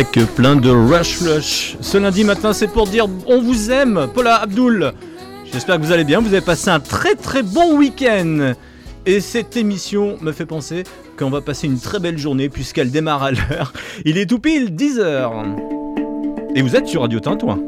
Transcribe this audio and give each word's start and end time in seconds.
Avec 0.00 0.34
plein 0.34 0.56
de 0.56 0.70
rush 0.70 1.18
flush. 1.18 1.76
Ce 1.82 1.98
lundi 1.98 2.24
matin, 2.24 2.54
c'est 2.54 2.68
pour 2.68 2.86
dire 2.86 3.06
on 3.26 3.42
vous 3.42 3.70
aime, 3.70 4.08
Paula 4.14 4.36
Abdul. 4.36 4.92
J'espère 5.52 5.76
que 5.76 5.82
vous 5.82 5.92
allez 5.92 6.04
bien, 6.04 6.20
vous 6.20 6.32
avez 6.32 6.40
passé 6.40 6.70
un 6.70 6.80
très 6.80 7.14
très 7.16 7.42
bon 7.42 7.76
week-end. 7.76 8.54
Et 9.04 9.20
cette 9.20 9.58
émission 9.58 10.16
me 10.22 10.32
fait 10.32 10.46
penser 10.46 10.84
qu'on 11.18 11.28
va 11.28 11.42
passer 11.42 11.66
une 11.66 11.78
très 11.78 11.98
belle 11.98 12.16
journée 12.16 12.48
puisqu'elle 12.48 12.90
démarre 12.90 13.24
à 13.24 13.30
l'heure. 13.32 13.74
Il 14.06 14.16
est 14.16 14.24
tout 14.24 14.38
pile 14.38 14.74
10h. 14.74 15.32
Et 16.54 16.62
vous 16.62 16.76
êtes 16.76 16.86
sur 16.86 17.02
Radio 17.02 17.20
Tintouin. 17.20 17.58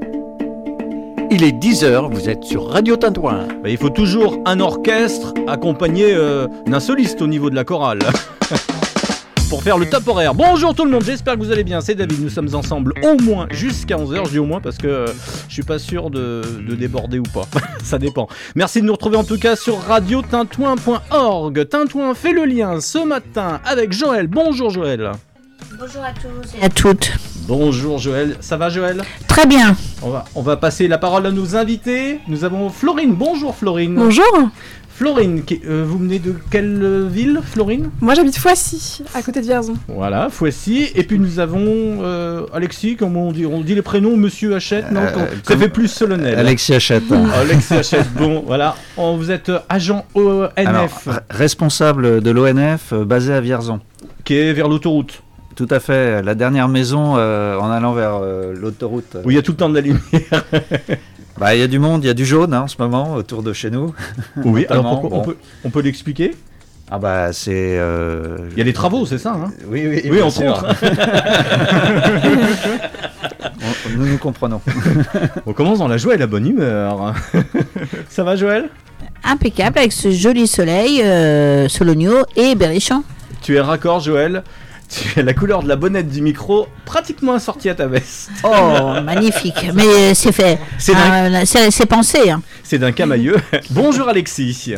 Il 1.31 1.44
est 1.44 1.52
10h, 1.52 2.11
vous 2.14 2.31
êtes 2.31 2.44
sur 2.44 2.70
Radio 2.70 2.96
Tintouin. 2.96 3.46
Bah, 3.62 3.69
il 3.69 3.76
faut 3.76 3.90
toujours 3.90 4.38
un 4.46 4.58
orchestre 4.61 5.34
accompagné 5.49 6.14
euh, 6.14 6.49
d'un 6.67 6.81
soliste 6.81 7.20
au 7.20 7.26
niveau 7.26 7.50
de 7.50 7.56
la 7.56 7.64
chorale. 7.64 7.99
Pour 9.52 9.62
faire 9.62 9.76
le 9.76 9.84
top 9.84 10.08
horaire. 10.08 10.32
Bonjour 10.34 10.75
tout 10.75 10.87
le 10.87 10.90
monde, 10.90 11.04
j'espère 11.04 11.34
que 11.34 11.40
vous 11.40 11.52
allez 11.52 11.62
bien. 11.62 11.82
C'est 11.82 11.94
David, 11.94 12.22
nous 12.22 12.31
sommes 12.31 12.54
ensemble 12.54 12.94
au 13.02 13.22
moins 13.22 13.49
jusqu'à 13.50 13.96
11h. 13.96 14.25
Je 14.25 14.31
dis 14.31 14.38
au 14.38 14.46
moins 14.46 14.62
parce 14.62 14.78
que 14.78 14.87
euh, 14.87 15.06
je 15.46 15.52
suis 15.52 15.62
pas 15.62 15.78
sûr 15.78 16.08
de, 16.08 16.40
de 16.66 16.75
déborder 16.75 17.19
ou 17.19 17.25
pas. 17.25 17.43
Ça 17.84 17.99
dépend. 17.99 18.28
Merci 18.54 18.81
de 18.81 18.87
nous 18.87 18.94
retrouver 18.94 19.19
en 19.19 19.25
tout 19.25 19.38
cas 19.38 19.54
sur 19.54 19.78
radiotintouin.org. 19.81 21.69
Tintouin 21.69 22.14
fait 22.14 22.32
le 22.32 22.46
lien 22.46 22.81
ce 22.81 23.04
matin 23.04 23.60
avec 23.66 23.93
Joël. 23.93 24.26
Bonjour 24.26 24.70
Joël. 24.70 25.12
Bonjour 25.78 26.02
à 26.02 26.12
tous 26.12 26.58
et 26.58 26.64
à 26.64 26.70
toutes. 26.70 27.12
Bonjour 27.46 27.98
Joël, 27.98 28.37
ça 28.40 28.56
va 28.56 28.69
Joël? 28.69 29.02
Très 29.26 29.46
bien. 29.46 29.76
on 30.02 30.10
va, 30.10 30.25
on 30.34 30.43
va 30.43 30.56
passer 30.56 30.87
la 30.87 30.96
parole 30.96 31.26
à 31.26 31.31
nos 31.31 31.56
invités. 31.56 32.20
Nous 32.28 32.44
avons 32.44 32.70
Florine. 32.70 33.14
Bonjour 33.14 33.55
Florine. 33.55 33.96
Bonjour, 33.96 34.48
Florine, 35.06 35.43
qui- 35.43 35.60
euh, 35.66 35.84
vous 35.84 35.99
venez 35.99 36.20
de 36.20 36.32
quelle 36.52 36.78
euh, 36.81 37.08
ville 37.10 37.40
Florine? 37.43 37.90
Moi 38.00 38.14
j'habite 38.14 38.37
Foissy, 38.38 39.02
à 39.16 39.22
côté 39.22 39.40
de 39.40 39.46
Vierzon. 39.46 39.75
Voilà, 39.88 40.28
Foissy. 40.31 40.90
Et 40.94 41.02
puis 41.02 41.19
nous 41.19 41.40
avons 41.40 41.58
euh, 41.66 42.43
Alexis, 42.54 42.94
comment 42.94 43.26
on 43.26 43.32
dit 43.32 43.44
On 43.44 43.62
dit 43.62 43.75
les 43.75 43.82
prénoms, 43.82 44.16
Monsieur 44.16 44.54
Hachette, 44.54 44.93
non 44.93 45.00
Euh, 45.00 45.26
Ça 45.43 45.56
fait 45.56 45.69
plus 45.70 45.88
solennel. 45.88 46.38
Alexis 46.38 46.72
Hachette. 46.75 47.02
Alexis 47.34 47.75
Hachette, 47.75 48.12
bon, 48.14 48.44
voilà. 48.46 48.76
On- 48.96 49.16
vous 49.16 49.32
êtes 49.32 49.50
agent 49.69 50.06
ONF, 50.14 51.08
responsable 51.31 52.20
de 52.20 52.31
l'ONF 52.31 52.94
basé 52.94 53.32
à 53.34 53.40
Vierzon. 53.40 53.81
qui 54.25 54.37
est 54.37 54.52
vers 54.52 54.69
l'autoroute, 54.69 55.20
Tout 55.56 55.66
à 55.70 55.81
fait, 55.81 56.22
la 56.22 56.37
dernière 56.37 56.69
maison 56.69 57.14
euh, 57.16 57.58
en 57.58 57.70
allant 57.72 57.93
vers 57.93 58.20
euh, 58.22 58.55
l'autoroute. 58.56 59.16
où 59.25 59.32
il 59.32 59.34
y 59.34 59.38
a 59.38 59.43
tout 59.43 59.50
le 59.50 59.56
temps 59.56 59.69
de 59.69 59.75
la 59.75 59.81
lumière. 59.81 60.44
Bah, 61.38 61.55
il 61.55 61.61
y 61.61 61.62
a 61.62 61.67
du 61.69 61.79
monde, 61.79 62.05
il 62.05 62.06
y 62.06 62.11
a 62.11 62.14
du 62.14 62.25
jaune 62.26 62.52
hein, 62.55 62.62
en 62.62 62.69
ce 62.69 62.76
moment 62.79 63.14
autour 63.14 63.43
de 63.43 63.52
chez 63.52 63.70
nous. 63.70 63.94
Oui, 64.44 64.67
alors 64.69 65.00
pourquoi 65.00 65.19
on 65.19 65.23
peut, 65.23 65.37
on 65.64 65.70
peut 65.70 65.81
l'expliquer? 65.81 66.34
Ah 66.90 66.99
bah 66.99 67.32
c'est... 67.32 67.79
euh, 67.79 68.37
Il 68.52 68.58
y 68.58 68.61
a 68.61 68.64
des 68.64 68.75
travaux, 68.75 69.06
c'est 69.06 69.17
ça 69.17 69.32
hein? 69.32 69.50
Oui, 69.67 69.87
oui, 69.88 70.02
Oui, 70.11 70.20
entre 70.20 70.44
autres. 70.44 70.67
Nous 73.96 74.06
nous 74.06 74.19
comprenons. 74.19 74.61
On 75.46 75.52
commence 75.52 75.79
dans 75.79 75.88
la 75.88 75.96
joie 75.96 76.14
et 76.14 76.19
la 76.19 76.26
bonne 76.26 76.46
humeur. 76.46 77.14
ça 78.08 78.25
va 78.25 78.37
Joël? 78.37 78.69
Impeccable 79.25 79.79
avec 79.79 79.93
ce 79.93 80.11
joli 80.11 80.46
soleil, 80.46 81.02
euh, 81.02 81.69
Sologno 81.69 82.14
et 82.37 82.55
Berrichon. 82.55 83.02
Tu 83.43 83.56
es 83.56 83.61
raccord 83.61 84.00
Joël? 84.00 84.43
Tu 84.93 85.19
as 85.21 85.23
la 85.23 85.33
couleur 85.35 85.62
de 85.62 85.69
la 85.69 85.77
bonnette 85.77 86.09
du 86.09 86.21
micro 86.21 86.69
pratiquement 86.85 87.33
assortie 87.35 87.69
à 87.69 87.75
ta 87.75 87.87
veste. 87.87 88.31
Oh, 88.44 88.93
magnifique. 89.05 89.71
Mais 89.75 89.87
euh, 89.87 90.15
c'est 90.15 90.33
fait. 90.33 90.59
C'est 90.79 90.93
Ah, 90.94 91.44
c'est 91.47 91.71
c'est 91.71 91.87
pensé. 91.87 92.31
hein. 92.31 92.43
C'est 92.62 92.79
d'un 92.79 92.93
camailleux. 92.93 93.37
Bonjour 93.71 94.09
Alexis. 94.09 94.75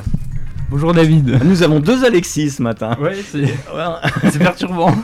Bonjour 0.70 0.92
David. 0.94 1.40
Nous 1.44 1.62
avons 1.62 1.78
deux 1.80 2.04
Alexis 2.04 2.50
ce 2.50 2.62
matin. 2.62 2.96
Ouais, 3.00 3.16
c'est 3.30 3.42
Ouais, 3.42 3.50
c'est 4.32 4.38
perturbant. 4.38 4.94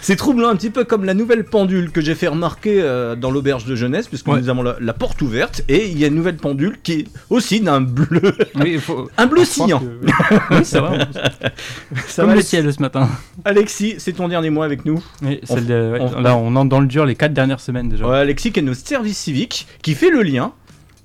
C'est 0.00 0.16
troublant, 0.16 0.48
un 0.48 0.56
petit 0.56 0.70
peu 0.70 0.84
comme 0.84 1.04
la 1.04 1.14
nouvelle 1.14 1.44
pendule 1.44 1.90
que 1.90 2.00
j'ai 2.00 2.14
fait 2.14 2.28
remarquer 2.28 2.80
euh, 2.80 3.14
dans 3.16 3.30
l'auberge 3.30 3.64
de 3.64 3.74
jeunesse, 3.74 4.08
puisque 4.08 4.28
Ouais. 4.28 4.40
nous 4.40 4.48
avons 4.48 4.62
la, 4.62 4.76
la 4.80 4.92
porte 4.92 5.20
ouverte 5.22 5.62
et 5.68 5.88
il 5.88 5.98
y 5.98 6.04
a 6.04 6.08
une 6.08 6.14
nouvelle 6.14 6.36
pendule 6.36 6.78
qui 6.82 6.92
est 6.92 7.04
aussi 7.30 7.60
d'un 7.60 7.80
bleu, 7.80 8.34
Oui, 8.56 8.72
il 8.74 8.80
faut. 8.80 9.08
un 9.18 9.26
bleu 9.26 9.44
sillant. 9.44 9.80
que- 9.80 9.84
Oui, 10.02 10.12
en 10.12 10.56
plus. 10.56 10.64
Ça 12.06 12.22
Comme 12.22 12.30
va, 12.30 12.34
le 12.36 12.42
ciel 12.42 12.72
ce 12.72 12.80
matin. 12.80 13.08
Alexis, 13.44 13.94
c'est 13.98 14.12
ton 14.12 14.28
dernier 14.28 14.50
mois 14.50 14.64
avec 14.64 14.84
nous. 14.84 15.02
Oui, 15.22 15.40
On- 15.48 15.54
celle 15.54 15.66
de- 15.66 15.92
ouais, 15.92 16.00
on- 16.16 16.20
Là, 16.20 16.36
on 16.36 16.54
entre 16.56 16.68
dans 16.68 16.80
le 16.80 16.86
dur 16.86 17.04
les 17.06 17.14
quatre 17.14 17.34
dernières 17.34 17.60
semaines 17.60 17.88
déjà. 17.88 18.06
Ouais, 18.08 18.18
Alexis 18.18 18.52
qui 18.52 18.60
est 18.60 18.62
notre 18.62 18.86
service 18.86 19.18
civique, 19.18 19.66
qui 19.82 19.94
fait 19.94 20.10
le 20.10 20.22
lien. 20.22 20.52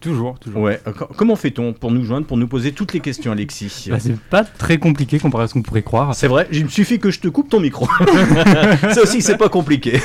Toujours, 0.07 0.39
toujours. 0.39 0.62
Ouais, 0.62 0.80
euh, 0.88 0.92
co- 0.94 1.07
comment 1.18 1.36
fait-on 1.36 1.74
pour 1.74 1.92
nous 1.92 2.04
joindre, 2.04 2.25
pour 2.27 2.38
nous 2.38 2.48
poser 2.48 2.71
toutes 2.71 2.94
les 2.94 3.00
questions, 3.00 3.31
Alexis? 3.31 3.88
Bah, 3.89 3.98
c'est 4.00 4.18
pas 4.19 4.44
très 4.44 4.77
compliqué 4.77 5.19
comparé 5.19 5.44
à 5.44 5.48
ce 5.48 5.54
qu'on 5.54 5.62
pourrait 5.62 5.83
croire. 5.83 6.15
C'est 6.15 6.27
vrai, 6.27 6.48
il 6.51 6.63
me 6.65 6.69
suffit 6.69 7.00
que 7.00 7.12
je 7.12 7.19
te 7.19 7.27
coupe 7.27 7.50
ton 7.50 7.59
micro. 7.59 7.88
Ça 8.94 9.01
aussi, 9.04 9.21
c'est 9.21 9.38
pas 9.38 9.50
compliqué. 9.50 10.00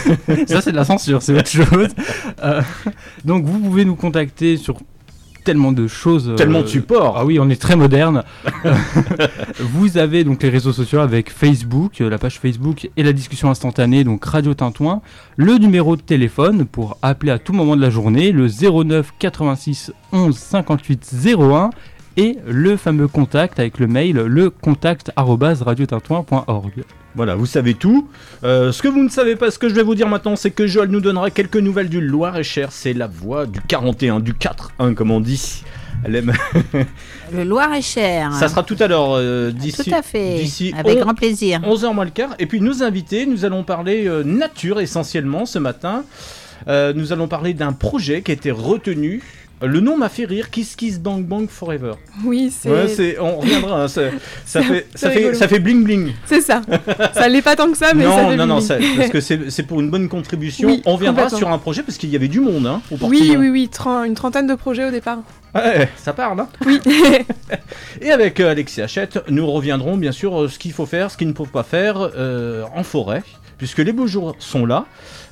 Ça, 0.47 0.61
c'est 0.61 0.73
de 0.73 0.77
la 0.77 0.85
censure, 0.85 1.23
c'est 1.23 1.35
autre 1.39 1.49
chose. 1.51 1.89
Euh, 2.43 2.63
donc, 3.25 3.45
vous 3.45 3.59
pouvez 3.59 3.85
nous 3.85 3.95
contacter 3.97 4.57
sur 4.57 4.77
tellement 5.45 5.73
de 5.73 5.87
choses. 5.87 6.29
euh, 6.31 6.35
Tellement 6.35 6.63
de 6.63 6.67
supports. 6.67 7.17
Ah 7.19 7.25
oui, 7.25 7.39
on 7.41 7.49
est 7.51 7.61
très 7.61 7.77
moderne. 7.77 8.23
Vous 9.61 9.99
avez 9.99 10.25
donc 10.25 10.43
les 10.43 10.49
réseaux 10.49 10.73
sociaux 10.73 11.01
avec 11.01 11.31
Facebook, 11.31 12.01
euh, 12.01 12.09
la 12.11 12.19
page 12.19 12.39
Facebook 12.39 12.89
et 12.97 13.03
la 13.03 13.13
discussion 13.13 13.51
instantanée, 13.51 14.05
donc 14.05 14.25
Radio 14.25 14.55
Tintouin. 14.55 15.03
Le 15.37 15.57
numéro 15.59 15.97
de 15.97 16.03
téléphone 16.03 16.65
pour 16.65 16.97
appeler 17.03 17.33
à 17.33 17.39
tout 17.39 17.53
moment 17.53 17.77
de 17.77 17.81
la 17.83 17.91
journée, 17.91 18.33
le 18.33 18.47
09 18.49 19.13
86 19.19 19.93
11 20.13 20.37
58 20.37 21.15
01. 21.39 21.71
Et 22.17 22.37
le 22.47 22.77
fameux 22.77 23.09
contact 23.09 23.59
avec 23.59 23.79
le 23.79 23.87
mail, 23.87 24.17
le 24.17 24.51
contact 24.51 25.11
arobase 25.17 25.63
radiotintouin.org. 25.63 26.85
Voilà, 27.15 27.35
vous 27.35 27.47
savez 27.47 27.75
tout. 27.75 28.09
Euh, 28.45 28.73
ce 28.73 28.83
que 28.83 28.89
vous 28.89 29.03
ne 29.03 29.09
savez 29.09 29.37
pas, 29.37 29.51
ce 29.51 29.59
que 29.59 29.69
je 29.69 29.75
vais 29.75 29.83
vous 29.83 29.95
dire 29.95 30.09
maintenant, 30.09 30.37
c'est 30.37 30.51
que 30.51 30.67
Joël 30.67 30.89
nous 30.91 31.01
donnera 31.01 31.31
quelques 31.31 31.57
nouvelles 31.57 31.89
du 31.89 32.01
Loir-et-Cher. 32.01 32.69
C'est 32.73 32.93
la 32.95 33.07
voix 33.07 33.47
du 33.47 33.61
41, 33.69 34.21
du 34.21 34.33
4-1, 34.35 34.95
comme 34.95 35.11
on 35.11 35.21
dit. 35.21 35.63
Elle 36.05 36.17
aime. 36.17 36.33
Le 37.33 37.45
Loir-et-Cher. 37.45 38.33
Ça 38.33 38.49
sera 38.49 38.63
tout 38.63 38.77
à 38.81 38.89
l'heure, 38.89 39.13
euh, 39.13 39.51
d'ici 39.51 39.85
Tout 39.91 39.95
à 39.95 40.03
fait. 40.03 40.37
d'ici 40.37 40.75
Avec 40.77 40.99
on- 40.99 41.03
grand 41.03 41.15
plaisir. 41.15 41.61
11h 41.65 41.95
moins 41.95 42.05
le 42.05 42.11
quart. 42.11 42.35
Et 42.39 42.47
puis 42.47 42.61
nos 42.61 42.83
invités, 42.83 43.25
nous 43.27 43.45
allons 43.45 43.63
parler 43.63 44.07
euh, 44.07 44.23
nature 44.25 44.81
essentiellement 44.81 45.47
ce 45.47 45.59
matin. 45.59 46.05
Euh, 46.69 46.93
nous 46.95 47.13
allons 47.13 47.29
parler 47.29 47.55
d'un 47.55 47.73
projet 47.73 48.23
qui 48.23 48.31
a 48.31 48.35
été 48.35 48.51
retenu. 48.51 49.23
Le 49.63 49.81
nom 49.81 49.97
m'a 49.97 50.09
fait 50.09 50.25
rire, 50.25 50.51
Kiss 50.51 50.75
Kiss 50.77 50.99
Bang 50.99 51.25
Bang 51.25 51.49
Forever. 51.49 51.93
Oui, 52.25 52.53
c'est 52.57 52.71
Ouais, 52.71 52.89
c'est, 52.89 53.19
on 53.19 53.39
reviendra. 53.39 53.85
hein, 53.85 53.89
ça, 53.89 54.03
ça 54.45 54.63
fait, 54.63 54.87
ça 54.95 55.11
fait, 55.11 55.35
ça 55.35 55.49
fait 55.49 55.59
bling 55.59 55.85
bling. 55.85 56.13
c'est 56.27 56.41
ça. 56.41 56.63
ça 57.15 57.29
l'est 57.29 57.43
pas 57.43 57.57
tant 57.57 57.71
que 57.71 57.77
ça, 57.79 57.95
mais 57.95 58.05
ça 58.05 58.23
non, 58.23 58.31
fait 58.31 58.37
non, 58.37 58.47
non, 58.47 58.61
ça- 58.61 58.77
bling. 58.79 58.97
parce 58.97 59.11
que 59.11 59.21
c'est, 59.21 59.51
c'est 59.51 59.63
pour 59.63 59.81
une 59.81 59.91
bonne 59.91 60.09
contribution. 60.09 60.69
Oui, 60.69 60.83
on 60.85 60.97
viendra 60.97 61.29
sur 61.29 61.49
un 61.49 61.59
projet 61.59 61.83
parce 61.83 61.99
qu'il 61.99 62.11
y 62.11 62.17
avait 62.17 62.29
du 62.29 62.41
monde 62.41 62.67
hein, 62.67 62.83
au 62.91 62.97
Oui, 63.07 63.35
oui, 63.39 63.49
oui, 63.49 63.71
une 64.07 64.15
trentaine 64.15 64.47
de 64.47 64.55
projets 64.55 64.85
au 64.87 64.91
départ. 64.91 65.19
Ouais, 65.55 65.89
ça 65.97 66.13
parle. 66.13 66.41
Hein. 66.41 66.49
Oui. 66.67 66.81
Et 68.01 68.11
avec 68.11 68.41
euh, 68.41 68.51
Alexis 68.51 68.81
Hachette, 68.81 69.21
nous 69.29 69.51
reviendrons 69.51 69.97
bien 69.97 70.13
sûr 70.13 70.43
euh, 70.43 70.49
ce 70.49 70.59
qu'il 70.59 70.73
faut 70.73 70.87
faire, 70.87 71.11
ce 71.11 71.17
qu'il 71.17 71.29
ne 71.29 71.35
faut 71.35 71.47
pas 71.47 71.63
faire 71.63 71.97
euh, 72.17 72.65
en 72.75 72.83
forêt, 72.83 73.23
puisque 73.59 73.79
les 73.79 73.93
beaux 73.93 74.07
jours 74.07 74.35
sont 74.39 74.67
là. 74.67 74.87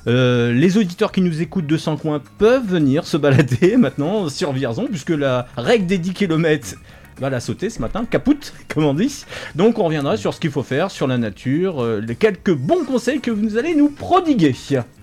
Euh, 0.07 0.51
les 0.51 0.77
auditeurs 0.77 1.11
qui 1.11 1.21
nous 1.21 1.41
écoutent 1.41 1.67
de 1.67 1.77
100 1.77 1.97
coins 1.97 2.21
peuvent 2.37 2.65
venir 2.65 3.05
se 3.05 3.17
balader 3.17 3.77
maintenant 3.77 4.29
sur 4.29 4.51
Vierzon, 4.51 4.87
puisque 4.89 5.11
la 5.11 5.47
règle 5.57 5.85
des 5.85 5.97
10 5.97 6.13
km 6.13 6.75
va 7.19 7.29
la 7.29 7.39
sauter 7.39 7.69
ce 7.69 7.79
matin, 7.79 8.05
capoute, 8.05 8.53
comme 8.67 8.85
on 8.85 8.93
dit. 8.95 9.25
Donc 9.55 9.77
on 9.77 9.83
reviendra 9.83 10.17
sur 10.17 10.33
ce 10.33 10.39
qu'il 10.39 10.49
faut 10.51 10.63
faire, 10.63 10.89
sur 10.89 11.07
la 11.07 11.17
nature, 11.17 11.83
euh, 11.83 12.01
les 12.01 12.15
quelques 12.15 12.53
bons 12.53 12.83
conseils 12.83 13.21
que 13.21 13.29
vous 13.31 13.57
allez 13.57 13.75
nous 13.75 13.89
prodiguer. 13.89 14.55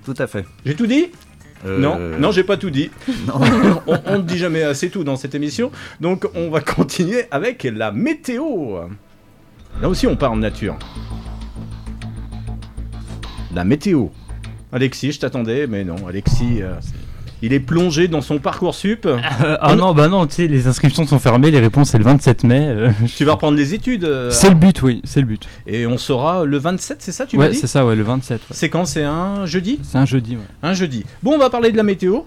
Tout 0.05 0.14
à 0.19 0.26
fait. 0.26 0.45
J'ai 0.67 0.75
tout 0.75 0.87
dit 0.87 1.07
Euh, 1.67 1.78
Non, 1.78 1.99
non, 2.19 2.33
j'ai 2.33 2.45
pas 2.45 2.57
tout 2.57 2.71
dit. 2.71 2.90
non. 3.26 3.35
on, 3.87 3.99
on 4.07 4.19
ne 4.19 4.23
dit 4.23 4.38
jamais 4.38 4.62
assez 4.62 4.90
tout 4.90 5.05
dans 5.05 5.17
cette 5.17 5.35
émission. 5.35 5.71
Donc 6.00 6.26
on 6.35 6.50
va 6.50 6.61
continuer 6.61 7.26
avec 7.31 7.62
la 7.64 7.93
météo. 7.93 8.78
Là 9.81 9.88
aussi 9.88 10.09
on 10.09 10.17
parle 10.17 10.40
nature. 10.40 10.76
La 13.55 13.64
météo. 13.64 14.09
Alexis, 14.73 15.13
je 15.13 15.21
t'attendais, 15.21 15.67
mais 15.67 15.85
non, 15.85 15.97
Alexis, 16.09 16.61
euh, 16.63 16.75
il 17.41 17.53
est 17.53 17.61
plongé 17.61 18.07
dans 18.09 18.21
son 18.21 18.39
parcours 18.39 18.75
sup. 18.75 19.07
Euh, 19.07 19.19
ah 19.61 19.75
non, 19.77 19.95
bah 19.95 20.09
non, 20.09 20.27
tu 20.27 20.35
sais, 20.35 20.47
les 20.47 20.67
inscriptions 20.67 21.07
sont 21.07 21.19
fermées, 21.19 21.51
les 21.51 21.61
réponses 21.61 21.91
c'est 21.91 21.99
le 21.99 22.05
27 22.05 22.45
mai. 22.45 22.67
euh, 22.69 22.91
Tu 23.17 23.25
vas 23.25 23.33
reprendre 23.33 23.57
des 23.57 23.73
études. 23.75 24.05
euh, 24.05 24.31
c'est 24.31 24.51
le 24.51 24.57
but, 24.57 24.83
oui, 24.83 25.01
c'est 25.05 25.21
le 25.21 25.27
but. 25.27 25.47
et 25.67 25.87
on 25.87 25.97
sera 25.99 26.45
le 26.45 26.59
27, 26.59 26.99
c'est 27.01 27.13
ça, 27.13 27.25
tu 27.27 27.37
m'as 27.39 27.45
Ouais, 27.45 27.51
dit 27.53 27.57
c'est 27.57 27.67
ça, 27.67 27.87
ouais, 27.87 27.97
le 27.97 28.03
27. 28.03 28.41
ouais. 28.41 28.47
C'est 28.51 28.69
quand 28.69 28.85
C'est 28.85 29.05
un 29.05 29.47
jeudi 29.47 29.79
C'est 29.83 29.99
un 29.99 30.05
jeudi, 30.07 30.37
ouais. 30.37 30.43
Un 30.63 30.75
jeudi. 30.75 31.05
Bon, 31.23 31.33
on 31.35 31.39
va 31.39 31.49
parler 31.51 31.73
de 31.73 31.77
la 31.77 31.83
météo. 31.83 32.21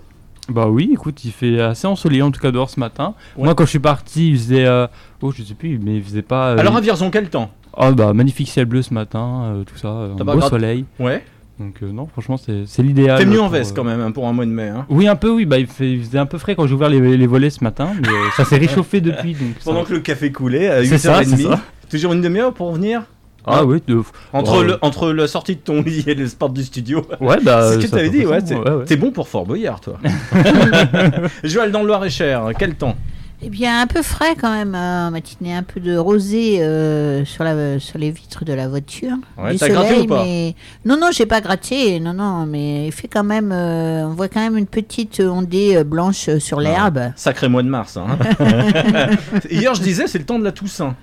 Bah 0.50 0.68
oui, 0.68 0.90
écoute, 0.92 1.24
il 1.24 1.32
fait 1.32 1.62
assez 1.62 1.86
ensoleillé 1.86 2.24
en 2.24 2.32
tout 2.32 2.42
cas 2.42 2.52
dehors 2.52 2.70
ce 2.72 2.80
matin. 2.80 3.14
Ouais. 3.38 3.46
Moi 3.46 3.56
quand 3.56 3.64
je 3.66 3.70
suis 3.70 3.80
parti, 3.80 4.32
il 4.32 4.38
faisait... 4.38 4.66
euh, 4.66 4.88
Oh, 5.22 5.32
je 5.32 5.44
sais 5.44 5.54
plus, 5.54 5.78
mais 5.78 5.98
il 5.98 6.04
faisait 6.04 6.24
pas... 6.24 6.50
euh, 6.54 6.58
Alors 6.58 6.76
à 6.76 6.82
Vierzon, 6.82 7.12
quel 7.12 7.30
temps? 7.30 7.52
Oh 7.78 7.92
bah 7.94 8.12
magnifique 8.12 8.50
ciel 8.50 8.66
bleu 8.66 8.82
ce 8.82 8.94
matin, 8.94 9.44
euh, 9.46 9.64
tout 9.64 9.78
ça, 9.78 9.88
euh, 9.90 10.14
un 10.14 10.18
T'as 10.18 10.26
pas 10.26 10.34
beau 10.36 10.42
soleil. 10.42 10.84
Ouais. 11.00 11.24
Donc 11.60 11.76
euh, 11.84 11.92
non, 11.92 12.08
franchement 12.08 12.38
c'est 12.38 12.82
l'idéal. 12.82 13.20
T'es 13.20 13.26
venu 13.26 13.38
en 13.40 13.48
veste 13.50 13.72
euh, 13.72 13.76
quand 13.76 13.84
même 13.84 14.00
hein, 14.02 14.12
pour 14.12 14.28
un 14.28 14.34
mois 14.34 14.46
de 14.46 14.52
mai. 14.52 14.70
hein. 14.70 14.86
Oui 14.90 15.08
un 15.08 15.16
peu 15.16 15.30
oui, 15.30 15.46
bah 15.46 15.60
il, 15.60 15.68
fait, 15.68 15.92
il 15.92 16.04
faisait 16.04 16.18
un 16.18 16.26
peu 16.26 16.38
frais 16.40 16.56
quand 16.56 16.66
j'ai 16.66 16.74
ouvert 16.74 16.90
les, 16.90 17.18
les 17.18 17.28
volets 17.28 17.50
ce 17.52 17.64
matin, 17.64 17.90
mais 18.02 18.08
euh, 18.08 18.30
ça 18.36 18.46
s'est 18.46 18.58
réchauffé 18.58 19.00
depuis. 19.02 19.34
Donc 19.34 19.50
ça- 19.60 19.66
Pendant 19.72 19.84
que 19.84 19.94
le 19.94 20.00
café 20.00 20.32
coulait 20.32 20.70
à 20.70 20.84
C'est 20.84 20.98
ça, 20.98 21.24
c'est 21.24 21.36
8h30. 21.36 21.50
ça. 21.50 21.60
Toujours 21.90 22.14
une 22.14 22.22
demi-heure 22.22 22.54
pour 22.54 22.72
venir? 22.74 23.04
Ah 23.46 23.66
oui, 23.66 23.82
de... 23.88 24.00
Entre, 24.34 24.60
Ouais. 24.60 24.66
le, 24.68 24.78
entre 24.84 25.12
la 25.12 25.28
sortie 25.28 25.56
de 25.56 25.62
ton 25.62 25.82
lit 25.82 26.04
et 26.06 26.14
le 26.14 26.28
sport 26.28 26.52
du 26.52 26.64
studio. 26.64 27.04
ouais 27.20 27.38
bah... 27.44 27.70
c'est 27.74 27.82
ce 27.82 27.86
que 27.88 27.92
t'avais 27.92 28.10
dit, 28.12 28.24
ouais. 28.26 28.40
façon, 28.40 28.62
T'es 28.64 28.70
ouais, 28.70 28.76
ouais. 28.78 28.86
t'es 28.86 28.96
bon 28.98 29.12
pour 29.12 29.28
Fort 29.28 29.46
Boyard, 29.48 29.82
toi. 29.82 29.98
Joël 31.44 31.72
dans 31.72 31.82
le 31.82 31.88
Loir-et-Cher, 31.88 32.50
quel 32.58 32.76
temps? 32.76 32.96
Eh 33.44 33.50
bien, 33.50 33.82
un 33.82 33.88
peu 33.88 34.04
frais 34.04 34.36
quand 34.40 34.52
même, 34.52 34.76
euh, 34.76 35.08
en 35.08 35.12
matinée, 35.12 35.56
un 35.56 35.64
peu 35.64 35.80
de 35.80 35.98
rosé 35.98 36.62
euh, 36.62 37.26
sur, 37.26 37.44
la, 37.44 37.80
sur 37.80 37.98
les 37.98 38.12
vitres 38.12 38.46
de 38.46 38.54
la 38.54 38.68
voiture. 38.68 39.16
Ouais, 39.36 39.54
du 39.54 39.58
gratté 39.58 39.74
soleil, 39.90 40.02
ou 40.02 40.06
pas 40.08 40.24
mais... 40.24 40.56
Non, 40.86 40.96
non, 41.00 41.08
j'ai 41.12 41.26
pas 41.26 41.42
gratté, 41.42 42.00
non, 42.00 42.14
non, 42.14 42.46
mais 42.46 42.86
il 42.88 42.92
fait 42.92 43.08
quand 43.08 43.24
même, 43.24 43.52
euh, 43.52 44.04
on 44.06 44.14
voit 44.14 44.28
quand 44.30 44.42
même 44.42 44.58
une 44.58 44.68
petite 44.68 45.22
ondée 45.22 45.78
euh, 45.78 45.84
blanche 45.84 46.30
euh, 46.30 46.40
sur 46.40 46.60
l'herbe. 46.60 47.00
Sacré 47.16 47.50
mois 47.50 47.64
de 47.64 47.68
mars. 47.70 47.98
hein. 47.98 48.06
Hier, 49.50 49.74
je 49.74 49.82
disais, 49.82 50.06
c'est 50.06 50.20
le 50.20 50.26
temps 50.26 50.38
de 50.38 50.44
la 50.44 50.52
Toussaint. 50.52 50.96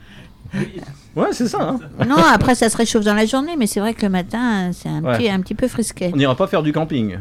Ouais, 1.16 1.26
c'est 1.32 1.48
ça. 1.48 1.58
hein. 1.60 1.80
non, 2.08 2.16
après 2.32 2.54
ça 2.54 2.68
se 2.70 2.76
réchauffe 2.76 3.04
dans 3.04 3.14
la 3.14 3.26
journée, 3.26 3.56
mais 3.58 3.66
c'est 3.66 3.80
vrai 3.80 3.94
que 3.94 4.02
le 4.02 4.10
matin, 4.10 4.70
c'est 4.72 4.88
un, 4.88 5.02
Ouais. 5.02 5.16
petit, 5.18 5.28
un 5.28 5.40
petit 5.40 5.54
peu 5.56 5.66
frisquet. 5.66 6.12
On 6.14 6.16
n'ira 6.16 6.36
pas 6.36 6.46
faire 6.46 6.62
du 6.62 6.72
camping. 6.72 7.18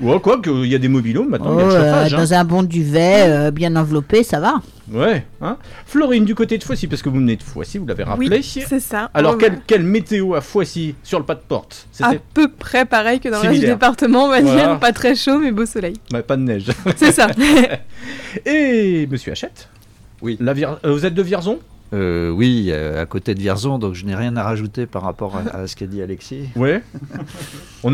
Ouais, 0.00 0.20
quoi 0.20 0.40
qu'il 0.42 0.66
y 0.66 0.74
a 0.74 0.78
des 0.78 0.88
mobilos 0.88 1.24
maintenant, 1.24 1.52
Oh, 1.56 1.58
il 1.58 1.60
y 1.60 1.62
a 1.62 1.66
le 1.66 1.72
euh, 1.72 1.90
chauffage. 1.94 2.14
hein. 2.14 2.16
dans 2.18 2.34
un 2.34 2.44
bon 2.44 2.62
duvet 2.62 3.22
euh, 3.28 3.50
bien 3.50 3.74
enveloppé, 3.76 4.22
ça 4.22 4.40
va. 4.40 4.60
Ouais. 4.92 5.24
Hein. 5.40 5.56
Florine, 5.86 6.24
du 6.24 6.34
côté 6.34 6.58
de 6.58 6.64
Foissy, 6.64 6.86
parce 6.86 7.02
que 7.02 7.08
vous 7.08 7.16
venez 7.16 7.36
de 7.36 7.42
Foissy, 7.42 7.78
vous 7.78 7.86
l'avez 7.86 8.04
rappelé. 8.04 8.28
Oui, 8.38 8.42
c'est 8.68 8.78
ça. 8.80 9.10
Alors, 9.14 9.36
quelle, 9.38 9.52
ouais. 9.54 9.58
quelle 9.66 9.82
météo 9.82 10.34
à 10.34 10.40
Foissy 10.40 10.94
sur 11.02 11.18
le 11.18 11.24
pas 11.24 11.34
de 11.34 11.40
porte 11.40 11.86
À 12.00 12.12
peu 12.34 12.48
près 12.48 12.84
pareil 12.84 13.18
que 13.20 13.28
dans 13.28 13.36
le 13.36 13.40
reste 13.42 13.50
du 13.52 13.56
Similaire. 13.56 13.76
département, 13.76 14.24
on 14.26 14.28
va 14.28 14.40
Voilà. 14.42 14.66
dire. 14.68 14.78
Pas 14.78 14.92
très 14.92 15.14
chaud, 15.14 15.38
mais 15.38 15.50
beau 15.50 15.66
soleil. 15.66 15.94
Ouais, 16.12 16.22
pas 16.22 16.36
de 16.36 16.42
neige. 16.42 16.66
C'est 16.96 17.12
ça. 17.12 17.28
Et 18.46 19.06
monsieur 19.10 19.32
Hachette 19.32 19.68
Oui. 20.22 20.36
La 20.40 20.52
Vier- 20.52 20.68
euh, 20.84 20.92
vous 20.92 21.04
êtes 21.06 21.14
de 21.14 21.22
Vierzon? 21.22 21.58
Euh, 21.92 22.30
oui, 22.30 22.68
euh, 22.70 23.00
à 23.02 23.06
côté 23.06 23.34
de 23.34 23.40
Vierzon, 23.40 23.78
donc 23.78 23.94
je 23.94 24.04
n'ai 24.04 24.14
rien 24.14 24.36
à 24.36 24.42
rajouter 24.42 24.86
par 24.86 25.02
rapport 25.02 25.36
à, 25.36 25.56
à 25.56 25.66
ce 25.66 25.76
qu'a 25.76 25.86
dit 25.86 26.02
Alexis. 26.02 26.48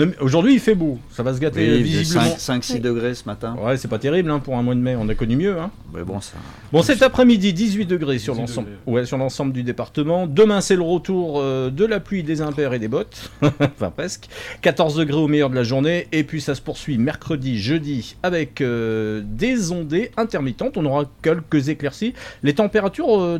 Aime- 0.01 0.15
Aujourd'hui, 0.21 0.55
il 0.55 0.61
fait 0.61 0.75
beau. 0.75 0.99
Ça 1.11 1.23
va 1.23 1.35
se 1.35 1.39
gâter 1.39 1.79
visiblement. 1.83 2.35
5-6 2.37 2.81
degrés 2.81 3.15
ce 3.15 3.25
matin. 3.27 3.57
Ouais, 3.63 3.77
c'est 3.77 3.89
pas 3.89 3.99
terrible 3.99 4.31
hein, 4.31 4.39
pour 4.39 4.57
un 4.57 4.63
mois 4.63 4.75
de 4.75 4.81
mai. 4.81 4.97
On 4.99 5.09
a 5.09 5.15
connu 5.15 5.37
mieux. 5.37 5.59
Hein. 5.59 5.71
Mais 5.95 6.03
bon, 6.03 6.21
ça. 6.21 6.35
Bon, 6.73 6.83
cet 6.83 7.03
après-midi, 7.03 7.53
18 7.53 7.85
degrés 7.87 8.19
sur 8.19 8.33
18 8.35 8.41
l'ensemble 8.43 8.69
ouais, 8.87 9.05
sur 9.05 9.19
l'ensemble 9.19 9.53
du 9.53 9.63
département. 9.63 10.27
Demain, 10.27 10.63
c'est 10.63 10.77
le 10.77 10.83
retour 10.83 11.41
euh, 11.41 11.69
de 11.71 11.85
la 11.85 12.01
pluie, 12.01 12.23
des 12.23 12.41
impairs 12.41 12.73
et 12.73 12.79
des 12.79 12.89
bottes. 12.89 13.31
enfin, 13.43 13.91
presque. 13.91 14.29
14 14.63 14.97
degrés 14.97 15.19
au 15.21 15.29
meilleur 15.29 15.51
de 15.51 15.55
la 15.55 15.63
journée. 15.63 16.09
Et 16.13 16.25
puis, 16.25 16.41
ça 16.41 16.55
se 16.55 16.63
poursuit 16.63 16.97
mercredi, 16.97 17.59
jeudi, 17.61 18.17
avec 18.23 18.61
euh, 18.63 19.21
des 19.25 19.73
ondées 19.73 20.11
intermittentes. 20.17 20.77
On 20.79 20.87
aura 20.87 21.05
quelques 21.23 21.69
éclaircies. 21.69 22.15
Les 22.43 22.55
températures 22.55 23.21
euh, 23.21 23.39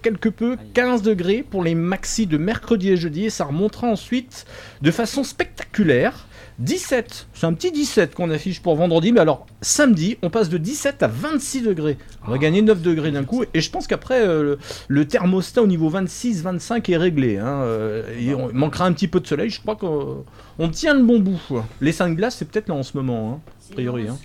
quelque 0.00 0.28
peu. 0.28 0.56
15 0.74 1.02
degrés 1.02 1.44
pour 1.48 1.62
les 1.62 1.74
maxis 1.74 2.26
de 2.26 2.36
mercredi 2.38 2.90
et 2.90 2.96
jeudi. 2.96 3.26
Et 3.26 3.30
ça 3.30 3.44
remontera 3.44 3.86
ensuite 3.88 4.44
de 4.82 4.90
façon 4.90 5.22
spectaculaire. 5.24 6.26
17, 6.60 7.26
c'est 7.34 7.46
un 7.46 7.52
petit 7.52 7.72
17 7.72 8.14
qu'on 8.14 8.30
affiche 8.30 8.62
pour 8.62 8.76
vendredi, 8.76 9.10
mais 9.10 9.18
alors 9.18 9.44
samedi, 9.60 10.18
on 10.22 10.30
passe 10.30 10.48
de 10.48 10.56
17 10.56 11.02
à 11.02 11.08
26 11.08 11.62
degrés. 11.62 11.98
On 12.26 12.30
va 12.30 12.38
gagner 12.38 12.62
9 12.62 12.80
degrés 12.80 13.10
d'un 13.10 13.24
coup, 13.24 13.42
et 13.54 13.60
je 13.60 13.70
pense 13.72 13.88
qu'après, 13.88 14.20
euh, 14.24 14.42
le, 14.44 14.58
le 14.86 15.04
thermostat 15.04 15.62
au 15.62 15.66
niveau 15.66 15.90
26-25 15.90 16.88
est 16.92 16.96
réglé. 16.96 17.38
hein, 17.38 17.62
euh, 17.62 18.04
et 18.20 18.34
on- 18.36 18.50
il 18.50 18.54
manquera 18.56 18.86
un 18.86 18.92
petit 18.92 19.08
peu 19.08 19.18
de 19.18 19.26
soleil, 19.26 19.50
je 19.50 19.60
crois 19.60 19.74
qu'on 19.74 20.24
on 20.60 20.68
tient 20.68 20.94
le 20.94 21.02
bon 21.02 21.18
bout. 21.18 21.40
quoi. 21.48 21.66
Les 21.80 21.90
seins 21.90 22.08
de 22.08 22.14
glace, 22.14 22.36
c'est 22.36 22.44
peut-être 22.48 22.68
là 22.68 22.76
en 22.76 22.84
ce 22.84 22.96
moment, 22.96 23.32
hein, 23.44 23.50
a 23.70 23.74
priori. 23.74 24.06
hein. 24.08 24.16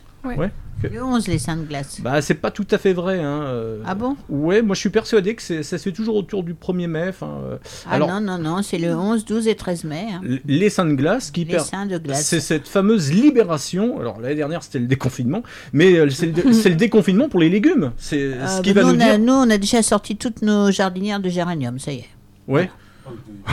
Le 0.82 1.04
11, 1.04 1.28
les 1.28 1.40
seins 1.40 1.58
de 1.58 1.64
glace. 1.64 2.00
Bah, 2.02 2.22
c'est 2.22 2.36
pas 2.36 2.52
tout 2.52 2.66
à 2.72 2.78
fait 2.78 2.94
vrai. 2.94 3.20
Hein, 3.20 3.42
euh, 3.44 3.82
Ah 3.86 3.96
bon? 3.96 4.16
Ouais, 4.30 4.62
moi 4.62 4.76
je 4.76 4.80
suis 4.80 4.90
persuadé 4.90 5.36
que 5.36 5.42
ça 5.42 5.62
se 5.78 5.84
fait 5.84 5.92
toujours 5.92 6.16
autour 6.16 6.44
du 6.44 6.54
1er 6.54 6.88
mai. 6.88 7.12
euh, 7.22 7.58
Ah 7.86 7.96
alors, 7.96 8.08
non, 8.10 8.22
non, 8.22 8.38
non, 8.38 8.62
c'est 8.62 8.78
le 8.78 8.96
11, 8.96 9.26
12 9.26 9.48
et 9.50 9.56
13 9.56 9.84
mai. 9.84 10.06
hein. 10.14 10.22
les 10.46 10.70
seins 10.70 10.86
de 10.86 10.94
glace 10.94 11.32
qui 11.32 11.44
Les 11.44 11.56
per- 11.56 11.60
seins 11.64 11.86
de 11.86 11.98
glace. 11.98 12.26
C'est 12.26 12.40
cette 12.40 12.68
fameuse 12.68 13.12
libération. 13.12 14.00
Alors 14.00 14.22
l'année 14.22 14.36
dernière 14.36 14.64
c'était 14.64 14.80
le 14.80 14.88
déconfinement, 14.88 15.44
mais 15.74 15.96
euh, 15.98 16.10
c'est 16.10 16.28
le, 16.28 16.54
c'est 16.54 16.70
le 16.70 16.76
déconfinement 16.76 17.28
pour 17.28 17.42
les 17.42 17.50
légumes. 17.50 17.92
C'est 17.98 18.22
Euh, 18.22 18.48
ce 18.48 18.62
qui 18.62 18.74
bah, 18.74 18.84
va 18.84 18.92
nous, 18.92 18.96
nous 18.98 19.04
on 19.04 19.06
a, 19.06 19.18
dire. 19.18 19.20
nous, 19.20 19.34
on 19.34 19.50
a 19.50 19.58
déjà 19.58 19.82
sorti 19.84 20.16
toutes 20.16 20.42
nos 20.42 20.72
jardinières 20.72 21.20
de 21.20 21.28
géranium, 21.30 21.78
ça 21.80 21.92
y 21.92 21.98
est. 21.98 22.10
Ouais. 22.48 22.70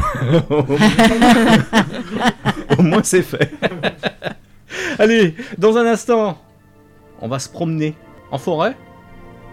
Au 2.78 2.82
moins 2.82 3.02
c'est 3.02 3.22
fait. 3.22 3.50
Allez, 4.98 5.34
dans 5.58 5.76
un 5.76 5.86
instant, 5.86 6.38
on 7.20 7.28
va 7.28 7.38
se 7.38 7.48
promener 7.48 7.94
en 8.30 8.38
forêt, 8.38 8.76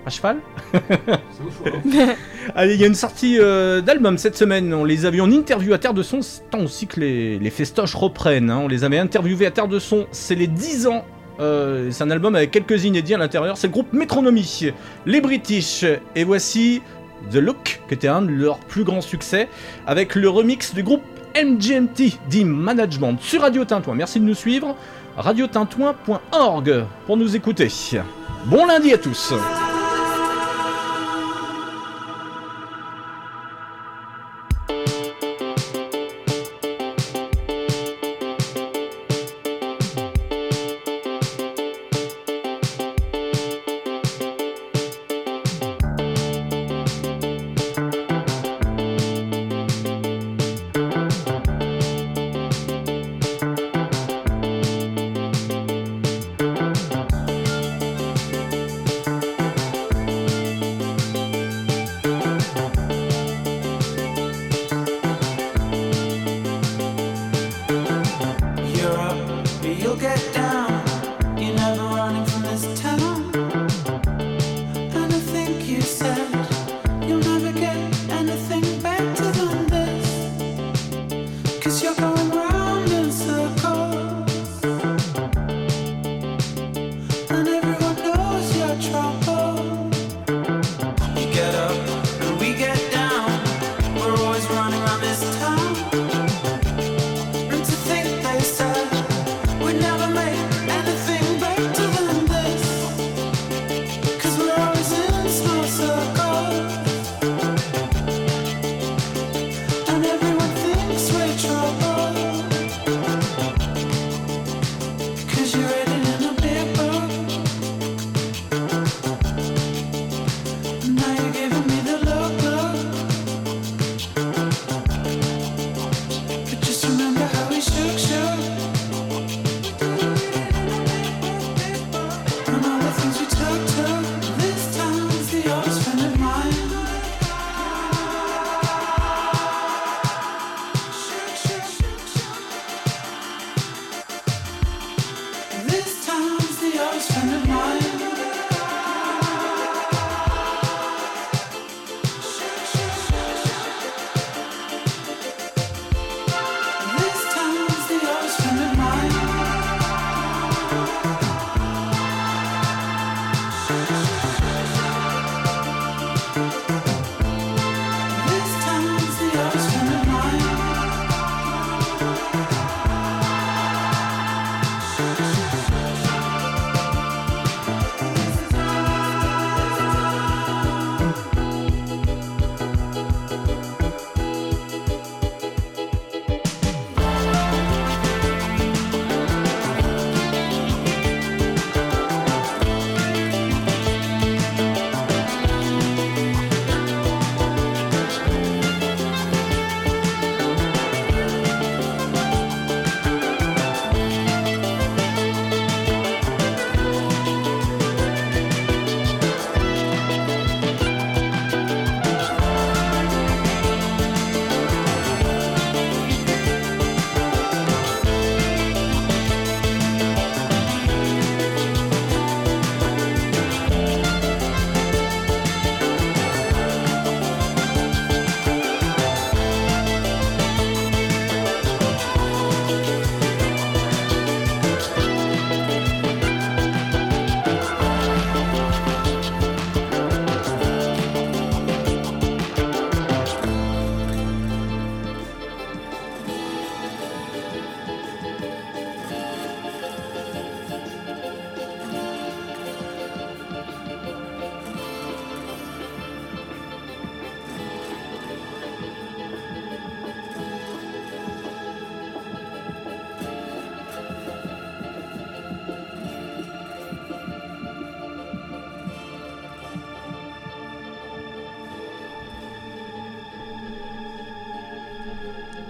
à 0.05 0.09
cheval. 0.09 0.37
Allez, 2.55 2.73
il 2.75 2.81
y 2.81 2.83
a 2.83 2.87
une 2.87 2.95
sortie 2.95 3.37
euh, 3.39 3.81
d'album 3.81 4.17
cette 4.17 4.37
semaine. 4.37 4.73
On 4.73 4.83
les 4.83 5.05
avait 5.05 5.21
en 5.21 5.31
interview 5.31 5.73
à 5.73 5.77
Terre 5.77 5.93
de 5.93 6.03
Son. 6.03 6.21
C'est 6.21 6.49
temps 6.49 6.61
aussi 6.61 6.87
que 6.87 6.99
les, 6.99 7.39
les 7.39 7.49
festoches 7.49 7.95
reprennent. 7.95 8.49
hein. 8.49 8.61
On 8.63 8.67
les 8.67 8.83
avait 8.83 8.99
interviewés 8.99 9.45
à 9.45 9.51
Terre 9.51 9.67
de 9.67 9.79
Son. 9.79 10.07
C'est 10.11 10.35
les 10.35 10.47
10 10.47 10.87
ans. 10.87 11.05
Euh, 11.39 11.89
c'est 11.91 12.03
un 12.03 12.11
album 12.11 12.35
avec 12.35 12.51
quelques 12.51 12.83
inédits 12.83 13.13
à 13.13 13.17
l'intérieur. 13.17 13.57
C'est 13.57 13.67
le 13.67 13.73
groupe 13.73 13.93
Metronomy, 13.93 14.71
les 15.05 15.21
British. 15.21 15.85
Et 16.15 16.23
voici 16.23 16.81
The 17.31 17.35
Look, 17.35 17.81
qui 17.87 17.93
était 17.93 18.07
un 18.09 18.21
de 18.21 18.31
leurs 18.31 18.59
plus 18.59 18.83
grands 18.83 19.01
succès, 19.01 19.47
avec 19.87 20.15
le 20.15 20.27
remix 20.29 20.73
du 20.73 20.83
groupe 20.83 21.01
MGMT, 21.35 22.19
dit 22.29 22.45
Management, 22.45 23.17
sur 23.19 23.41
Radio 23.41 23.65
Tintouin. 23.65 23.95
Merci 23.95 24.19
de 24.19 24.25
nous 24.25 24.35
suivre. 24.35 24.75
radiotintouin.org 25.17 26.85
pour 27.05 27.17
nous 27.17 27.35
écouter. 27.35 27.69
Bon 28.45 28.65
lundi 28.65 28.93
à 28.93 28.97
tous. 28.97 29.33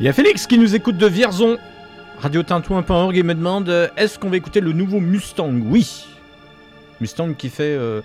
Il 0.03 0.07
y 0.07 0.09
a 0.09 0.13
Félix 0.13 0.47
qui 0.47 0.57
nous 0.57 0.75
écoute 0.75 0.97
de 0.97 1.07
Vierzon. 1.07 1.57
Radiotintouin.org 2.19 3.15
et 3.15 3.23
me 3.23 3.33
demande 3.33 3.69
euh, 3.69 3.87
est-ce 3.95 4.19
qu'on 4.19 4.29
va 4.29 4.35
écouter 4.35 4.59
le 4.59 4.73
nouveau 4.73 4.99
Mustang? 4.99 5.61
Oui. 5.65 6.05
Mustang 6.99 7.33
qui 7.35 7.47
fait 7.47 7.73
euh, 7.73 8.01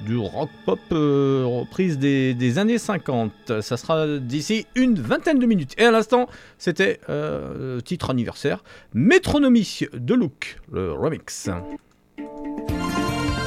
du 0.00 0.16
rock 0.16 0.48
pop 0.64 0.80
euh, 0.92 1.44
reprise 1.44 1.98
des, 1.98 2.32
des 2.32 2.58
années 2.58 2.78
50. 2.78 3.60
Ça 3.60 3.76
sera 3.76 4.16
d'ici 4.16 4.66
une 4.74 4.98
vingtaine 4.98 5.38
de 5.38 5.44
minutes. 5.44 5.74
Et 5.76 5.84
à 5.84 5.90
l'instant, 5.90 6.26
c'était 6.56 7.00
titre 7.84 8.08
anniversaire 8.08 8.64
Métronomie 8.94 9.80
de 9.92 10.14
Look, 10.14 10.56
le 10.72 10.94
remix. 10.94 11.50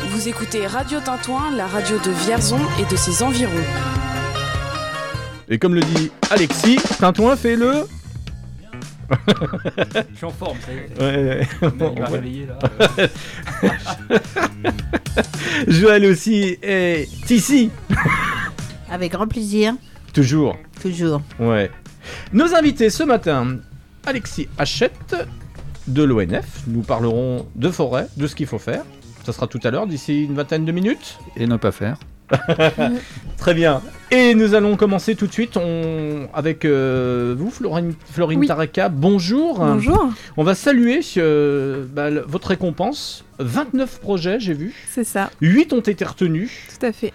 Vous 0.09 0.27
écoutez 0.27 0.67
Radio 0.67 0.99
Tintouin, 0.99 1.55
la 1.55 1.65
radio 1.65 1.97
de 1.97 2.11
Vierzon 2.11 2.59
et 2.79 2.85
de 2.85 2.97
ses 2.97 3.23
environs. 3.23 4.14
Et 5.49 5.59
comme 5.59 5.75
le 5.75 5.81
dit 5.81 6.11
Alexis, 6.31 6.77
Tintouin 6.99 7.35
fait 7.35 7.55
le. 7.55 7.85
Je 10.11 10.15
suis 10.15 10.25
en 10.25 10.31
forme, 10.31 10.57
ça 10.65 10.71
y 10.73 10.77
est. 10.77 10.99
Ouais, 10.99 11.23
ouais. 11.23 11.47
Il 11.61 11.99
va 11.99 12.05
réveiller 12.07 12.47
là. 12.47 12.59
Joël 15.67 16.05
aussi 16.05 16.57
est 16.61 17.07
ici, 17.29 17.69
Avec 18.89 19.11
grand 19.11 19.27
plaisir, 19.27 19.75
toujours. 20.13 20.57
toujours. 20.81 21.21
Ouais. 21.39 21.69
Nos 22.33 22.53
invités 22.55 22.89
ce 22.89 23.03
matin, 23.03 23.57
Alexis 24.05 24.47
Hachette 24.57 25.15
de 25.87 26.03
l'ONF. 26.03 26.63
Nous 26.67 26.81
parlerons 26.81 27.45
de 27.55 27.69
forêt, 27.69 28.07
de 28.17 28.25
ce 28.27 28.35
qu'il 28.35 28.47
faut 28.47 28.59
faire. 28.59 28.83
Ça 29.25 29.33
sera 29.33 29.47
tout 29.47 29.59
à 29.63 29.71
l'heure, 29.71 29.87
d'ici 29.87 30.23
une 30.23 30.33
vingtaine 30.35 30.65
de 30.65 30.71
minutes. 30.71 31.17
Et 31.35 31.45
ne 31.47 31.57
pas 31.57 31.71
faire. 31.71 31.97
Très 33.37 33.53
bien. 33.53 33.81
Et 34.11 34.35
nous 34.35 34.53
allons 34.53 34.75
commencer 34.75 35.15
tout 35.15 35.27
de 35.27 35.31
suite 35.31 35.57
on... 35.57 36.27
avec 36.33 36.65
euh, 36.65 37.35
vous, 37.37 37.49
Florine, 37.49 37.93
Florine 38.11 38.39
Oui. 38.39 38.47
Tareka. 38.47 38.89
Bonjour. 38.89 39.59
Bonjour, 39.59 40.09
On 40.37 40.43
va 40.43 40.55
saluer 40.55 41.01
euh, 41.17 41.85
bah, 41.91 42.09
votre 42.27 42.49
récompense. 42.49 43.23
29 43.39 43.99
projets, 43.99 44.39
j'ai 44.39 44.53
vu. 44.53 44.73
c'est 44.89 45.03
ça, 45.03 45.29
8 45.41 45.73
ont 45.73 45.81
été 45.81 46.05
retenus. 46.05 46.51
tout 46.79 46.85
à 46.85 46.91
fait. 46.91 47.11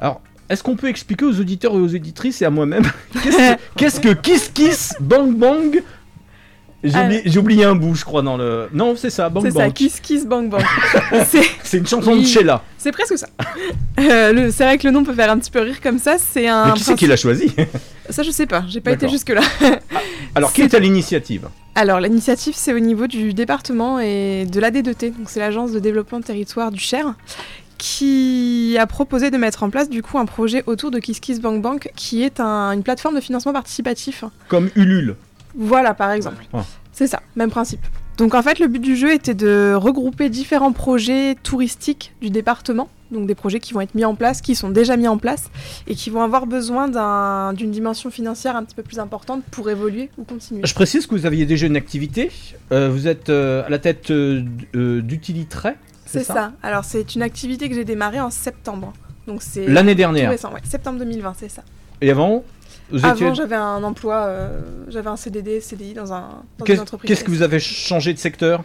Alors, 0.00 0.20
est-ce 0.48 0.62
qu'on 0.62 0.76
peut 0.76 0.88
expliquer 0.88 1.24
aux 1.24 1.38
auditeurs 1.40 1.72
et 1.74 1.78
aux 1.78 1.88
éditrices 1.88 2.42
et 2.42 2.44
à 2.44 2.50
moi-même 2.50 2.84
qu'est-ce 3.22 3.36
que, 3.38 3.58
qu'est-ce 3.76 4.00
que 4.00 4.08
Kiss 4.08 4.48
Kiss 4.52 4.94
Bang 5.00 5.34
Bang 5.36 5.82
J'ai 6.84 6.98
oublié, 6.98 7.22
j'ai 7.26 7.38
oublié 7.38 7.64
un 7.64 7.74
bout, 7.76 7.94
je 7.94 8.04
crois, 8.04 8.22
dans 8.22 8.36
le. 8.36 8.68
Non, 8.72 8.94
c'est 8.96 9.10
ça, 9.10 9.28
Bang 9.28 9.44
C'est 9.44 9.52
ça, 9.52 9.58
Bang. 9.60 9.72
Kiss 9.72 10.00
Kiss 10.00 10.26
Bang 10.26 10.48
Bang. 10.50 10.62
c'est 11.62 11.78
une 11.78 11.86
chanson 11.86 12.12
Oui. 12.12 12.22
de 12.22 12.26
Sheila. 12.26 12.62
c'est 12.76 12.90
presque 12.90 13.16
ça. 13.16 13.28
Euh, 14.00 14.50
c'est 14.52 14.64
vrai 14.64 14.78
que 14.78 14.86
le 14.88 14.92
nom 14.92 15.04
peut 15.04 15.14
faire 15.14 15.30
un 15.30 15.38
petit 15.38 15.50
peu 15.50 15.60
rire 15.60 15.80
comme 15.80 15.98
ça. 15.98 16.16
C'est 16.18 16.48
un. 16.48 16.66
Mais 16.66 16.72
qui 16.72 16.82
c'est 16.82 16.94
qui 16.96 17.06
l'a 17.06 17.16
choisi? 17.16 17.52
Ça, 18.10 18.22
je 18.24 18.30
sais 18.32 18.46
pas, 18.46 18.64
j'ai 18.68 18.80
pas 18.80 18.90
été 18.90 19.02
D'accord. 19.06 19.12
jusque-là. 19.12 19.42
Alors, 20.34 20.52
qui 20.52 20.62
est 20.62 20.74
à 20.74 20.78
l'initiative? 20.80 21.48
Alors, 21.76 22.00
l'initiative, 22.00 22.54
c'est 22.56 22.72
au 22.72 22.78
niveau 22.80 23.06
du 23.06 23.32
département 23.32 24.00
et 24.00 24.44
de 24.50 24.60
l'AD2T, 24.60 25.16
donc 25.16 25.28
c'est 25.28 25.40
l'agence 25.40 25.70
de 25.72 25.78
développement 25.78 26.18
de 26.20 26.24
territoire 26.24 26.70
du 26.72 26.80
Cher, 26.80 27.14
qui 27.78 28.76
a 28.78 28.86
proposé 28.86 29.30
de 29.30 29.36
mettre 29.36 29.62
en 29.62 29.70
place 29.70 29.88
du 29.88 30.02
coup 30.02 30.18
un 30.18 30.26
projet 30.26 30.62
autour 30.66 30.90
de 30.90 30.98
Kiss 30.98 31.20
Kiss 31.20 31.40
Bank 31.40 31.60
Bank, 31.62 31.90
qui 31.96 32.22
est 32.22 32.40
un- 32.40 32.72
une 32.72 32.82
plateforme 32.82 33.14
de 33.16 33.20
financement 33.20 33.52
participatif. 33.52 34.24
Comme 34.48 34.68
Ulule. 34.76 35.16
Voilà, 35.54 35.94
par 35.94 36.10
exemple. 36.12 36.44
C'est 36.92 37.06
ça, 37.06 37.20
même 37.36 37.50
principe. 37.50 37.80
Donc 38.18 38.34
en 38.34 38.42
fait, 38.42 38.58
le 38.58 38.68
but 38.68 38.78
du 38.80 38.96
jeu 38.96 39.12
était 39.12 39.34
de 39.34 39.74
regrouper 39.74 40.28
différents 40.28 40.72
projets 40.72 41.34
touristiques 41.42 42.12
du 42.20 42.28
département, 42.28 42.88
donc 43.10 43.26
des 43.26 43.34
projets 43.34 43.58
qui 43.58 43.72
vont 43.72 43.80
être 43.80 43.94
mis 43.94 44.04
en 44.04 44.14
place, 44.14 44.42
qui 44.42 44.54
sont 44.54 44.68
déjà 44.68 44.96
mis 44.98 45.08
en 45.08 45.16
place, 45.16 45.50
et 45.86 45.94
qui 45.94 46.10
vont 46.10 46.22
avoir 46.22 46.46
besoin 46.46 46.88
d'un- 46.88 47.54
d'une 47.54 47.70
dimension 47.70 48.10
financière 48.10 48.54
un 48.54 48.64
petit 48.64 48.74
peu 48.74 48.82
plus 48.82 48.98
importante 48.98 49.42
pour 49.50 49.70
évoluer 49.70 50.10
ou 50.18 50.24
continuer. 50.24 50.60
Je 50.64 50.74
précise 50.74 51.06
que 51.06 51.14
vous 51.14 51.24
aviez 51.24 51.46
déjà 51.46 51.66
une 51.66 51.76
activité. 51.76 52.30
Euh, 52.70 52.90
vous 52.90 53.08
êtes 53.08 53.30
euh, 53.30 53.64
à 53.66 53.70
la 53.70 53.78
tête 53.78 54.10
euh, 54.10 54.44
euh, 54.74 55.00
d'Utilitrait. 55.00 55.78
C'est 56.04 56.24
ça. 56.24 56.52
Alors 56.62 56.84
c'est 56.84 57.14
une 57.14 57.22
activité 57.22 57.70
que 57.70 57.74
j'ai 57.74 57.84
démarrée 57.86 58.20
en 58.20 58.30
septembre. 58.30 58.92
L'année 59.66 59.92
tout 59.92 59.98
dernière. 59.98 60.30
récent, 60.30 60.52
ouais. 60.52 60.60
septembre 60.64 60.98
2020, 60.98 61.34
c'est 61.38 61.48
ça. 61.48 61.62
Et 62.02 62.10
avant 62.10 62.44
vous 62.92 62.98
étiez- 62.98 63.26
Avant, 63.26 63.34
j'avais 63.34 63.56
un 63.56 63.82
emploi, 63.82 64.26
euh, 64.26 64.60
j'avais 64.88 65.08
un 65.08 65.16
CDD, 65.16 65.60
CDI 65.60 65.94
dans, 65.94 66.12
un, 66.12 66.28
dans 66.58 66.64
une 66.66 66.78
entreprise. 66.80 67.08
qu'est-ce 67.08 67.24
que 67.24 67.30
vous 67.30 67.42
avez 67.42 67.58
changé 67.58 68.12
de 68.14 68.18
secteur? 68.18 68.62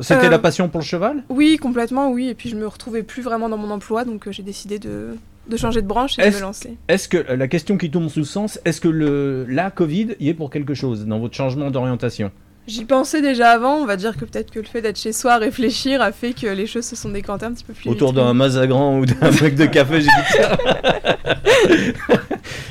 C'était 0.00 0.26
Euh, 0.26 0.30
la 0.30 0.38
passion 0.38 0.68
pour 0.68 0.80
le 0.80 0.84
cheval? 0.86 1.24
Oui, 1.30 1.56
complètement, 1.56 2.10
oui. 2.10 2.28
Et 2.28 2.34
puis 2.34 2.50
je 2.50 2.56
me 2.56 2.66
retrouvais 2.66 3.02
plus 3.02 3.22
vraiment 3.22 3.48
dans 3.48 3.56
mon 3.56 3.70
emploi, 3.70 4.04
donc 4.04 4.28
euh, 4.28 4.32
j'ai 4.32 4.42
décidé 4.42 4.78
de, 4.78 5.16
de 5.48 5.56
changer 5.56 5.80
de 5.80 5.86
branche 5.86 6.18
et 6.18 6.22
de 6.22 6.26
Est-ce- 6.26 6.36
me 6.36 6.42
lancer. 6.42 6.76
Est-ce 6.88 7.08
que 7.08 7.16
la 7.32 7.48
question 7.48 7.78
qui 7.78 7.90
tombe 7.90 8.08
sous 8.08 8.18
le 8.20 8.24
sens, 8.26 8.60
est-ce 8.66 8.80
que 8.80 8.88
le 8.88 9.46
la 9.48 9.70
Covid 9.70 10.08
y 10.20 10.28
est 10.28 10.34
pour 10.34 10.50
quelque 10.50 10.74
chose 10.74 11.06
dans 11.06 11.18
votre 11.18 11.34
changement 11.34 11.70
d'orientation? 11.70 12.30
J'y 12.66 12.84
pensais 12.84 13.22
déjà 13.22 13.50
avant, 13.50 13.76
on 13.76 13.84
va 13.86 13.96
dire 13.96 14.16
que 14.16 14.24
peut-être 14.24 14.50
que 14.50 14.58
le 14.58 14.64
fait 14.64 14.82
d'être 14.82 14.98
chez 14.98 15.12
soi 15.12 15.34
à 15.34 15.38
réfléchir 15.38 16.02
a 16.02 16.10
fait 16.10 16.32
que 16.32 16.48
les 16.48 16.66
choses 16.66 16.84
se 16.84 16.96
sont 16.96 17.10
décantées 17.10 17.46
un 17.46 17.52
petit 17.52 17.62
peu 17.64 17.72
plus 17.72 17.88
Autour 17.88 18.12
d'un 18.12 18.34
mazagran 18.34 18.98
ou 18.98 19.06
d'un 19.06 19.30
mec 19.40 19.54
de 19.54 19.66
café, 19.66 20.00
j'ai 20.00 20.06
dit 20.08 20.32
ça. 20.32 20.56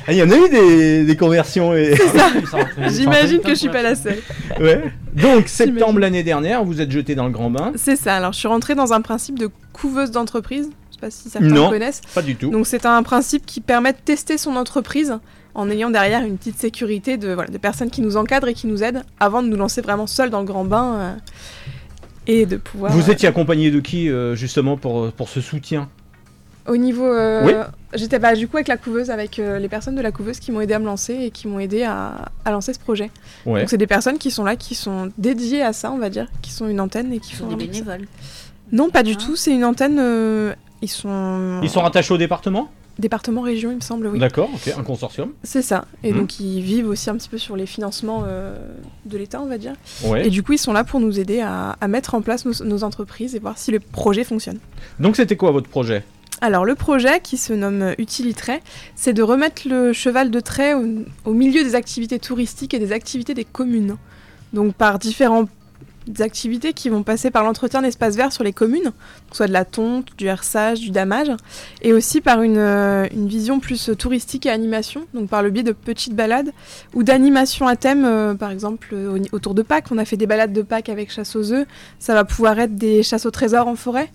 Ah, 0.08 0.12
Il 0.12 0.18
y 0.18 0.22
en 0.22 0.30
a 0.30 0.36
eu 0.36 0.48
des, 0.48 1.04
des 1.04 1.16
conversions. 1.16 1.74
Et... 1.74 1.94
J'imagine 2.88 3.40
que 3.40 3.50
je 3.50 3.54
suis 3.54 3.68
pas 3.68 3.82
la 3.82 3.94
seule. 3.96 4.18
Ouais. 4.60 4.92
Donc, 5.14 5.48
septembre 5.48 5.98
l'année 5.98 6.22
dernière, 6.22 6.64
vous 6.64 6.80
êtes 6.80 6.90
jeté 6.92 7.14
dans 7.14 7.24
le 7.26 7.32
grand 7.32 7.50
bain. 7.50 7.72
C'est 7.74 7.96
ça, 7.96 8.14
alors 8.16 8.32
je 8.32 8.38
suis 8.38 8.48
rentrée 8.48 8.74
dans 8.76 8.92
un 8.92 9.00
principe 9.00 9.38
de 9.38 9.50
couveuse 9.72 10.12
d'entreprise. 10.12 10.70
Je 10.90 10.94
sais 10.94 11.00
pas 11.00 11.10
si 11.10 11.28
certains 11.28 11.48
Non. 11.48 11.70
connaissent. 11.70 12.00
Pas 12.14 12.22
du 12.22 12.36
tout. 12.36 12.50
Donc 12.50 12.66
c'est 12.66 12.86
un 12.86 13.02
principe 13.02 13.44
qui 13.46 13.60
permet 13.60 13.92
de 13.92 13.98
tester 14.02 14.38
son 14.38 14.54
entreprise 14.56 15.18
en 15.56 15.70
ayant 15.70 15.90
derrière 15.90 16.22
une 16.24 16.36
petite 16.38 16.58
sécurité 16.58 17.16
de, 17.16 17.32
voilà, 17.32 17.50
de 17.50 17.58
personnes 17.58 17.90
qui 17.90 18.02
nous 18.02 18.16
encadrent 18.16 18.48
et 18.48 18.54
qui 18.54 18.66
nous 18.66 18.82
aident 18.84 19.02
avant 19.18 19.42
de 19.42 19.48
nous 19.48 19.56
lancer 19.56 19.80
vraiment 19.80 20.06
seul 20.06 20.30
dans 20.30 20.40
le 20.40 20.46
grand 20.46 20.64
bain 20.64 20.94
euh, 20.94 21.14
et 22.26 22.46
de 22.46 22.56
pouvoir... 22.58 22.92
Vous 22.92 23.08
euh, 23.08 23.12
étiez 23.12 23.28
accompagné 23.28 23.70
de 23.70 23.80
qui, 23.80 24.10
euh, 24.10 24.34
justement, 24.36 24.76
pour, 24.76 25.10
pour 25.12 25.28
ce 25.28 25.40
soutien? 25.40 25.88
Au 26.68 26.76
niveau... 26.76 27.06
euh, 27.06 27.44
Oui. 27.44 27.52
J'étais 27.94 28.18
bah, 28.18 28.34
du 28.34 28.48
coup 28.48 28.56
avec 28.58 28.68
la 28.68 28.76
couveuse, 28.76 29.08
avec 29.10 29.38
euh, 29.38 29.58
les 29.58 29.68
personnes 29.68 29.94
de 29.94 30.02
la 30.02 30.12
couveuse 30.12 30.38
qui 30.40 30.52
m'ont 30.52 30.60
aidé 30.60 30.74
à 30.74 30.78
me 30.78 30.84
lancer 30.84 31.14
et 31.14 31.30
qui 31.30 31.48
m'ont 31.48 31.60
aidé 31.60 31.84
à, 31.84 32.26
à 32.44 32.50
lancer 32.50 32.74
ce 32.74 32.78
projet. 32.78 33.10
Ouais. 33.46 33.60
Donc 33.60 33.70
c'est 33.70 33.78
des 33.78 33.86
personnes 33.86 34.18
qui 34.18 34.30
sont 34.30 34.44
là, 34.44 34.56
qui 34.56 34.74
sont 34.74 35.10
dédiées 35.16 35.62
à 35.62 35.72
ça, 35.72 35.90
on 35.92 35.98
va 35.98 36.10
dire, 36.10 36.26
qui 36.42 36.50
sont 36.50 36.68
une 36.68 36.80
antenne 36.80 37.12
et 37.12 37.20
qui 37.20 37.32
Ils 37.32 37.36
font... 37.36 37.50
sont 37.50 37.56
des 37.56 37.66
bénévoles. 37.66 38.06
Non, 38.72 38.90
pas 38.90 39.02
du 39.02 39.12
Ah. 39.16 39.22
tout, 39.24 39.36
c'est 39.36 39.52
une 39.52 39.64
antenne... 39.64 39.98
euh, 39.98 40.52
ils 40.82 40.90
sont... 40.90 41.60
Ils 41.62 41.70
sont 41.70 41.80
rattachés 41.80 42.12
au 42.12 42.18
département? 42.18 42.68
Département, 42.98 43.42
région, 43.42 43.70
il 43.70 43.76
me 43.76 43.80
semble, 43.80 44.06
oui. 44.06 44.18
D'accord, 44.18 44.48
ok, 44.54 44.72
un 44.78 44.82
consortium. 44.82 45.32
C'est 45.42 45.60
ça. 45.62 45.84
Et 46.02 46.12
Mhm. 46.12 46.18
donc 46.18 46.40
ils 46.40 46.60
vivent 46.62 46.88
aussi 46.88 47.10
un 47.10 47.16
petit 47.16 47.28
peu 47.28 47.36
sur 47.38 47.54
les 47.56 47.66
financements 47.66 48.24
euh, 48.26 48.56
de 49.04 49.18
l'État, 49.18 49.40
on 49.42 49.46
va 49.46 49.58
dire. 49.58 49.74
Ouais. 50.04 50.26
Et 50.26 50.30
du 50.30 50.42
coup, 50.42 50.52
ils 50.52 50.58
sont 50.58 50.72
là 50.72 50.82
pour 50.84 50.98
nous 51.00 51.20
aider 51.20 51.40
à, 51.40 51.76
à 51.80 51.88
mettre 51.88 52.14
en 52.14 52.22
place 52.22 52.46
nos, 52.46 52.64
nos 52.64 52.84
entreprises 52.84 53.34
et 53.34 53.38
voir 53.38 53.58
si 53.58 53.70
le 53.70 53.80
projet 53.80 54.24
fonctionne. 54.24 54.58
Donc, 54.98 55.16
c'était 55.16 55.36
quoi 55.36 55.50
votre 55.50 55.68
projet? 55.68 56.04
Alors 56.42 56.64
le 56.66 56.74
projet, 56.74 57.20
qui 57.22 57.38
se 57.38 57.54
nomme 57.54 57.94
Utilitrait, 57.96 58.60
c'est 58.94 59.14
de 59.14 59.22
remettre 59.22 59.62
le 59.66 59.94
cheval 59.94 60.30
de 60.30 60.38
trait 60.40 60.74
au, 60.74 60.84
au 61.24 61.32
milieu 61.32 61.64
des 61.64 61.74
activités 61.74 62.18
touristiques 62.18 62.74
et 62.74 62.78
des 62.78 62.92
activités 62.92 63.32
des 63.32 63.44
communes. 63.46 63.96
Donc 64.52 64.74
par 64.74 64.98
différentes 66.06 66.20
activités 66.26 66.72
qui 66.72 66.88
vont 66.88 67.02
passer 67.02 67.30
par 67.30 67.42
l'entretien 67.44 67.82
d'espaces 67.82 68.16
verts 68.16 68.32
sur 68.32 68.44
les 68.44 68.52
communes, 68.52 68.92
soit 69.32 69.46
de 69.48 69.52
la 69.52 69.64
tonte, 69.64 70.08
du 70.16 70.26
herçage, 70.26 70.80
du 70.80 70.90
damage, 70.90 71.30
et 71.82 71.92
aussi 71.92 72.20
par 72.20 72.42
une, 72.42 72.58
euh, 72.58 73.06
une 73.12 73.28
vision 73.28 73.60
plus 73.60 73.90
touristique 73.98 74.46
et 74.46 74.50
animation, 74.50 75.06
donc 75.14 75.28
par 75.28 75.42
le 75.42 75.50
biais 75.50 75.62
de 75.62 75.72
petites 75.72 76.14
balades 76.14 76.52
ou 76.94 77.02
d'animations 77.02 77.66
à 77.66 77.76
thème, 77.76 78.04
euh, 78.04 78.34
par 78.34 78.50
exemple 78.50 78.88
euh, 78.92 79.18
au- 79.32 79.36
autour 79.36 79.54
de 79.54 79.62
Pâques. 79.62 79.86
On 79.90 79.98
a 79.98 80.04
fait 80.04 80.16
des 80.16 80.26
balades 80.26 80.52
de 80.52 80.62
Pâques 80.62 80.88
avec 80.88 81.10
chasse 81.12 81.36
aux 81.36 81.52
œufs, 81.52 81.66
ça 81.98 82.14
va 82.14 82.24
pouvoir 82.24 82.58
être 82.58 82.74
des 82.76 83.02
chasses 83.02 83.26
au 83.26 83.30
trésor 83.30 83.66
en 83.68 83.76
forêt. 83.76 84.10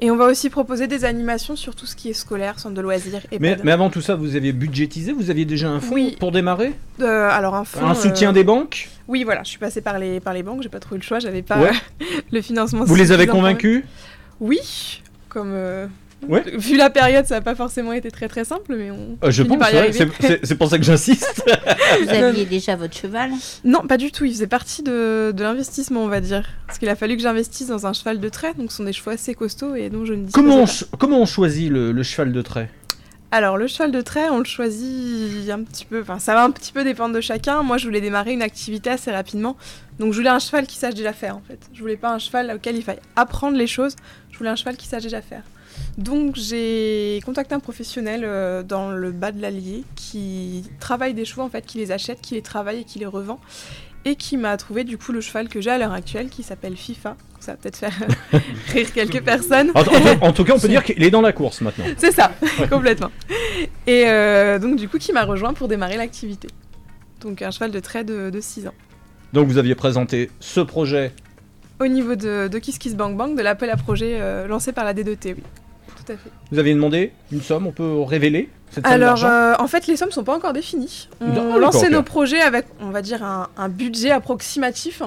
Et 0.00 0.10
on 0.10 0.16
va 0.16 0.26
aussi 0.26 0.50
proposer 0.50 0.86
des 0.88 1.04
animations 1.06 1.56
sur 1.56 1.74
tout 1.74 1.86
ce 1.86 1.96
qui 1.96 2.10
est 2.10 2.14
scolaire, 2.14 2.58
centre 2.58 2.74
de 2.74 2.80
loisirs 2.82 3.22
et 3.32 3.38
mais, 3.38 3.56
mais 3.64 3.72
avant 3.72 3.88
tout 3.88 4.02
ça, 4.02 4.14
vous 4.14 4.36
aviez 4.36 4.52
budgétisé 4.52 5.12
Vous 5.12 5.30
aviez 5.30 5.44
déjà 5.46 5.68
un 5.70 5.80
fonds 5.80 5.94
Oui. 5.94 6.16
pour 6.20 6.32
démarrer 6.32 6.74
alors 7.00 7.54
un 7.54 7.64
fonds, 7.64 7.86
Un 7.86 7.94
soutien 7.94 8.30
euh, 8.30 8.32
des 8.32 8.44
banques 8.44 8.88
Oui, 9.08 9.24
voilà, 9.24 9.42
je 9.42 9.48
suis 9.48 9.58
passée 9.58 9.80
par 9.80 9.98
les, 9.98 10.20
par 10.20 10.34
les 10.34 10.42
banques, 10.42 10.62
j'ai 10.62 10.68
pas 10.68 10.80
trouvé 10.80 10.98
le 10.98 11.02
choix, 11.02 11.18
j'avais 11.18 11.42
pas 11.42 11.60
Ouais. 11.60 11.70
euh, 12.02 12.04
le 12.30 12.42
financement. 12.42 12.84
Vous 12.84 12.94
les 12.94 13.10
avez 13.12 13.26
convaincus 13.26 13.84
Oui, 14.40 15.02
comme. 15.30 15.52
euh, 15.52 15.86
Ouais. 16.28 16.42
Vu 16.56 16.76
la 16.76 16.90
période, 16.90 17.26
ça 17.26 17.36
n'a 17.36 17.40
pas 17.40 17.54
forcément 17.54 17.92
été 17.92 18.10
très 18.10 18.28
très 18.28 18.44
simple, 18.44 18.74
mais 18.76 18.90
on. 18.90 19.16
Euh, 19.24 19.30
Je 19.30 19.42
finit 19.42 19.56
pense, 19.56 19.58
par 19.58 19.70
y 19.70 19.74
ouais, 19.74 19.78
arriver. 19.80 20.38
c'est- 20.42 20.54
pour 20.56 20.68
ça 20.68 20.78
que 20.78 20.84
j'insiste. 20.84 21.42
Vous 22.02 22.08
aviez 22.10 22.44
déjà 22.44 22.76
votre 22.76 22.96
cheval? 22.96 23.30
Non, 23.64 23.80
pas 23.86 23.96
du 23.96 24.10
tout. 24.12 24.24
Il 24.24 24.32
faisait 24.32 24.46
partie 24.46 24.82
de, 24.82 25.32
de 25.34 25.42
l'investissement, 25.42 26.02
on 26.02 26.08
va 26.08 26.20
dire. 26.20 26.44
Parce 26.66 26.78
qu'il 26.78 26.88
a 26.88 26.96
fallu 26.96 27.16
que 27.16 27.22
j'investisse 27.22 27.68
dans 27.68 27.86
un 27.86 27.92
cheval 27.92 28.20
de 28.20 28.28
trait, 28.28 28.54
donc 28.54 28.70
ce 28.70 28.78
sont 28.78 28.84
des 28.84 28.92
chevaux 28.92 29.10
assez 29.10 29.34
costauds 29.34 29.74
et 29.74 29.90
dont 29.90 30.04
je 30.04 30.14
ne 30.14 30.24
disposais 30.24 30.32
comment, 30.48 30.64
on, 30.64 30.96
comment 30.96 31.20
on 31.20 31.26
choisit 31.26 31.70
le, 31.70 31.92
le 31.92 32.02
cheval 32.02 32.32
de 32.32 32.42
trait? 32.42 32.70
Alors, 33.32 33.56
le 33.58 33.66
cheval 33.66 33.90
de 33.90 34.00
trait, 34.00 34.28
on 34.30 34.38
le 34.38 34.44
choisit 34.44 35.50
un 35.50 35.62
petit 35.64 35.84
peu. 35.84 36.00
Enfin, 36.00 36.18
ça 36.18 36.34
va 36.34 36.44
un 36.44 36.50
petit 36.52 36.72
peu 36.72 36.84
dépendre 36.84 37.14
de 37.14 37.20
chacun. 37.20 37.62
Moi, 37.62 37.76
je 37.76 37.84
voulais 37.84 38.00
démarrer 38.00 38.32
une 38.32 38.40
activité 38.42 38.88
assez 38.90 39.10
rapidement. 39.10 39.56
Donc, 39.98 40.12
je 40.12 40.18
voulais 40.18 40.30
un 40.30 40.38
cheval 40.38 40.66
qui 40.66 40.76
sache 40.76 40.94
déjà 40.94 41.12
faire, 41.12 41.36
en 41.36 41.42
fait. 41.46 41.58
Je 41.74 41.80
voulais 41.80 41.96
pas 41.96 42.12
un 42.12 42.18
cheval 42.18 42.52
auquel 42.54 42.76
il 42.76 42.82
faille 42.82 43.00
apprendre 43.16 43.56
les 43.56 43.66
choses. 43.66 43.96
Je 44.30 44.38
voulais 44.38 44.50
un 44.50 44.56
cheval 44.56 44.76
qui 44.76 44.86
sache 44.86 45.02
déjà 45.02 45.20
faire. 45.22 45.42
Donc 45.98 46.36
j'ai 46.36 47.20
contacté 47.24 47.54
un 47.54 47.60
professionnel 47.60 48.20
euh, 48.24 48.62
dans 48.62 48.90
le 48.90 49.12
bas 49.12 49.32
de 49.32 49.40
l'Allier 49.40 49.84
qui 49.94 50.64
travaille 50.78 51.14
des 51.14 51.24
chevaux 51.24 51.42
en 51.42 51.48
fait, 51.48 51.64
qui 51.64 51.78
les 51.78 51.90
achète, 51.90 52.20
qui 52.20 52.34
les 52.34 52.42
travaille 52.42 52.80
et 52.80 52.84
qui 52.84 52.98
les 52.98 53.06
revend. 53.06 53.40
Et 54.04 54.14
qui 54.14 54.36
m'a 54.36 54.56
trouvé 54.56 54.84
du 54.84 54.98
coup 54.98 55.10
le 55.10 55.20
cheval 55.20 55.48
que 55.48 55.60
j'ai 55.60 55.70
à 55.70 55.78
l'heure 55.78 55.92
actuelle 55.92 56.28
qui 56.28 56.42
s'appelle 56.44 56.76
FIFA. 56.76 57.16
Ça 57.40 57.52
va 57.52 57.56
peut-être 57.58 57.76
faire 57.76 57.92
rire 58.72 58.92
quelques 58.92 59.20
personnes. 59.24 59.70
En, 59.74 59.80
en- 59.80 60.28
en 60.28 60.32
tout 60.32 60.44
cas, 60.44 60.52
on 60.54 60.60
peut 60.60 60.68
dire 60.76 60.84
qu'il 60.84 61.02
est 61.02 61.10
dans 61.10 61.22
la 61.22 61.32
course 61.32 61.60
maintenant. 61.60 61.84
C'est 61.96 62.12
ça, 62.12 62.30
complètement. 62.70 63.10
Et 63.88 64.04
euh, 64.06 64.58
donc 64.60 64.76
du 64.76 64.88
coup 64.88 64.98
qui 64.98 65.12
m'a 65.12 65.24
rejoint 65.24 65.54
pour 65.54 65.66
démarrer 65.66 65.96
l'activité. 65.96 66.48
Donc 67.22 67.40
un 67.42 67.50
cheval 67.50 67.70
de 67.72 67.80
trait 67.80 68.04
de, 68.04 68.30
de 68.30 68.40
6 68.40 68.68
ans. 68.68 68.74
Donc 69.32 69.48
vous 69.48 69.58
aviez 69.58 69.74
présenté 69.74 70.30
ce 70.38 70.60
projet. 70.60 71.12
Au 71.80 71.86
niveau 71.88 72.14
de, 72.14 72.46
de 72.48 72.58
Kiss 72.58 72.78
Kiss 72.78 72.94
Bang 72.94 73.16
Bang, 73.16 73.36
de 73.36 73.42
l'appel 73.42 73.70
à 73.70 73.76
projet 73.76 74.18
euh, 74.20 74.46
lancé 74.46 74.72
par 74.72 74.84
la 74.84 74.94
D2T, 74.94 75.34
oui. 75.34 75.42
Tout 76.06 76.12
à 76.12 76.16
fait. 76.16 76.30
Vous 76.52 76.58
aviez 76.58 76.74
demandé 76.74 77.12
une 77.32 77.42
somme, 77.42 77.66
on 77.66 77.72
peut 77.72 78.00
révéler 78.02 78.48
cette 78.70 78.84
somme 78.84 78.92
Alors, 78.94 79.08
d'argent? 79.10 79.28
euh, 79.28 79.54
en 79.58 79.66
fait, 79.66 79.86
les 79.86 79.96
sommes 79.96 80.10
sont 80.10 80.24
pas 80.24 80.34
encore 80.36 80.52
définies. 80.52 81.08
On 81.20 81.32
D'accord, 81.34 81.58
lançait 81.58 81.90
nos 81.90 82.02
projets 82.02 82.40
avec, 82.40 82.66
on 82.80 82.90
va 82.90 83.02
dire, 83.02 83.22
un, 83.24 83.48
un 83.56 83.68
budget 83.68 84.10
approximatif. 84.10 85.02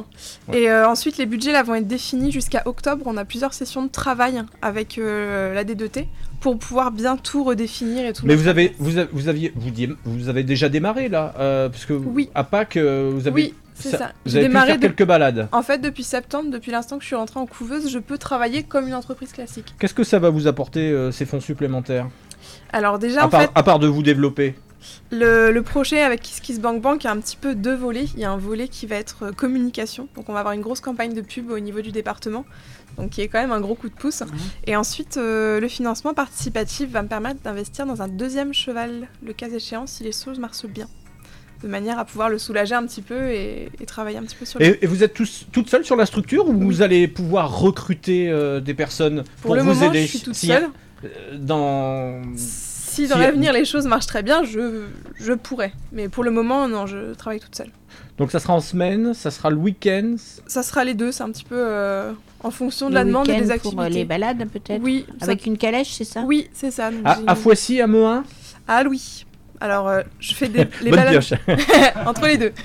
Et 0.54 0.70
euh, 0.70 0.88
ensuite, 0.88 1.18
les 1.18 1.26
budgets 1.26 1.52
là 1.52 1.64
vont 1.64 1.76
être 1.76 1.88
définis 1.88 2.32
jusqu'à 2.32 2.64
octobre. 2.66 3.04
On 3.06 3.18
a 3.18 3.26
plusieurs 3.26 3.54
sessions 3.54 3.84
de 3.84 3.90
travail 3.90 4.42
avec 4.62 4.98
euh, 4.98 5.54
la 5.54 5.64
D2T 5.64 6.06
pour 6.42 6.58
pouvoir 6.58 6.92
bien 6.92 7.18
tout 7.18 7.44
redéfinir 7.44 8.06
et 8.06 8.14
tout. 8.14 8.26
Mais 8.26 8.36
vous 8.36 8.48
avez, 8.48 8.74
vous, 8.80 8.98
avez- 8.98 9.10
vous 9.12 9.28
aviez, 9.28 9.52
vous, 9.56 9.72
vous 10.06 10.30
avez 10.30 10.44
déjà 10.44 10.70
démarré 10.70 11.10
là, 11.10 11.34
euh, 11.40 11.70
parce 11.70 11.86
que 11.86 11.94
Oui. 11.94 12.30
à 12.36 12.44
Pâques, 12.46 12.78
vous 12.78 13.28
avez, 13.28 13.32
Oui, 13.32 13.54
c'est 13.80 13.98
ça. 13.98 14.12
vous 14.26 14.32
J'ai 14.32 14.38
avez 14.40 14.46
pu 14.48 14.50
démarré 14.50 14.68
faire 14.72 14.78
de- 14.80 14.88
quelques 14.88 15.06
balades. 15.06 15.48
En 15.52 15.62
fait, 15.62 15.80
depuis 15.80 16.04
septembre, 16.04 16.50
depuis 16.52 16.72
l'instant 16.72 16.98
que 16.98 17.04
je 17.04 17.08
suis 17.08 17.16
rentrée 17.16 17.40
en 17.40 17.46
couveuse, 17.46 17.90
je 17.90 18.00
peux 18.00 18.18
travailler 18.18 18.64
comme 18.64 18.88
une 18.88 18.94
entreprise 18.96 19.32
classique. 19.32 19.74
Qu'est-ce 19.80 19.94
que 19.94 20.04
ça 20.04 20.20
va 20.20 20.30
vous 20.30 20.48
apporter 20.48 20.90
euh, 20.92 21.12
ces 21.12 21.26
fonds 21.26 21.40
supplémentaires? 21.42 22.08
Alors 22.74 23.00
déjà, 23.00 23.24
à, 23.24 23.26
en 23.26 23.30
part, 23.30 23.42
fait, 23.42 23.50
à 23.56 23.64
part 23.64 23.80
de 23.80 23.88
vous 23.88 24.04
développer 24.04 24.56
Le, 25.12 25.52
le 25.52 25.62
projet 25.62 26.02
avec 26.02 26.22
Kiss 26.22 26.40
Kiss 26.40 26.60
Bank 26.60 26.82
Bank 26.82 27.06
a 27.06 27.12
un 27.12 27.18
petit 27.18 27.36
peu 27.36 27.54
deux 27.56 27.76
volets. 27.76 28.06
Il 28.14 28.20
y 28.20 28.26
a 28.26 28.32
un 28.32 28.38
volet 28.38 28.68
qui 28.68 28.86
va 28.88 28.96
être 28.96 29.26
euh, 29.28 29.32
communication. 29.32 30.08
Donc 30.16 30.30
on 30.30 30.34
va 30.34 30.40
avoir 30.40 30.54
une 30.54 30.62
grosse 30.62 30.80
campagne 30.82 31.14
de 31.14 31.22
pub 31.22 31.52
au 31.52 31.60
niveau 31.60 31.82
du 31.82 31.92
département. 31.92 32.46
Donc 32.98 33.12
qui 33.12 33.22
est 33.22 33.28
quand 33.28 33.40
même 33.42 33.52
un 33.52 33.60
gros 33.62 33.76
coup 33.76 33.90
de 33.90 33.94
pouce. 33.94 34.24
Et 34.66 34.76
ensuite, 34.76 35.18
euh, 35.18 35.60
le 35.60 35.68
financement 35.68 36.14
participatif 36.14 36.90
va 36.90 37.02
me 37.02 37.08
permettre 37.08 37.42
d'investir 37.42 37.86
dans 37.86 38.02
un 38.02 38.08
deuxième 38.08 38.54
cheval, 38.54 39.08
le 39.26 39.34
cas 39.34 39.50
échéant, 39.50 39.86
si 39.86 40.04
les 40.04 40.12
choses 40.12 40.40
marchent 40.40 40.66
bien. 40.66 40.88
De 41.64 41.68
manière 41.68 42.00
à 42.00 42.06
pouvoir 42.06 42.30
le 42.30 42.38
soulager 42.38 42.74
un 42.74 42.86
petit 42.86 43.02
peu 43.02 43.32
et, 43.32 43.70
et 43.82 43.86
travailler 43.86 44.18
un 44.18 44.24
petit 44.24 44.36
peu 44.38 44.46
sur 44.46 44.60
le... 44.60 44.66
et, 44.66 44.80
et 44.84 44.88
vous 44.88 45.04
êtes 45.04 45.14
tous, 45.14 45.46
toute 45.52 45.70
seule 45.70 45.84
sur 45.84 45.98
la 45.98 46.06
structure 46.06 46.48
ou 46.48 46.54
vous 46.54 46.82
allez 46.82 47.08
pouvoir 47.10 47.60
recruter 47.60 48.30
euh, 48.30 48.62
des 48.62 48.74
personnes 48.74 49.24
pour, 49.42 49.48
Pour 49.48 49.56
le 49.56 49.62
vous 49.62 49.74
moment, 49.74 49.92
aider 49.92 50.04
je 50.04 50.08
suis 50.08 50.20
toute 50.22 50.36
si- 50.36 50.48
seule. 50.48 50.70
euh, 51.04 51.38
dans 51.38 52.22
Si 52.38 53.08
dans 53.08 53.16
si- 53.16 53.22
l'avenir 53.22 53.52
les 53.52 53.66
choses 53.66 53.86
marchent 53.88 54.06
très 54.08 54.24
bien, 54.24 54.44
je, 54.44 54.86
je 55.20 55.34
pourrais. 55.34 55.74
Mais 55.92 56.08
pour 56.08 56.24
le 56.24 56.32
moment, 56.32 56.68
non, 56.70 56.88
je 56.88 57.14
travaille 57.14 57.40
toute 57.42 57.56
seule. 57.56 57.72
donc 58.18 58.32
ça 58.32 58.40
sera 58.40 58.54
en 58.54 58.62
semaine, 58.62 59.14
ça 59.14 59.30
sera 59.30 59.50
le 59.50 59.58
week-end. 59.58 60.16
Ça 60.48 60.64
sera 60.64 60.86
les 60.86 60.94
deux, 60.94 61.12
c'est 61.12 61.24
un 61.24 61.32
petit 61.32 61.44
peu 61.44 61.56
euh, 61.58 62.14
en 62.42 62.52
fonction 62.52 62.88
de 62.88 62.94
Le 62.94 63.00
la 63.00 63.04
demande 63.06 63.28
et 63.30 63.34
des 63.36 63.42
pour 63.44 63.52
activités. 63.52 63.90
les 63.90 64.06
balades 64.06 64.48
peut-être 64.48 64.82
Oui, 64.82 65.06
ça- 65.20 65.26
Avec 65.26 65.46
une 65.46 65.58
calèche, 65.58 65.92
c'est 65.92 66.06
ça? 66.06 66.22
Oui, 66.26 66.50
c'est 66.54 66.72
ça. 66.72 66.90
À, 67.04 67.20
à 67.28 67.36
Foissy, 67.36 67.82
à 67.82 67.88
Meuin. 67.88 68.24
Ah 68.66 68.84
oui. 68.90 69.26
Alors, 69.62 69.88
euh, 69.90 70.02
je 70.20 70.34
fais 70.34 70.48
des, 70.48 70.66
les 70.82 70.92
balades 70.92 71.22
entre 72.06 72.28
les 72.28 72.38
deux. 72.38 72.54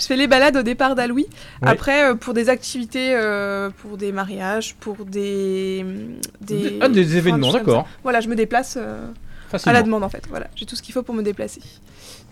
je 0.00 0.04
fais 0.06 0.16
les 0.16 0.26
balades 0.26 0.56
au 0.56 0.62
départ 0.62 0.94
d'Aloui. 0.94 1.26
Ouais. 1.62 1.68
Après, 1.68 2.04
euh, 2.04 2.14
pour 2.14 2.34
des 2.34 2.48
activités, 2.48 3.14
euh, 3.14 3.70
pour 3.82 3.96
des 3.96 4.12
mariages, 4.12 4.74
pour 4.74 5.04
des 5.04 5.84
des, 6.40 6.78
Ah, 6.80 6.88
des 6.88 7.04
enfin, 7.06 7.16
événements, 7.16 7.52
d'accord. 7.52 7.86
Voilà, 8.02 8.20
je 8.20 8.28
me 8.28 8.34
déplace 8.34 8.76
euh, 8.80 9.06
à 9.64 9.72
la 9.72 9.82
demande 9.82 10.02
en 10.02 10.08
fait. 10.08 10.24
Voilà, 10.28 10.48
j'ai 10.56 10.66
tout 10.66 10.76
ce 10.76 10.82
qu'il 10.82 10.92
faut 10.92 11.02
pour 11.02 11.14
me 11.14 11.22
déplacer. 11.22 11.60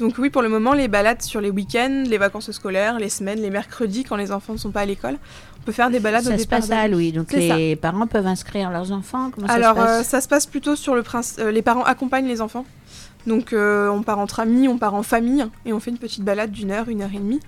Donc 0.00 0.14
oui, 0.18 0.30
pour 0.30 0.42
le 0.42 0.48
moment, 0.48 0.72
les 0.72 0.88
balades 0.88 1.22
sur 1.22 1.40
les 1.40 1.50
week-ends, 1.50 2.04
les 2.08 2.18
vacances 2.18 2.50
scolaires, 2.50 2.98
les 2.98 3.10
semaines, 3.10 3.40
les 3.40 3.50
mercredis 3.50 4.04
quand 4.04 4.16
les 4.16 4.32
enfants 4.32 4.54
ne 4.54 4.58
sont 4.58 4.70
pas 4.72 4.80
à 4.80 4.86
l'école, 4.86 5.16
on 5.60 5.62
peut 5.64 5.72
faire 5.72 5.90
des 5.90 6.00
balades 6.00 6.22
au 6.26 6.30
Ça 6.30 6.38
se 6.38 6.42
départ 6.42 6.60
passe 6.60 6.70
à. 6.70 6.88
Louis. 6.88 7.12
Donc 7.12 7.30
ça. 7.30 7.36
les 7.36 7.76
parents 7.76 8.06
peuvent 8.08 8.26
inscrire 8.26 8.70
leurs 8.70 8.90
enfants. 8.90 9.30
Comment 9.30 9.46
Alors, 9.46 9.76
ça 9.76 9.82
se 9.82 9.88
euh, 9.92 9.98
passe? 9.98 10.08
ça 10.08 10.20
se 10.20 10.28
passe 10.28 10.46
plutôt 10.46 10.74
sur 10.74 10.96
le 10.96 11.02
principe. 11.02 11.44
les 11.44 11.62
parents 11.62 11.84
accompagnent 11.84 12.26
les 12.26 12.40
enfants. 12.40 12.64
Donc, 13.26 13.52
euh, 13.52 13.88
on 13.88 14.02
part 14.02 14.18
entre 14.18 14.40
amis, 14.40 14.68
on 14.68 14.78
part 14.78 14.94
en 14.94 15.02
famille, 15.02 15.44
et 15.64 15.72
on 15.72 15.80
fait 15.80 15.90
une 15.90 15.98
petite 15.98 16.22
balade 16.24 16.50
d'une 16.50 16.70
heure, 16.70 16.88
une 16.88 17.02
heure 17.02 17.10
et 17.14 17.18
demie. 17.18 17.40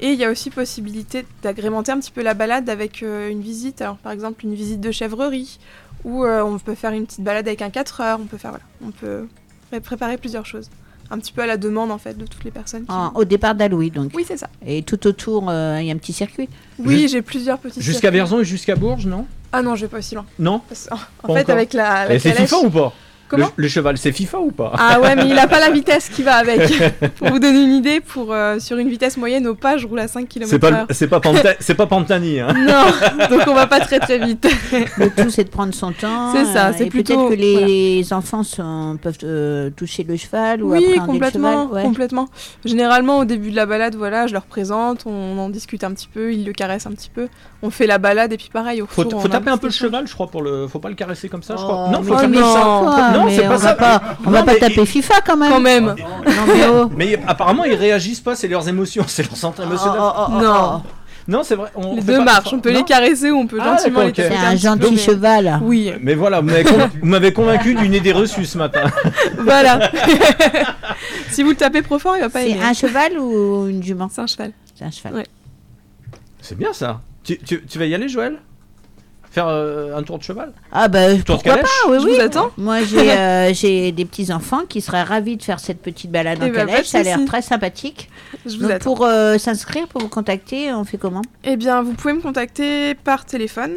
Et 0.00 0.08
il 0.10 0.18
y 0.18 0.24
a 0.24 0.30
aussi 0.30 0.50
possibilité 0.50 1.24
d'agrémenter 1.42 1.90
un 1.92 1.98
petit 1.98 2.10
peu 2.10 2.22
la 2.22 2.34
balade 2.34 2.68
avec 2.68 3.02
euh, 3.02 3.30
une 3.30 3.40
visite. 3.40 3.80
Alors, 3.80 3.96
par 3.96 4.12
exemple, 4.12 4.44
une 4.44 4.54
visite 4.54 4.80
de 4.80 4.90
chèvrerie, 4.92 5.58
ou 6.04 6.24
euh, 6.24 6.42
on 6.44 6.58
peut 6.58 6.74
faire 6.74 6.92
une 6.92 7.06
petite 7.06 7.22
balade 7.24 7.48
avec 7.48 7.62
un 7.62 7.70
4 7.70 8.00
heures. 8.02 8.18
On 8.20 8.26
peut 8.26 8.36
faire, 8.36 8.50
voilà, 8.50 8.64
on 8.86 8.90
peut 8.90 9.26
pré- 9.70 9.80
préparer 9.80 10.18
plusieurs 10.18 10.44
choses. 10.46 10.68
Un 11.08 11.18
petit 11.18 11.32
peu 11.32 11.40
à 11.42 11.46
la 11.46 11.56
demande, 11.56 11.90
en 11.92 11.98
fait, 11.98 12.18
de 12.18 12.26
toutes 12.26 12.42
les 12.44 12.50
personnes. 12.50 12.84
qui- 12.84 12.90
En- 12.92 13.12
Au 13.14 13.24
départ 13.24 13.54
d'Alouis, 13.54 13.90
donc. 13.90 14.10
Oui, 14.14 14.24
c'est 14.26 14.36
ça. 14.36 14.48
Et 14.66 14.82
tout 14.82 15.06
autour, 15.06 15.48
euh, 15.48 15.78
il 15.80 15.86
y 15.86 15.90
a 15.90 15.94
un 15.94 15.98
petit 15.98 16.12
circuit. 16.12 16.48
Oui, 16.80 17.06
j'ai 17.08 17.22
plusieurs 17.22 17.58
petits. 17.58 17.80
Jusqu'à. 17.80 18.10
Verzon 18.10 18.40
et 18.40 18.44
jusqu'à 18.44 18.74
Bourges, 18.76 19.06
non? 19.06 19.24
Ah 19.52 19.62
non, 19.62 19.76
je 19.76 19.82
vais 19.82 19.88
pas 19.88 19.98
aussi 19.98 20.14
loin. 20.16 20.26
Non? 20.38 20.60
Parce- 20.68 20.88
En, 20.90 21.28
Pas 21.28 21.34
fait, 21.36 21.40
encore. 21.44 21.54
avec 21.54 21.72
la, 21.72 22.06
la 22.08 22.14
Et 22.14 22.18
C'est 22.18 22.32
FIFA 22.32 22.58
ou 22.58 22.70
pas? 22.70 22.92
Comment 23.28 23.46
le, 23.56 23.62
le 23.64 23.68
cheval, 23.68 23.98
c'est 23.98 24.12
FIFA 24.12 24.38
ou 24.40 24.50
pas 24.52 24.72
Ah 24.78 25.00
ouais, 25.00 25.16
mais 25.16 25.26
il 25.28 25.38
a 25.38 25.46
pas 25.48 25.58
la 25.60 25.70
vitesse 25.70 26.08
qui 26.08 26.22
va 26.22 26.34
avec. 26.36 26.60
pour 27.16 27.28
vous 27.28 27.38
donner 27.38 27.62
une 27.62 27.72
idée, 27.72 28.00
pour, 28.00 28.32
euh, 28.32 28.58
sur 28.60 28.76
une 28.78 28.88
vitesse 28.88 29.16
moyenne 29.16 29.46
au 29.46 29.54
pas, 29.54 29.76
je 29.78 29.86
roule 29.86 29.98
à 29.98 30.08
5 30.08 30.28
km 30.28 30.48
C'est 30.50 30.58
pas, 30.58 30.70
le- 30.70 30.76
c'est 30.90 31.08
pas, 31.08 31.20
Panta- 31.20 31.56
c'est 31.58 31.74
pas 31.74 31.86
Pantani, 31.86 32.40
hein 32.40 32.52
Non, 32.56 33.28
donc 33.36 33.46
on 33.48 33.54
va 33.54 33.66
pas 33.66 33.80
très 33.80 33.98
très 33.98 34.18
vite. 34.18 34.46
Le 34.98 35.10
tout, 35.10 35.30
c'est 35.30 35.44
de 35.44 35.48
prendre 35.50 35.74
son 35.74 35.92
temps. 35.92 36.32
C'est 36.34 36.44
ça, 36.44 36.68
euh, 36.68 36.72
c'est 36.76 36.86
et 36.86 36.88
plutôt- 36.90 37.28
Peut-être 37.28 37.30
que 37.30 37.34
les 37.42 38.12
enfants 38.12 38.42
sont- 38.42 38.98
peuvent 39.02 39.18
euh, 39.24 39.70
toucher 39.70 40.04
le 40.04 40.16
cheval 40.16 40.62
ou 40.62 40.72
Oui, 40.72 40.78
appréhender 40.78 41.00
le 41.00 41.06
complètement, 41.06 41.62
cheval. 41.68 41.74
ouais. 41.76 41.82
complètement. 41.82 42.28
Généralement, 42.64 43.18
au 43.18 43.24
début 43.24 43.50
de 43.50 43.56
la 43.56 43.66
balade, 43.66 43.94
voilà, 43.96 44.26
je 44.26 44.32
leur 44.32 44.42
présente, 44.44 45.02
on 45.06 45.38
en 45.38 45.48
discute 45.48 45.84
un 45.84 45.92
petit 45.92 46.08
peu, 46.12 46.32
ils 46.32 46.44
le 46.44 46.52
caressent 46.52 46.86
un 46.86 46.92
petit 46.92 47.10
peu. 47.12 47.28
On 47.66 47.70
fait 47.70 47.86
la 47.88 47.98
balade 47.98 48.32
et 48.32 48.36
puis 48.36 48.48
pareil, 48.52 48.80
au 48.80 48.86
Faut, 48.86 49.02
retour, 49.02 49.20
faut 49.20 49.28
taper 49.28 49.50
un 49.50 49.56
peu 49.56 49.66
le 49.66 49.72
cheval, 49.72 50.06
je 50.06 50.14
crois, 50.14 50.28
pour 50.28 50.40
le. 50.42 50.68
Faut 50.68 50.78
pas 50.78 50.88
le 50.88 50.94
caresser 50.94 51.28
comme 51.28 51.42
ça, 51.42 51.56
je 51.56 51.62
crois. 51.62 51.86
Oh, 51.88 51.90
non, 51.92 52.02
faut 52.02 52.12
oh 52.14 52.20
taper 52.20 52.38
non. 52.38 52.52
ça. 52.54 52.60
Quoi, 52.62 53.10
Non, 53.18 53.24
mais 53.24 53.34
c'est 53.36 53.42
pas 53.48 53.54
on 53.54 53.58
ça. 53.58 53.64
Va 53.66 53.74
pas, 53.74 54.02
on 54.20 54.30
Non, 54.30 54.30
va 54.30 54.42
pas 54.44 54.52
mais 54.52 54.58
taper 54.60 54.86
FIFA 54.86 55.14
quand 55.26 55.36
même. 55.36 55.50
Quand 55.50 55.60
même. 55.60 55.84
Non 55.86 55.94
mais 56.46 56.66
oh. 56.72 56.90
Mais 56.96 57.18
apparemment, 57.26 57.64
ils 57.64 57.74
réagissent 57.74 58.20
pas, 58.20 58.36
c'est 58.36 58.46
leurs 58.48 58.68
émotions, 58.68 59.04
c'est 59.08 59.24
leur 59.24 59.36
centre 59.36 59.62
émotionnel. 59.62 59.98
Oh, 60.00 60.12
oh, 60.16 60.20
oh, 60.28 60.32
oh, 60.36 60.42
Non. 60.42 60.82
Non, 61.28 61.42
c'est 61.42 61.56
vrai. 61.56 61.70
On 61.74 61.96
Les 61.96 62.02
deux 62.02 62.18
pas- 62.18 62.24
marches, 62.24 62.52
on 62.52 62.60
peut 62.60 62.70
Non 62.70 62.78
les 62.78 62.84
caresser 62.84 63.32
ou 63.32 63.38
on 63.38 63.46
peut 63.48 63.58
Ah, 63.60 63.76
gentiment 63.78 64.02
les. 64.02 64.12
C'est 64.14 64.32
un 64.32 64.54
gentil 64.54 64.78
peu, 64.80 64.90
mais- 64.92 64.96
cheval. 64.96 65.58
Oui, 65.62 65.92
Mais 66.00 66.14
voilà, 66.14 66.40
vous 66.40 66.46
m'avez 66.46 66.62
con- 66.62 66.88
vous 67.02 67.06
m'avez 67.08 67.32
convaincu 67.32 67.74
d'une 67.74 67.94
idée 67.94 68.12
reçue 68.12 68.44
ce 68.44 68.56
matin. 68.58 68.82
voilà. 69.38 69.90
si 71.32 71.42
vous 71.42 71.50
le 71.50 71.56
tapez 71.56 71.82
trop 71.82 71.98
fort, 71.98 72.16
il 72.16 72.20
va 72.20 72.28
pas 72.28 72.42
C'est 72.42 72.50
aimer. 72.50 72.62
un 72.62 72.72
cheval 72.74 73.18
ou 73.18 73.66
une 73.66 73.82
jument? 73.82 74.08
C'est 74.12 74.20
un 74.20 74.26
cheval. 74.28 74.52
C'est 74.76 74.84
un 74.84 74.90
cheval. 74.92 75.14
Ouais. 75.14 75.26
C'est 76.40 76.56
bien 76.56 76.72
ça. 76.72 77.00
Tu, 77.26 77.38
tu- 77.38 77.62
tu 77.66 77.78
vas 77.78 77.84
y 77.86 77.94
aller, 77.94 78.08
Joël? 78.08 78.38
Faire 79.30 79.48
euh, 79.48 79.94
un 79.94 80.02
tour 80.02 80.16
de 80.18 80.22
cheval? 80.22 80.52
Ah 80.72 80.88
bah 80.88 81.08
Tour 81.08 81.18
de 81.18 81.22
pourquoi 81.24 81.52
calèche? 81.56 81.66
pas, 81.84 81.90
oui, 81.90 81.98
Je 82.00 82.06
oui. 82.06 82.14
vous 82.14 82.20
attends. 82.22 82.50
Moi 82.56 82.84
j'ai 82.84 83.10
euh, 83.18 83.52
j'ai 83.52 83.92
des 83.92 84.06
petits 84.06 84.32
enfants 84.32 84.62
qui 84.66 84.80
seraient 84.80 85.02
ravis 85.02 85.36
de 85.36 85.42
faire 85.42 85.60
cette 85.60 85.82
petite 85.82 86.10
balade 86.10 86.38
en 86.38 86.46
ben, 86.46 86.54
pas 86.54 86.60
de 86.62 86.66
calèche. 86.70 86.86
Ça 86.86 87.00
a 87.00 87.02
l'air 87.02 87.18
très 87.26 87.42
sympathique. 87.42 88.08
Je 88.46 88.52
vous 88.56 88.62
Donc 88.62 88.70
attends. 88.70 88.84
pour 88.94 89.04
euh, 89.04 89.36
s'inscrire, 89.36 89.88
pour 89.88 90.00
vous 90.00 90.08
contacter, 90.08 90.72
on 90.72 90.84
fait 90.84 90.96
comment? 90.96 91.20
Eh 91.44 91.56
bien, 91.56 91.82
vous 91.82 91.92
pouvez 91.92 92.14
me 92.14 92.22
contacter 92.22 92.94
par 92.94 93.26
téléphone. 93.26 93.74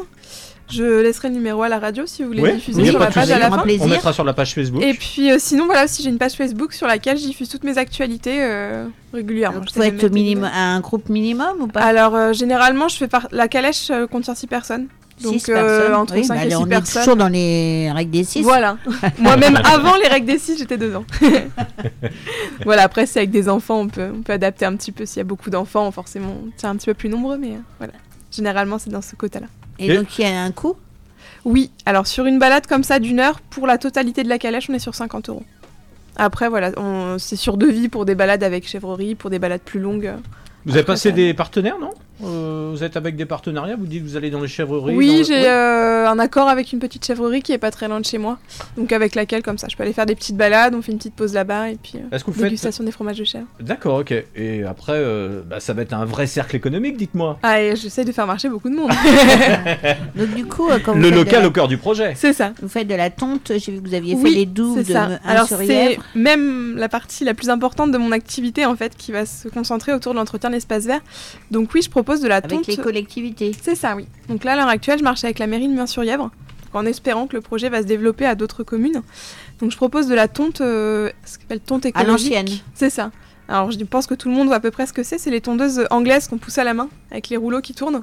Je 0.69 1.01
laisserai 1.01 1.29
le 1.29 1.34
numéro 1.36 1.63
à 1.63 1.69
la 1.69 1.79
radio 1.79 2.03
si 2.05 2.21
vous 2.23 2.29
voulez 2.29 2.53
diffuser 2.53 2.82
oui, 2.84 2.89
sur 2.89 2.99
la 2.99 3.08
de 3.08 3.13
page 3.13 3.23
souci. 3.25 3.34
à 3.34 3.39
la 3.39 3.49
fin. 3.49 3.58
plaisir. 3.60 3.86
On 3.86 3.89
mettra 3.89 4.13
sur 4.13 4.23
la 4.23 4.34
page 4.34 4.53
Facebook. 4.53 4.84
Et 4.84 4.93
puis 4.93 5.32
euh, 5.32 5.38
sinon, 5.39 5.65
voilà, 5.65 5.88
si 5.88 6.03
j'ai 6.03 6.10
une 6.10 6.17
page 6.17 6.34
Facebook 6.34 6.73
sur 6.73 6.86
laquelle 6.88 7.17
je 7.17 7.23
diffuse 7.23 7.49
toutes 7.49 7.63
mes 7.63 7.77
actualités 7.77 8.38
euh, 8.41 8.86
régulièrement. 9.13 9.62
Il 9.63 9.69
Je 9.69 9.73
faut 9.73 9.82
être 9.84 10.10
minimum, 10.13 10.49
un 10.53 10.79
groupe 10.79 11.10
minimum 11.10 11.62
ou 11.62 11.67
pas? 11.67 11.82
Alors, 11.82 12.15
euh, 12.15 12.34
généralement, 12.34 12.88
je 12.88 12.97
fais 12.97 13.08
par... 13.08 13.27
la 13.32 13.47
calèche 13.47 13.89
euh, 13.89 14.05
contient 14.08 14.36
6 14.36 14.47
personnes. 14.47 14.88
Donc, 15.21 15.34
Six 15.34 15.49
euh, 15.51 15.53
personnes. 15.55 15.95
entre 15.95 16.13
Oui, 16.15 16.23
5 16.23 16.34
bah, 16.36 16.45
et 16.45 16.49
6 16.49 16.55
on 16.55 16.65
est 16.65 16.69
personnes. 16.69 17.01
toujours 17.01 17.15
dans 17.17 17.27
les 17.27 17.91
règles 17.91 18.12
des 18.12 18.23
6. 18.23 18.41
Voilà. 18.43 18.77
Moi-même, 19.19 19.58
avant 19.65 19.97
les 19.97 20.08
règles 20.08 20.27
des 20.27 20.38
6, 20.39 20.60
j'étais 20.60 20.77
dedans. 20.77 21.03
voilà, 22.63 22.84
après, 22.84 23.05
c'est 23.05 23.19
avec 23.19 23.32
des 23.32 23.49
enfants, 23.49 23.79
on 23.82 23.88
peut, 23.89 24.12
on 24.15 24.21
peut 24.21 24.32
adapter 24.34 24.65
un 24.65 24.75
petit 24.75 24.91
peu. 24.93 25.05
S'il 25.05 25.17
y 25.17 25.21
a 25.21 25.25
beaucoup 25.25 25.49
d'enfants, 25.49 25.91
forcément, 25.91 26.36
c'est 26.55 26.67
un 26.67 26.75
petit 26.77 26.86
peu 26.86 26.93
plus 26.93 27.10
nombreux, 27.10 27.38
mais 27.38 27.49
euh, 27.51 27.60
voilà. 27.79 27.93
Généralement, 28.32 28.77
c'est 28.79 28.91
dans 28.91 29.01
ce 29.01 29.15
quota-là. 29.15 29.47
Et 29.80 29.88
Et- 29.88 29.98
donc 29.98 30.18
il 30.20 30.22
y 30.22 30.26
a 30.26 30.42
un 30.44 30.52
coût? 30.52 30.76
Oui, 31.46 31.72
alors 31.86 32.06
sur 32.06 32.26
une 32.26 32.38
balade 32.38 32.68
comme 32.68 32.84
ça 32.84 33.00
d'une 33.00 33.20
heure, 33.20 33.39
pour 33.39 33.65
la 33.65 33.78
totalité 33.78 34.24
de 34.24 34.30
la 34.30 34.38
calèche, 34.38 34.70
on 34.70 34.74
est 34.74 34.80
sur 34.80 34.94
50 34.96 35.30
euros. 35.30 35.44
Après, 36.18 36.50
voilà, 36.50 36.72
on- 36.78 37.18
c'est 37.18 37.38
sur 37.38 37.56
devis 37.56 37.88
pour 37.88 38.06
des 38.06 38.13
balades 38.15 38.44
avec 38.44 38.68
chèvrerie, 38.68 39.15
pour 39.15 39.30
des 39.30 39.39
balades 39.39 39.62
plus 39.62 39.80
longues. 39.80 40.12
Vous 40.65 40.74
avez 40.76 40.84
passé 40.84 41.10
ça- 41.10 41.15
des 41.15 41.34
partenaires, 41.34 41.80
non? 41.80 41.92
Euh, 42.23 42.71
Vous 42.73 42.84
êtes 42.84 42.97
avec 42.97 43.15
des 43.15 43.25
partenariats 43.25 43.75
Vous 43.77 43.86
dites 43.88 44.03
que 44.03 44.08
vous 44.10 44.17
allez 44.17 44.29
dans 44.29 44.41
les 44.41 44.47
chèvreries 44.47 44.95
Oui, 44.95 45.19
le- 45.19 45.23
j'ai 45.23 45.47
euh, 45.47 46.08
un 46.10 46.19
accord 46.19 46.47
avec 46.49 46.73
une 46.73 46.79
petite 46.79 47.05
chèvrerie 47.05 47.41
qui 47.41 47.51
est 47.53 47.58
pas 47.58 47.71
très 47.71 47.88
loin 47.88 47.99
de 47.99 48.05
chez 48.05 48.17
moi. 48.17 48.38
Donc 48.77 48.91
avec 48.91 49.15
laquelle, 49.15 49.41
comme 49.43 49.58
ça, 49.58 49.67
je 49.69 49.75
peux 49.77 49.84
aller 49.84 49.93
faire 49.93 50.05
des 50.05 50.15
petites 50.15 50.36
balades, 50.38 50.75
on 50.75 50.82
fait 50.82 50.91
une 50.91 50.97
petite 50.97 51.15
pause 51.15 51.34
là-bas 51.34 51.69
et 51.69 51.77
puis 51.82 51.93
euh, 51.95 52.15
Est-ce 52.15 52.23
que 52.23 52.32
vous 52.32 52.36
faites 52.38 52.45
dégustation 52.45 52.84
des 52.84 52.91
fromages 52.91 53.17
de 53.17 53.23
chèvre. 53.23 53.45
D'accord, 53.60 53.99
ok. 53.99 54.13
Et 54.36 54.63
après, 54.63 54.93
euh, 54.95 55.41
bah, 55.49 55.60
ça 55.60 55.73
va 55.73 55.82
être 55.84 55.93
un 55.93 56.05
vrai 56.05 56.27
cercle 56.27 56.55
économique, 56.55 56.97
dites-moi. 56.97 57.39
Ah, 57.43 57.62
et 57.62 57.75
j'essaie 57.75 58.03
de 58.05 58.12
faire 58.12 58.27
marcher 58.27 58.49
beaucoup 58.49 58.69
de 58.69 58.75
monde. 58.75 58.91
Donc 60.15 60.34
du 60.36 60.45
coup, 60.45 60.69
quand 60.84 60.93
vous 60.93 60.99
Le 60.99 61.10
local 61.12 61.45
au 61.45 61.51
cœur 61.51 61.67
du 61.67 61.77
projet. 61.77 62.13
c'est 62.15 62.34
ça. 62.34 62.51
Vous 62.62 62.67
faites 62.69 62.88
de 62.88 62.95
la 62.95 63.10
tonte, 63.10 63.51
j'ai 63.58 63.71
vu 63.71 63.82
que 63.82 63.88
vous 63.88 63.93
aviez 63.93 64.15
fait 64.17 64.29
les 64.29 64.45
douves 64.45 64.79
c'est 64.79 64.88
de 64.89 64.93
ça. 64.93 65.10
Alors 65.25 65.47
c'est 65.47 65.97
même 66.15 66.75
la 66.75 66.89
partie 66.89 67.23
la 67.23 67.34
plus 67.34 67.49
importante 67.49 67.91
de 67.91 67.97
mon 67.97 68.12
activité 68.12 68.65
en 68.65 68.75
fait 68.75 68.95
qui 68.97 69.12
va 69.12 69.25
se 69.25 69.47
concentrer 69.47 69.93
autour 69.93 70.13
de 70.13 70.17
l'entretien 70.17 70.49
de 70.49 70.55
l'espace 70.55 70.86
vert. 70.86 71.01
Donc 71.51 71.69
oui, 71.73 71.82
je 71.82 71.89
propose 71.89 72.09
de 72.22 72.28
la 72.28 72.38
avec 72.38 72.50
tonte. 72.50 72.67
les 72.67 72.78
collectivités. 72.78 73.56
C'est 73.62 73.76
ça, 73.76 73.95
oui. 73.95 74.08
Donc 74.28 74.43
là, 74.43 74.54
à 74.54 74.56
l'heure 74.56 74.67
actuelle, 74.67 75.00
je 75.00 75.04
marche 75.04 75.24
avec 75.24 75.39
la 75.39 75.48
mairie 75.48 75.67
de 75.67 75.74
Mien-sur-Yèvre, 75.74 76.32
en 76.74 76.86
espérant 76.86 77.28
que 77.28 77.36
le 77.36 77.41
projet 77.41 77.69
va 77.69 77.82
se 77.82 77.88
développer 77.88 78.26
à 78.26 78.36
d'autres 78.36 78.63
communes. 78.63 79.02
Donc 79.60 79.72
je 79.72 79.78
propose 79.78 80.08
de 80.08 80.15
la 80.15 80.28
tonte, 80.28 80.62
euh, 80.62 81.10
ce 81.26 81.38
qu'on 81.38 81.43
appelle 81.45 81.60
tonte 81.60 81.86
À 81.86 81.89
écologique. 81.89 82.32
l'ancienne. 82.34 82.60
C'est 82.74 82.89
ça. 82.89 83.12
Alors 83.48 83.72
je 83.72 83.78
pense 83.84 84.08
que 84.08 84.13
tout 84.15 84.30
le 84.30 84.36
monde 84.36 84.48
voit 84.48 84.58
à 84.58 84.60
peu 84.60 84.72
près 84.72 84.86
ce 84.88 84.93
que 84.93 85.04
c'est. 85.04 85.17
C'est 85.17 85.32
les 85.32 85.41
tondeuses 85.41 85.86
anglaises 85.91 86.28
qu'on 86.28 86.38
pousse 86.38 86.58
à 86.58 86.63
la 86.63 86.74
main, 86.74 86.89
avec 87.12 87.30
les 87.30 87.38
rouleaux 87.38 87.62
qui 87.62 87.74
tournent. 87.74 88.02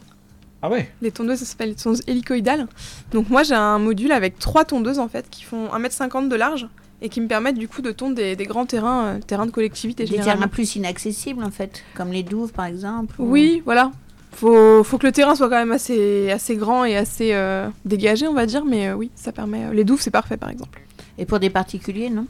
Ah 0.63 0.71
ouais? 0.71 0.91
Les 1.03 1.13
tondeuses, 1.13 1.39
ça 1.41 1.45
s'appelle 1.45 1.69
les 1.71 1.75
tondeuses 1.75 2.03
hélicoïdales. 2.07 2.67
Donc 3.13 3.29
moi, 3.31 3.43
j'ai 3.43 3.55
un 3.55 3.79
module 3.79 4.11
avec 4.11 4.39
trois 4.39 4.65
tondeuses, 4.65 4.99
en 4.99 5.07
fait, 5.09 5.27
qui 5.31 5.45
font 5.45 5.69
1m50 5.69 6.29
de 6.29 6.35
large 6.35 6.67
et 7.03 7.09
qui 7.09 7.21
me 7.21 7.29
permettent 7.29 7.59
du 7.59 7.69
coup 7.69 7.83
de 7.83 7.93
tondre 7.93 8.15
des, 8.17 8.37
des 8.37 8.45
grands 8.47 8.67
terrains, 8.67 9.05
euh, 9.05 9.19
terrains 9.27 9.47
de 9.47 9.51
collectivité 9.51 10.05
Des 10.05 10.17
terrains 10.19 10.49
plus 10.49 10.77
inaccessibles 10.77 11.45
en 11.45 11.51
fait, 11.51 11.83
comme 11.95 12.11
les 12.13 12.23
douves 12.23 12.53
par 12.53 12.65
exemple. 12.67 13.15
ou- 13.19 13.31
Oui, 13.31 13.63
voilà. 13.65 13.91
Faut, 14.33 14.85
faut 14.85 14.99
que 14.99 15.07
le 15.07 15.13
terrain 15.13 15.35
soit 15.35 15.49
quand 15.49 15.57
même 15.57 15.73
assez, 15.73 16.31
assez 16.31 16.57
grand 16.57 16.85
et 16.85 16.95
assez 16.97 17.33
euh, 17.33 17.69
dégagé, 17.87 18.27
on 18.29 18.35
va 18.35 18.45
dire, 18.45 18.65
mais 18.67 18.89
euh, 18.89 18.95
oui, 18.95 19.11
ça 19.15 19.33
permet. 19.33 19.73
les 19.73 19.85
douves, 19.85 20.01
c'est 20.03 20.11
parfait, 20.11 20.37
par 20.37 20.51
exemple. 20.51 20.79
Et 21.17 21.25
pour 21.25 21.39
des 21.39 21.49
particuliers, 21.49 22.11
non? 22.11 22.27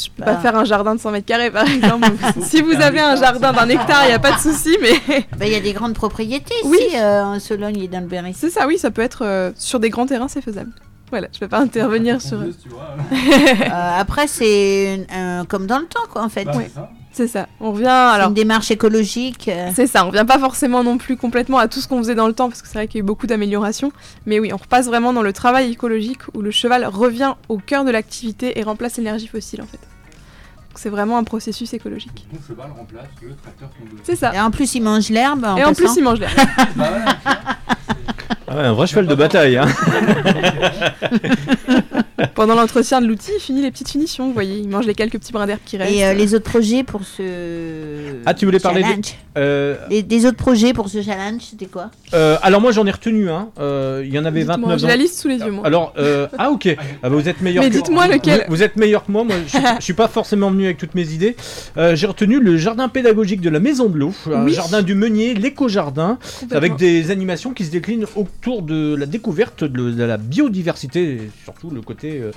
Je 0.00 0.08
peux 0.10 0.22
Bah. 0.24 0.34
pas 0.34 0.36
faire 0.38 0.56
un 0.56 0.64
jardin 0.64 0.94
de 0.94 1.00
100 1.00 1.10
mètres 1.10 1.26
carrés, 1.26 1.50
par 1.50 1.68
exemple. 1.74 2.08
si 2.42 2.62
vous 2.62 2.72
avez 2.74 3.00
un 3.00 3.16
jardin 3.16 3.52
d'un 3.52 3.68
hectare, 3.68 4.04
il 4.04 4.08
n'y 4.08 4.12
a 4.14 4.20
pas 4.20 4.32
de 4.32 4.38
souci, 4.38 4.76
mais 4.80 5.26
Bah, 5.38 5.46
Il 5.46 5.52
y 5.52 5.56
a 5.56 5.60
des 5.60 5.72
grandes 5.72 5.94
propriétés 5.94 6.54
Oui. 6.64 6.78
ici, 6.86 6.96
euh, 6.96 7.24
en 7.24 7.40
Sologne 7.40 7.80
et 7.80 7.88
dans 7.88 8.00
le 8.00 8.06
Berry. 8.06 8.32
c'est 8.32 8.50
ça, 8.50 8.68
oui, 8.68 8.78
ça 8.78 8.92
peut 8.92 9.02
être 9.02 9.24
euh, 9.24 9.50
sur 9.56 9.80
des 9.80 9.90
grands 9.90 10.06
terrains, 10.06 10.28
c'est 10.28 10.40
faisable. 10.40 10.70
Voilà, 11.10 11.28
je 11.32 11.38
peux 11.38 11.48
pas 11.48 11.60
intervenir 11.60 12.20
sur. 12.20 12.38
Euh, 13.10 14.00
après, 14.00 14.26
c'est 14.26 15.06
euh, 15.12 15.44
comme 15.44 15.66
dans 15.66 15.78
le 15.78 15.86
temps, 15.86 16.00
quoi, 16.10 16.22
en 16.22 16.28
fait. 16.28 16.46
Ouais. 16.48 16.70
C'est 17.12 17.28
ça. 17.28 17.46
On 17.60 17.72
revient 17.72 17.84
C'est 17.84 17.90
alors. 17.90 18.28
une 18.28 18.34
démarche 18.34 18.70
écologique. 18.70 19.48
euh, 19.48 19.70
C'est 19.74 19.86
ça, 19.86 20.04
on 20.04 20.08
revient 20.10 20.24
pas 20.26 20.38
forcément 20.38 20.84
non 20.84 20.98
plus 20.98 21.16
complètement 21.16 21.58
à 21.58 21.66
tout 21.68 21.80
ce 21.80 21.88
qu'on 21.88 21.98
faisait 21.98 22.14
dans 22.14 22.26
le 22.26 22.32
temps, 22.34 22.48
parce 22.48 22.60
que 22.62 22.68
c'est 22.68 22.74
vrai 22.74 22.88
qu'il 22.88 22.98
y 22.98 23.00
a 23.00 23.04
eu 23.04 23.06
beaucoup 23.06 23.26
d'améliorations. 23.26 23.90
Mais 24.26 24.38
oui, 24.38 24.52
on 24.52 24.56
repasse 24.56 24.86
vraiment 24.86 25.12
dans 25.12 25.22
le 25.22 25.32
travail 25.32 25.70
écologique 25.72 26.20
où 26.34 26.42
le 26.42 26.50
cheval 26.50 26.84
revient 26.86 27.34
au 27.48 27.58
cœur 27.58 27.84
de 27.84 27.90
l'activité 27.90 28.58
et 28.58 28.62
remplace 28.62 28.96
l'énergie 28.98 29.26
fossile 29.28 29.62
en 29.62 29.66
fait. 29.66 29.78
Donc 29.78 30.78
c'est 30.78 30.90
vraiment 30.90 31.16
un 31.16 31.24
processus 31.24 31.72
écologique. 31.72 32.26
Mon 32.32 32.38
cheval 32.46 32.70
remplace 32.76 33.06
le 33.22 33.34
tracteur. 33.34 33.70
C'est 34.04 34.16
ça. 34.16 34.34
Et 34.34 34.40
en 34.40 34.50
plus, 34.50 34.74
il 34.74 34.82
mange 34.82 35.08
l'herbe. 35.08 35.46
Et 35.56 35.64
en 35.64 35.72
plus, 35.72 35.96
il 35.96 36.02
mange 36.04 36.20
l'air. 36.20 36.30
Ah 38.48 38.56
ouais, 38.56 38.62
un 38.62 38.72
vrai 38.72 38.86
cheval 38.86 39.06
de 39.06 39.14
bataille. 39.14 39.56
Hein. 39.56 39.66
Pendant 42.34 42.54
l'entretien 42.54 43.00
de 43.00 43.06
l'outil, 43.06 43.30
il 43.36 43.40
finit 43.40 43.62
les 43.62 43.70
petites 43.70 43.90
finitions, 43.90 44.26
vous 44.28 44.32
voyez. 44.32 44.58
Il 44.58 44.68
mange 44.68 44.86
les 44.86 44.94
quelques 44.94 45.18
petits 45.18 45.32
brins 45.32 45.46
d'herbe 45.46 45.60
qui 45.64 45.76
restent. 45.76 45.92
Et 45.94 46.04
euh, 46.04 46.14
les 46.14 46.34
autres 46.34 46.48
projets 46.50 46.82
pour 46.82 47.02
ce. 47.04 48.16
Ah, 48.24 48.32
tu 48.34 48.44
voulais 48.46 48.58
parler 48.58 48.80
des- 48.82 48.86
challenge 48.88 49.14
Euh, 49.36 49.76
des 49.90 50.26
autres 50.26 50.36
projets 50.36 50.72
pour 50.72 50.88
ce 50.88 51.02
challenge, 51.02 51.42
c'était 51.50 51.66
quoi? 51.66 51.90
Euh, 52.14 52.36
alors 52.42 52.60
moi 52.60 52.72
j'en 52.72 52.86
ai 52.86 52.90
retenu 52.90 53.28
un. 53.28 53.50
Euh, 53.58 54.02
Il 54.06 54.12
y 54.14 54.18
en 54.18 54.24
avait 54.24 54.40
Dites-moi, 54.40 54.56
29 54.56 54.80
J'ai 54.80 54.86
la 54.86 54.96
liste 54.96 55.18
sous 55.20 55.28
les 55.28 55.38
yeux, 55.38 55.50
moi. 55.50 55.66
Alors, 55.66 55.92
euh, 55.98 56.26
ah 56.38 56.50
ok, 56.50 56.68
Ah, 56.78 56.82
bah, 57.02 57.08
vous 57.10 57.28
êtes 57.28 57.40
meilleur 57.42 57.62
Mais 57.64 57.70
que 57.70 57.74
dites-moi 57.76 58.06
lequel. 58.06 58.44
Vous, 58.48 58.56
vous 58.56 58.62
êtes 58.62 58.76
meilleur 58.76 59.04
que 59.04 59.12
moi, 59.12 59.24
moi 59.24 59.36
je, 59.46 59.50
suis- 59.50 59.66
je 59.78 59.84
suis 59.84 59.92
pas 59.94 60.08
forcément 60.08 60.50
venu 60.50 60.64
avec 60.64 60.78
toutes 60.78 60.94
mes 60.94 61.08
idées. 61.12 61.36
Euh, 61.76 61.94
J'ai 61.96 62.06
retenu 62.06 62.40
le 62.40 62.56
jardin 62.56 62.88
pédagogique 62.88 63.40
de 63.42 63.50
la 63.50 63.60
Maison 63.60 63.88
de 63.88 63.98
l'eau, 63.98 64.12
un 64.32 64.44
Oui. 64.44 64.54
jardin 64.54 64.82
du 64.82 64.94
Meunier, 64.94 65.34
l'éco-jardin, 65.34 66.18
avec 66.50 66.76
des 66.76 67.10
animations 67.10 67.52
qui 67.52 67.64
se 67.66 67.70
déclinent 67.70 67.95
autour 68.16 68.62
de 68.62 68.94
la 68.94 69.06
découverte 69.06 69.64
de, 69.64 69.90
de 69.90 70.04
la 70.04 70.16
biodiversité, 70.16 71.14
et 71.14 71.30
surtout 71.44 71.70
le 71.70 71.80
côté 71.82 72.20
euh, 72.20 72.30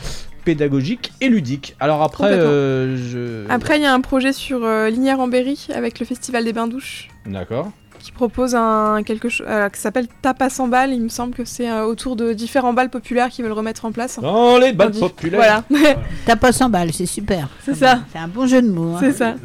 pédagogique 0.46 1.12
et 1.22 1.30
ludique. 1.30 1.76
Alors 1.80 2.02
après, 2.04 2.32
euh, 2.32 2.98
je... 2.98 3.52
Après, 3.52 3.78
il 3.78 3.84
y 3.84 3.86
a 3.86 3.94
un 3.94 4.02
projet 4.02 4.34
sur 4.34 4.64
euh, 4.64 4.90
Lignières 4.90 5.20
en 5.20 5.28
Berry 5.28 5.68
avec 5.74 6.00
le 6.00 6.06
Festival 6.06 6.44
des 6.46 6.54
Bains 6.54 6.68
Douches. 6.68 7.10
D'accord. 7.26 7.72
qui 8.00 8.12
propose 8.14 8.56
un 8.56 9.04
quelque 9.04 9.28
chose 9.28 9.46
euh, 9.50 9.68
qui 9.70 9.80
s'appelle 9.80 10.08
tapas 10.22 10.60
en 10.60 10.68
balles. 10.70 10.94
Il 10.94 11.02
me 11.02 11.10
semble 11.10 11.34
que 11.36 11.44
c'est 11.46 11.70
euh, 11.70 11.84
autour 11.86 12.16
de 12.16 12.32
différents 12.34 12.72
balles 12.74 12.90
populaires 12.90 13.30
qu'ils 13.30 13.44
veulent 13.44 13.52
remettre 13.54 13.84
en 13.86 13.92
place. 13.92 14.20
Dans 14.22 14.58
les 14.58 14.72
balles 14.72 14.92
populaires. 14.94 15.64
Voilà, 15.70 15.96
T'as 16.26 16.36
pas 16.38 16.52
100 16.54 16.70
balles, 16.70 16.94
c'est 16.94 17.06
super. 17.06 17.50
c'est 17.66 17.76
ça, 17.76 18.00
C'est 18.14 18.20
un 18.20 18.28
bon 18.30 18.48
jeu 18.48 18.62
de 18.62 18.70
mots. 18.70 18.96
hein. 18.96 19.00
c'est 19.02 19.12
ça. 19.14 19.36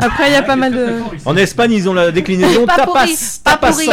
Après, 0.00 0.28
il 0.28 0.32
y 0.32 0.36
a 0.36 0.42
pas 0.42 0.56
mal 0.56 0.72
de. 0.72 0.94
En 1.24 1.36
Espagne, 1.36 1.72
ils 1.72 1.88
ont 1.88 1.94
la 1.94 2.10
déclinaison 2.10 2.66
Pas 2.66 2.76
tapas, 2.76 2.92
pourri, 3.04 3.16
pas 3.44 3.50
tapas 3.52 3.72
pourri. 3.72 3.86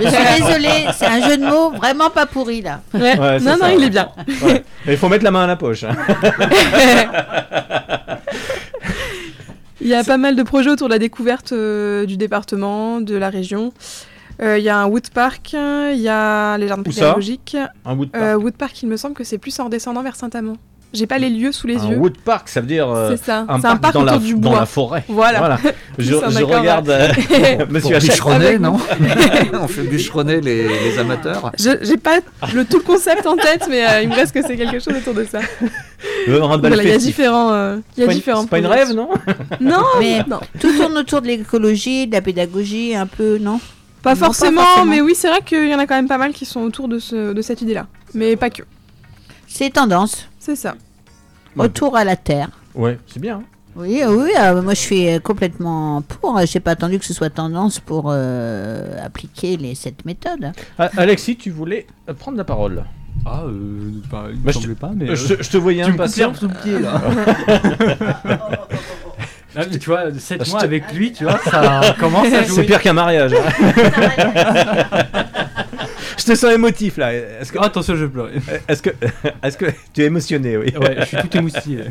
Je 0.00 0.08
suis 0.08 0.42
désolée, 0.42 0.86
c'est 0.96 1.06
un 1.06 1.28
jeu 1.28 1.36
de 1.36 1.44
mots 1.44 1.70
vraiment 1.70 2.10
pas 2.10 2.26
pourri 2.26 2.62
là. 2.62 2.80
Ouais. 2.92 3.18
Ouais, 3.18 3.38
c'est 3.38 3.44
non, 3.44 3.56
non, 3.60 3.74
il 3.76 3.84
est 3.84 3.90
bien. 3.90 4.08
Ouais. 4.42 4.64
Mais 4.86 4.92
il 4.92 4.98
faut 4.98 5.08
mettre 5.08 5.24
la 5.24 5.30
main 5.30 5.44
à 5.44 5.46
la 5.46 5.56
poche. 5.56 5.84
Il 9.80 9.88
y 9.88 9.94
a 9.94 10.02
pas 10.02 10.16
mal 10.16 10.34
de 10.34 10.42
projets 10.42 10.70
autour 10.70 10.88
de 10.88 10.94
la 10.94 10.98
découverte 10.98 11.52
euh, 11.52 12.06
du 12.06 12.16
département, 12.16 13.00
de 13.02 13.16
la 13.16 13.28
région. 13.28 13.72
Euh, 14.42 14.58
Il 14.58 14.64
y 14.64 14.68
a 14.70 14.78
un 14.78 14.86
wood 14.86 15.10
park, 15.10 15.52
il 15.52 16.00
y 16.00 16.08
a 16.08 16.56
les 16.56 16.68
jardins 16.68 16.82
pédagogiques. 16.82 17.56
Un 17.84 17.94
wood 17.94 18.10
park. 18.10 18.24
Euh, 18.24 18.34
wood 18.36 18.54
park, 18.54 18.82
il 18.82 18.88
me 18.88 18.96
semble 18.96 19.14
que 19.14 19.24
c'est 19.24 19.38
plus 19.38 19.58
en 19.60 19.68
descendant 19.68 20.02
vers 20.02 20.16
Saint-Amand. 20.16 20.56
J'ai 20.94 21.06
pas 21.06 21.18
les 21.18 21.28
lieux 21.28 21.52
sous 21.52 21.66
les 21.66 21.76
un 21.78 21.90
yeux. 21.90 21.96
wood 21.98 22.16
park, 22.18 22.48
ça 22.48 22.60
veut 22.60 22.66
dire 22.66 22.88
euh, 22.88 23.10
c'est 23.16 23.24
ça. 23.26 23.44
un 23.48 23.60
C'est 23.60 23.66
un 23.66 23.76
parc 23.76 23.94
dans, 23.94 24.02
autour 24.02 24.12
la, 24.14 24.18
du 24.18 24.34
dans 24.34 24.50
bois. 24.50 24.60
la 24.60 24.66
forêt. 24.66 25.04
Voilà. 25.08 25.58
Je, 25.98 26.14
un 26.14 26.30
je 26.30 26.38
accord, 26.38 26.58
regarde 26.60 26.88
euh, 26.88 27.08
Monsieur 27.70 27.98
bûcheronner, 27.98 28.46
Avec- 28.46 28.60
non 28.60 28.78
On 29.60 29.68
fait 29.68 29.82
bûcheronner 29.82 30.40
les, 30.40 30.66
les 30.68 30.98
amateurs. 30.98 31.52
Je- 31.58 31.78
J'ai 31.82 31.96
pas 31.96 32.18
le, 32.54 32.64
tout 32.64 32.78
le 32.78 32.82
concept 32.84 33.26
en 33.26 33.36
tête, 33.36 33.66
mais 33.68 33.84
euh, 33.86 34.02
il 34.02 34.08
me 34.08 34.14
reste 34.14 34.32
que 34.32 34.42
c'est 34.42 34.56
quelque 34.56 34.78
chose 34.78 34.94
autour 34.96 35.14
de 35.14 35.24
ça. 35.24 35.40
Le 36.26 36.38
Voilà, 36.38 36.82
il 36.82 36.88
y 36.88 36.92
a 36.92 36.98
différents. 36.98 37.52
euh, 37.52 37.76
il 37.96 38.00
y 38.00 38.02
a 38.02 38.04
C'est 38.04 38.06
pas 38.06 38.12
une- 38.12 38.18
différents. 38.18 38.42
C'est 38.42 38.50
pas 38.50 38.58
une 38.58 38.66
rêve, 38.66 38.92
non 38.92 39.08
Non, 39.60 39.82
Mais 40.00 40.18
non. 40.28 40.40
tout 40.60 40.72
tourne 40.76 40.96
autour 40.96 41.20
de 41.22 41.26
l'écologie, 41.26 42.06
de 42.06 42.12
la 42.12 42.20
pédagogie, 42.22 42.94
un 42.94 43.06
peu, 43.06 43.38
non? 43.38 43.58
Pas 44.02 44.14
Non, 44.14 44.20
pas 44.20 44.26
forcément, 44.26 44.60
forcément. 44.62 44.86
mais 44.86 45.00
oui, 45.00 45.14
c'est 45.16 45.28
vrai 45.28 45.40
qu'il 45.44 45.68
y 45.68 45.74
en 45.74 45.78
a 45.78 45.86
quand 45.86 45.94
même 45.96 46.08
pas 46.08 46.18
mal 46.18 46.32
qui 46.32 46.44
sont 46.44 46.60
autour 46.60 46.88
de, 46.88 46.98
ce, 46.98 47.32
de 47.32 47.42
cette 47.42 47.62
idée-là. 47.62 47.86
Mais 48.14 48.36
pas 48.36 48.50
que. 48.50 48.62
C'est 49.46 49.70
tendance, 49.70 50.28
C'est 50.44 50.56
ça. 50.56 50.74
Ouais. 51.56 51.62
retour 51.64 51.96
à 51.96 52.04
la 52.04 52.16
terre. 52.16 52.48
Ouais, 52.74 52.98
c'est 53.06 53.20
bien. 53.20 53.36
hein. 53.36 53.42
Oui, 53.76 54.02
oui, 54.06 54.30
euh, 54.38 54.62
moi 54.62 54.74
je 54.74 54.78
suis 54.80 55.08
euh, 55.08 55.18
complètement 55.18 56.00
pour. 56.02 56.38
J'ai 56.46 56.60
pas 56.60 56.72
attendu 56.72 56.98
que 57.00 57.04
ce 57.04 57.12
soit 57.14 57.30
tendance 57.30 57.80
pour 57.80 58.04
euh, 58.08 59.04
appliquer 59.04 59.56
les, 59.56 59.74
cette 59.74 60.04
méthode. 60.04 60.52
Ah, 60.78 60.90
Alexis, 60.96 61.36
tu 61.36 61.50
voulais 61.50 61.86
euh, 62.08 62.14
prendre 62.14 62.36
la 62.36 62.44
parole. 62.44 62.84
Ah, 63.26 63.42
euh, 63.46 63.90
bah, 64.12 64.26
il 64.30 64.36
me 64.38 64.44
Bah, 64.44 64.52
je 64.52 64.58
semblait 64.58 64.74
pas, 64.74 64.90
mais. 64.94 65.08
Euh, 65.08 65.12
euh, 65.12 65.16
je, 65.16 65.34
te- 65.34 65.42
je 65.42 65.50
te 65.50 65.56
voyais 65.56 65.82
tu 65.84 65.88
me 65.90 65.94
impatient. 65.94 66.34
sous 66.34 66.48
le 66.48 66.54
pied 66.62 66.78
là. 66.78 67.00
Ah, 69.56 69.60
mais 69.70 69.78
tu 69.78 69.88
vois, 69.88 70.12
7 70.12 70.44
Je 70.44 70.50
mois 70.50 70.58
te- 70.60 70.64
avec 70.64 70.92
lui, 70.92 71.12
tu 71.12 71.22
vois, 71.22 71.38
ça 71.38 71.94
commence 72.00 72.26
à 72.26 72.42
C'est 72.42 72.54
jouer. 72.54 72.64
pire 72.64 72.82
qu'un 72.82 72.92
mariage. 72.92 73.30
je 76.18 76.24
te 76.24 76.34
sens 76.34 76.52
émotif 76.52 76.96
là. 76.96 77.12
Est-ce 77.14 77.52
que, 77.52 77.58
Oh, 77.58 77.64
attention, 77.64 77.94
je 77.96 78.06
pleure. 78.06 78.28
est-ce 78.68 78.82
que, 78.82 78.90
est-ce 79.42 79.56
que 79.58 79.66
tu 79.92 80.02
es 80.02 80.06
émotionné, 80.06 80.56
oui. 80.56 80.72
Ouais, 80.76 80.96
je 81.00 81.04
suis 81.04 81.16
tout 81.16 81.36
émoustillé. 81.36 81.80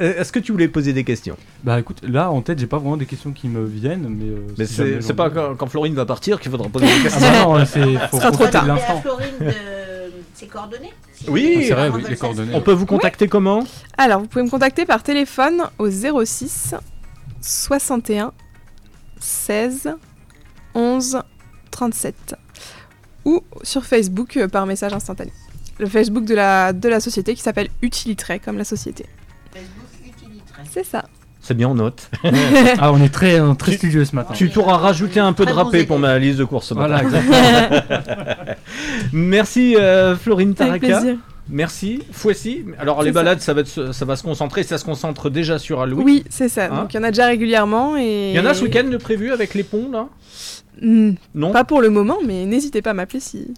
Euh, 0.00 0.20
Est-ce 0.20 0.30
que 0.32 0.38
tu 0.38 0.52
voulais 0.52 0.68
poser 0.68 0.92
des 0.92 1.04
questions? 1.04 1.36
Bah 1.64 1.78
écoute, 1.80 1.98
là 2.02 2.30
en 2.30 2.40
tête, 2.40 2.58
j'ai 2.58 2.66
pas 2.66 2.78
vraiment 2.78 2.96
des 2.96 3.06
questions 3.06 3.32
qui 3.32 3.48
me 3.48 3.64
viennent, 3.64 4.06
mais. 4.08 4.24
euh, 4.26 4.46
Mais 4.58 5.00
c'est 5.00 5.14
pas 5.14 5.28
quand, 5.30 5.54
quand 5.56 5.66
Florine 5.66 5.94
va 5.94 6.06
partir 6.06 6.40
qu'il 6.40 6.50
faudra 6.50 6.68
poser 6.68 6.86
des 6.86 6.92
Ah 6.98 7.02
questions. 7.02 7.20
bah 7.20 7.58
non, 7.58 7.64
c'est. 7.66 8.08
Faut 8.10 8.18
sera 8.18 8.30
trop 8.30 8.46
tard. 8.46 8.78
Florine 9.02 9.26
de 9.40 9.52
ses 10.34 10.46
coordonnées 10.46 10.92
Oui, 11.28 11.64
C'est 11.68 11.74
vrai, 11.74 11.88
on 11.90 11.94
oui, 11.96 12.02
les 12.04 12.10
le 12.10 12.16
coordonnées. 12.16 12.54
On 12.54 12.60
peut 12.60 12.72
vous 12.72 12.86
contacter 12.86 13.28
comment? 13.28 13.64
Alors, 13.98 14.20
vous 14.20 14.26
pouvez 14.26 14.44
me 14.44 14.50
contacter 14.50 14.86
par 14.86 15.02
téléphone 15.02 15.62
au 15.78 15.88
06 15.90 16.74
61 17.40 18.32
16 19.20 19.94
11 20.74 21.18
37 21.70 22.34
ou 23.24 23.42
sur 23.62 23.84
Facebook 23.84 24.36
euh, 24.36 24.48
par 24.48 24.66
message 24.66 24.92
instantané. 24.92 25.32
Le 25.78 25.86
Facebook 25.86 26.24
de 26.24 26.34
la, 26.34 26.72
de 26.72 26.88
la 26.88 27.00
société 27.00 27.34
qui 27.34 27.42
s'appelle 27.42 27.68
Utilitray, 27.82 28.38
comme 28.40 28.58
la 28.58 28.64
société. 28.64 29.06
C'est 30.70 30.84
ça. 30.84 31.04
C'est 31.40 31.54
bien 31.54 31.68
en 31.68 31.74
note. 31.74 32.08
Ah, 32.78 32.92
on 32.92 33.02
est 33.02 33.08
très, 33.08 33.40
euh, 33.40 33.54
très 33.54 33.72
Tu- 33.72 33.78
studieux 33.78 34.04
ce 34.04 34.14
matin. 34.14 34.32
Tu 34.34 34.48
pourras 34.48 34.76
rajouter 34.76 35.18
un 35.20 35.32
peu 35.32 35.44
de 35.44 35.50
râpé 35.52 35.84
pour 35.84 35.98
ma 35.98 36.18
liste 36.18 36.38
de 36.38 36.44
courses. 36.44 36.66
ce 36.68 36.74
matin. 36.74 37.02
Voilà, 37.02 37.02
exactement. 37.02 38.54
Merci 39.12 39.76
euh, 39.76 40.16
Florine 40.16 40.54
Avec 40.58 40.82
Taraka. 40.82 41.00
plaisir. 41.00 41.16
Merci. 41.48 42.02
Fouessi. 42.12 42.64
Alors 42.78 43.02
les 43.02 43.10
ça. 43.10 43.14
balades, 43.14 43.40
ça 43.40 43.52
va, 43.54 43.60
être- 43.62 43.92
ça 43.92 44.04
va 44.04 44.16
se 44.16 44.22
concentrer. 44.22 44.62
Ça 44.62 44.78
se 44.78 44.84
concentre 44.84 45.28
déjà 45.30 45.58
sur 45.58 45.80
Halloween. 45.80 46.04
Oui, 46.04 46.24
c'est 46.30 46.48
ça. 46.48 46.66
Hein 46.66 46.82
Donc 46.82 46.94
il 46.94 46.96
y 46.96 47.00
en 47.00 47.02
a 47.04 47.10
déjà 47.10 47.26
régulièrement 47.26 47.96
et. 47.96 48.30
Il 48.30 48.36
y 48.36 48.40
en 48.40 48.46
a 48.46 48.54
ce 48.54 48.62
week-end 48.64 48.84
de 48.88 48.96
prévu 48.96 49.32
avec 49.32 49.54
les 49.54 49.64
ponts 49.64 49.90
là? 49.90 50.08
Hmm, 50.80 51.12
Non? 51.34 51.52
Pas 51.52 51.64
pour 51.64 51.80
le 51.82 51.90
moment, 51.90 52.18
mais 52.26 52.46
n'hésitez 52.46 52.80
pas 52.80 52.90
à 52.90 52.94
m'appeler 52.94 53.20
si 53.20 53.48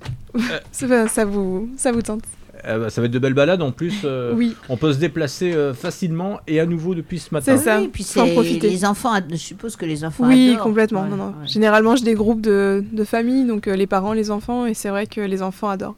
ça, 0.72 1.08
ça 1.08 1.24
vous 1.24 1.68
ça 1.76 1.92
vous 1.92 2.02
tente. 2.02 2.22
Eh 2.66 2.78
ben, 2.78 2.88
Ça 2.88 3.02
va 3.02 3.06
être 3.06 3.12
de 3.12 3.18
belles 3.18 3.34
balades 3.34 3.60
en 3.60 3.72
plus. 3.72 3.94
euh, 4.04 4.32
Oui, 4.34 4.56
On 4.70 4.78
peut 4.78 4.92
se 4.94 4.98
déplacer 4.98 5.52
euh, 5.52 5.74
facilement 5.74 6.40
et 6.46 6.60
à 6.60 6.66
nouveau 6.66 6.94
depuis 6.94 7.18
ce 7.18 7.28
matin. 7.34 7.56
C'est 7.58 7.62
ça. 7.64 7.78
Oui, 7.78 7.88
puis 7.92 8.02
faut 8.04 8.20
en 8.20 8.26
c'est 8.26 8.32
profiter. 8.32 8.70
les 8.70 8.84
enfants. 8.86 9.12
ad- 9.12 9.26
Je 9.30 9.36
suppose 9.36 9.76
que 9.76 9.84
les 9.84 10.02
enfants. 10.02 10.26
oui, 10.26 10.52
adorent. 10.52 10.62
complètement. 10.64 11.02
Ouais, 11.02 11.08
non, 11.10 11.16
non. 11.16 11.26
ouais. 11.26 11.46
Généralement, 11.46 11.94
j'ai 11.94 12.04
des 12.06 12.14
groupes 12.14 12.40
de, 12.40 12.82
de 12.90 13.04
familles, 13.04 13.46
donc 13.46 13.68
euh, 13.68 13.76
les 13.76 13.86
parents, 13.86 14.14
les 14.14 14.30
enfants, 14.30 14.64
et 14.64 14.72
c'est 14.72 14.88
vrai 14.88 15.06
que 15.06 15.20
les 15.20 15.42
enfants 15.42 15.68
adorent. 15.68 15.96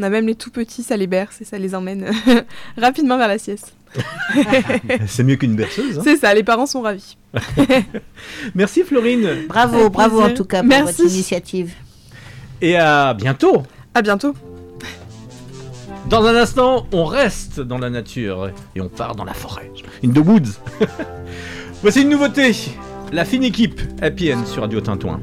On 0.00 0.02
a 0.02 0.08
même 0.08 0.26
les 0.26 0.34
tout 0.34 0.50
petits, 0.50 0.82
ça 0.82 0.96
les 0.96 1.06
berce 1.06 1.42
et 1.42 1.44
ça 1.44 1.58
les 1.58 1.74
emmène 1.74 2.10
rapidement 2.78 3.18
vers 3.18 3.28
la 3.28 3.36
sieste. 3.38 3.74
C'est 5.06 5.22
mieux 5.24 5.36
qu'une 5.36 5.54
berceuse. 5.56 5.98
hein. 5.98 6.02
C'est 6.02 6.16
ça, 6.16 6.32
les 6.32 6.42
parents 6.42 6.64
sont 6.64 6.80
ravis. 6.80 7.18
Merci 8.54 8.82
Florine. 8.82 9.28
Bravo, 9.46 9.78
Avec 9.80 9.92
bravo 9.92 10.22
en 10.22 10.32
tout 10.32 10.44
cas 10.44 10.60
pour 10.60 10.68
Merci. 10.68 11.02
votre 11.02 11.12
initiative. 11.14 11.74
Et 12.62 12.76
à 12.76 13.12
bientôt. 13.12 13.62
À 13.94 14.00
bientôt. 14.00 14.34
Dans 16.08 16.24
un 16.24 16.34
instant, 16.34 16.86
on 16.92 17.04
reste 17.04 17.60
dans 17.60 17.78
la 17.78 17.90
nature 17.90 18.50
et 18.74 18.80
on 18.80 18.88
part 18.88 19.14
dans 19.14 19.24
la 19.24 19.34
forêt. 19.34 19.70
In 20.02 20.08
the 20.12 20.18
woods. 20.18 20.52
Voici 21.82 22.02
une 22.02 22.08
nouveauté. 22.08 22.54
La 23.12 23.24
fine 23.26 23.44
équipe 23.44 23.80
Happy 24.00 24.32
End 24.32 24.46
sur 24.46 24.62
Radio 24.62 24.80
Tintouin. 24.80 25.20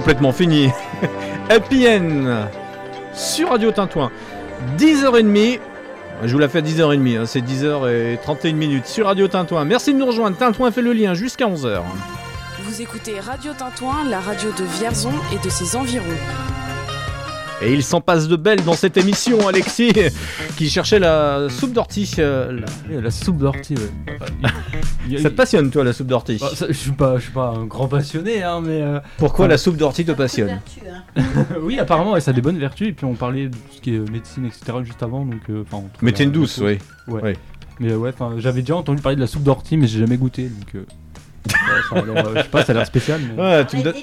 Complètement 0.00 0.32
fini. 0.32 0.70
Happy 1.50 1.86
End 1.86 2.46
sur 3.12 3.50
Radio 3.50 3.70
Tintouin. 3.70 4.10
10h30. 4.78 5.60
Je 6.24 6.32
vous 6.32 6.38
la 6.38 6.48
fais 6.48 6.58
à 6.58 6.62
10h30, 6.62 7.18
hein, 7.18 7.26
c'est 7.26 7.42
10h31 7.42 8.54
minutes 8.54 8.86
sur 8.86 9.06
Radio 9.06 9.28
Tintouin. 9.28 9.66
Merci 9.66 9.92
de 9.92 9.98
nous 9.98 10.06
rejoindre. 10.06 10.38
Tintouin 10.38 10.70
fait 10.70 10.80
le 10.80 10.94
lien 10.94 11.12
jusqu'à 11.12 11.46
11h. 11.46 11.82
Vous 12.62 12.80
écoutez 12.80 13.20
Radio 13.20 13.52
Tintouin, 13.52 14.08
la 14.08 14.20
radio 14.20 14.50
de 14.52 14.64
Vierzon 14.78 15.12
et 15.34 15.44
de 15.44 15.50
ses 15.50 15.76
environs. 15.76 16.06
Et 17.62 17.74
il 17.74 17.82
s'en 17.82 18.00
passe 18.00 18.26
de 18.26 18.36
belles 18.36 18.64
dans 18.64 18.72
cette 18.72 18.96
émission, 18.96 19.46
Alexis, 19.48 19.92
qui 20.56 20.70
cherchait 20.70 20.98
la 20.98 21.48
soupe 21.50 21.72
d'ortie. 21.72 22.10
euh, 22.18 22.60
la- 22.88 23.10
soupe 23.10 23.36
d'ortie, 23.36 23.74
ouais. 23.74 24.48
Il 25.06 25.12
y 25.12 25.16
a- 25.16 25.22
Ça 25.22 25.30
te 25.30 25.34
passionne, 25.34 25.70
toi, 25.70 25.84
la 25.84 25.92
soupe 25.92 26.06
d'ortie 26.06 26.38
Bah, 26.40 26.48
je 26.68 26.72
suis 26.72 26.92
pas, 26.92 27.16
je 27.16 27.22
suis 27.24 27.32
pas 27.32 27.48
un 27.56 27.66
grand 27.66 27.86
passionné, 27.88 28.42
hein, 28.42 28.60
mais 28.62 28.80
euh, 28.80 28.98
Pourquoi 29.18 29.44
Ouais. 29.44 29.50
la 29.50 29.58
soupe 29.58 29.76
d'ortie 29.76 30.04
te 30.04 30.12
passionne 30.12 30.60
oui, 31.62 31.78
apparemment, 31.78 32.12
ouais, 32.12 32.20
ça 32.20 32.30
a 32.30 32.34
des 32.34 32.40
bonnes 32.40 32.58
vertus. 32.58 32.88
Et 32.88 32.92
puis 32.92 33.04
on 33.04 33.14
parlait 33.14 33.48
de 33.48 33.54
tout 33.54 33.74
ce 33.76 33.80
qui 33.80 33.94
est 33.94 34.10
médecine, 34.10 34.46
etc. 34.46 34.78
juste 34.84 35.02
avant, 35.02 35.24
donc. 35.24 35.40
euh, 35.50 35.64
la- 36.26 36.32
douce, 36.32 36.58
la 36.58 36.66
oui. 36.66 36.78
soupe. 37.08 37.20
Oui. 37.22 37.32
Mais 37.80 37.92
euh, 37.92 37.96
ouais, 37.96 38.12
j'avais 38.38 38.60
déjà 38.60 38.76
entendu 38.76 39.02
parler 39.02 39.16
de 39.16 39.20
la 39.20 39.26
soupe 39.26 39.42
d'ortie, 39.42 39.76
mais 39.76 39.86
j'ai 39.86 39.98
jamais 39.98 40.16
goûté, 40.16 40.44
donc. 40.48 40.74
euh, 40.76 40.84
ouais, 41.46 41.80
ça 41.90 41.96
euh, 41.96 42.32
je 42.36 42.42
sais 42.42 42.48
pas, 42.48 42.64
ça 42.64 42.72
a 42.72 42.74
l'air 42.74 42.86
spécial. 42.86 43.20
Mais... 43.36 43.42
Ouais, 43.42 43.66
tu 43.66 43.76
me 43.78 43.82
donnes-. 43.82 43.94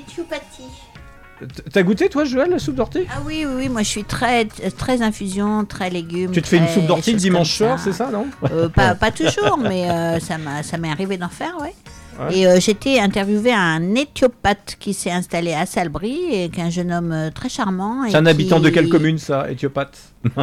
T'as 1.71 1.83
goûté, 1.83 2.09
toi, 2.09 2.23
Joël, 2.25 2.49
la 2.49 2.59
soupe 2.59 2.75
d'ortie? 2.75 3.05
Ah 3.11 3.19
oui, 3.25 3.45
oui, 3.47 3.53
oui, 3.57 3.69
moi 3.69 3.83
je 3.83 3.87
suis 3.89 4.03
très, 4.03 4.45
très 4.77 5.01
infusion, 5.01 5.65
très 5.65 5.89
légumes. 5.89 6.31
Tu 6.31 6.41
te 6.41 6.47
fais 6.47 6.57
une 6.57 6.67
soupe 6.67 6.87
d'ortie 6.87 7.13
dimanche 7.15 7.53
soir, 7.55 7.77
c'est 7.79 7.91
ça, 7.93 8.09
non? 8.11 8.25
Euh, 8.51 8.69
pas, 8.69 8.95
pas 9.03 9.11
toujours, 9.11 9.57
mais 9.57 9.89
euh, 9.89 10.19
ça 10.19 10.37
m'est 10.77 10.89
arrivé 10.91 11.17
d'en 11.17 11.29
faire, 11.29 11.55
ouais. 11.61 11.73
Ouais. 12.19 12.35
Et 12.39 12.47
euh, 12.47 12.59
j'étais 12.59 12.97
interviewé 12.99 13.51
à 13.51 13.59
un 13.59 13.93
éthiopathe 13.93 14.75
qui 14.79 14.95
s'est 14.95 15.11
installé 15.11 15.53
à 15.53 15.67
Salbris, 15.67 16.17
et 16.31 16.49
qui 16.49 16.59
est 16.59 16.63
un 16.63 16.71
jeune 16.71 16.91
homme 16.91 17.11
euh, 17.11 17.29
très 17.29 17.47
charmant. 17.49 18.05
C'est 18.09 18.15
un 18.17 18.25
habitant 18.25 18.59
de 18.59 18.69
quelle 18.69 18.89
commune, 18.89 19.19
ça, 19.19 19.51
éthiopathe? 19.51 19.99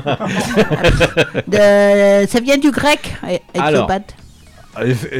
De- 1.49 2.26
Ça 2.28 2.40
vient 2.40 2.59
du 2.59 2.70
grec, 2.70 3.16
é- 3.28 3.42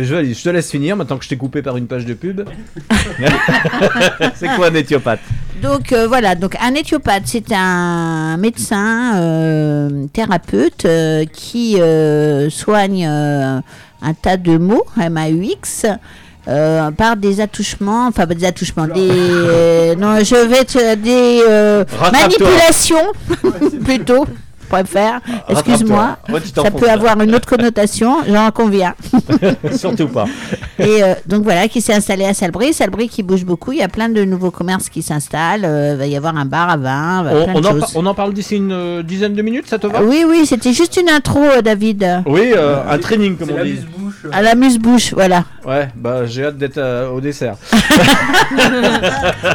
Joël, 0.03 0.35
je 0.35 0.43
te 0.43 0.49
laisse 0.49 0.71
finir 0.71 0.97
maintenant 0.97 1.17
que 1.17 1.25
je 1.25 1.29
t'ai 1.29 1.37
coupé 1.37 1.63
par 1.63 1.77
une 1.77 1.87
page 1.87 2.05
de 2.07 2.15
pub. 2.15 2.43
c'est 4.35 4.49
quoi 4.57 4.69
un 4.69 4.75
éthiopathe? 4.75 5.21
Donc 5.63 5.93
euh, 5.93 6.07
voilà, 6.07 6.35
donc 6.35 6.57
un 6.61 6.75
éthiopathe, 6.75 7.23
c'est 7.27 7.53
un 7.53 8.37
médecin 8.37 9.17
euh, 9.17 10.07
thérapeute 10.13 10.85
euh, 10.85 11.25
qui 11.33 11.81
euh, 11.81 12.51
soigne 12.51 13.07
euh, 13.09 13.61
un 14.03 14.15
tas 14.15 14.37
de 14.37 14.59
mots, 14.59 14.85
M-A-U-X, 15.01 15.87
euh, 16.47 16.91
par 16.91 17.17
des 17.17 17.41
attouchements, 17.41 18.09
enfin 18.09 18.27
pas 18.27 18.35
des 18.35 18.45
attouchements, 18.45 18.87
des 18.87 19.09
euh, 19.11 19.95
non, 19.95 20.19
je 20.23 20.47
vais 20.47 20.59
être 20.59 21.01
des 21.01 21.41
euh, 21.49 21.85
manipulations 22.13 23.13
plutôt, 23.85 24.27
préfère. 24.75 25.21
Excuse-moi. 25.49 26.17
Ça 26.55 26.71
peut 26.71 26.91
avoir 26.91 27.21
une 27.21 27.35
autre 27.35 27.49
connotation, 27.49 28.17
j'en 28.29 28.51
conviens. 28.51 28.95
Surtout 29.77 30.09
pas. 30.09 30.27
Et 30.79 31.03
euh, 31.03 31.15
donc 31.27 31.43
voilà, 31.45 31.69
qui 31.69 31.81
s'est 31.81 31.95
installé 31.95 32.25
à 32.25 32.35
Salbris. 32.35 32.75
Salbris 32.75 33.09
qui 33.09 33.23
bouge 33.23 33.45
beaucoup. 33.45 33.73
Il 33.73 33.79
y 33.79 33.83
a 33.83 33.89
plein 33.89 34.09
de 34.09 34.25
nouveaux 34.25 34.51
commerces 34.51 34.89
qui 34.89 35.03
s'installent. 35.03 35.65
Euh, 35.65 35.95
va 35.97 36.07
y 36.07 36.17
avoir 36.17 36.37
un 36.37 36.45
bar 36.45 36.69
à 36.69 36.77
vin, 36.77 37.25
bah, 37.25 37.31
On, 37.95 38.07
en, 38.07 38.15
parle 38.15 38.33
d'ici 38.33 38.57
une 38.57 38.73
euh, 38.73 39.03
dizaine 39.03 39.35
de 39.35 39.43
minutes, 39.43 39.69
ça 39.69 39.79
te 39.79 39.87
va 39.87 40.03
Oui, 40.03 40.25
oui, 40.29 40.47
c'était 40.47 40.73
juste 40.73 40.97
une 40.97 41.09
intro, 41.09 41.43
euh, 41.43 41.63
David. 41.63 42.23
Oui, 42.27 42.53
euh, 42.57 42.77
un 42.89 42.99
training, 42.99 43.37
comme 43.37 43.51
on 43.53 43.57
la 43.57 43.65
dit. 43.65 43.79
À 44.33 44.43
la 44.43 44.55
muse-bouche, 44.55 45.13
voilà. 45.13 45.45
Ouais, 45.67 45.89
bah 45.95 46.27
j'ai 46.27 46.45
hâte 46.47 46.57
d'être 46.57 46.79
euh, 46.79 47.11
au 47.11 47.21
dessert. 47.21 47.57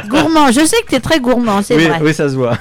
Gourmand, 0.08 0.52
je 0.52 0.64
sais 0.64 0.76
que 0.84 0.90
tu 0.90 0.94
es 0.94 1.00
très 1.00 1.20
gourmand, 1.20 1.62
c'est 1.62 1.74
vrai. 1.76 1.98
oui, 2.00 2.14
ça 2.14 2.28
se 2.28 2.34
voit. 2.34 2.56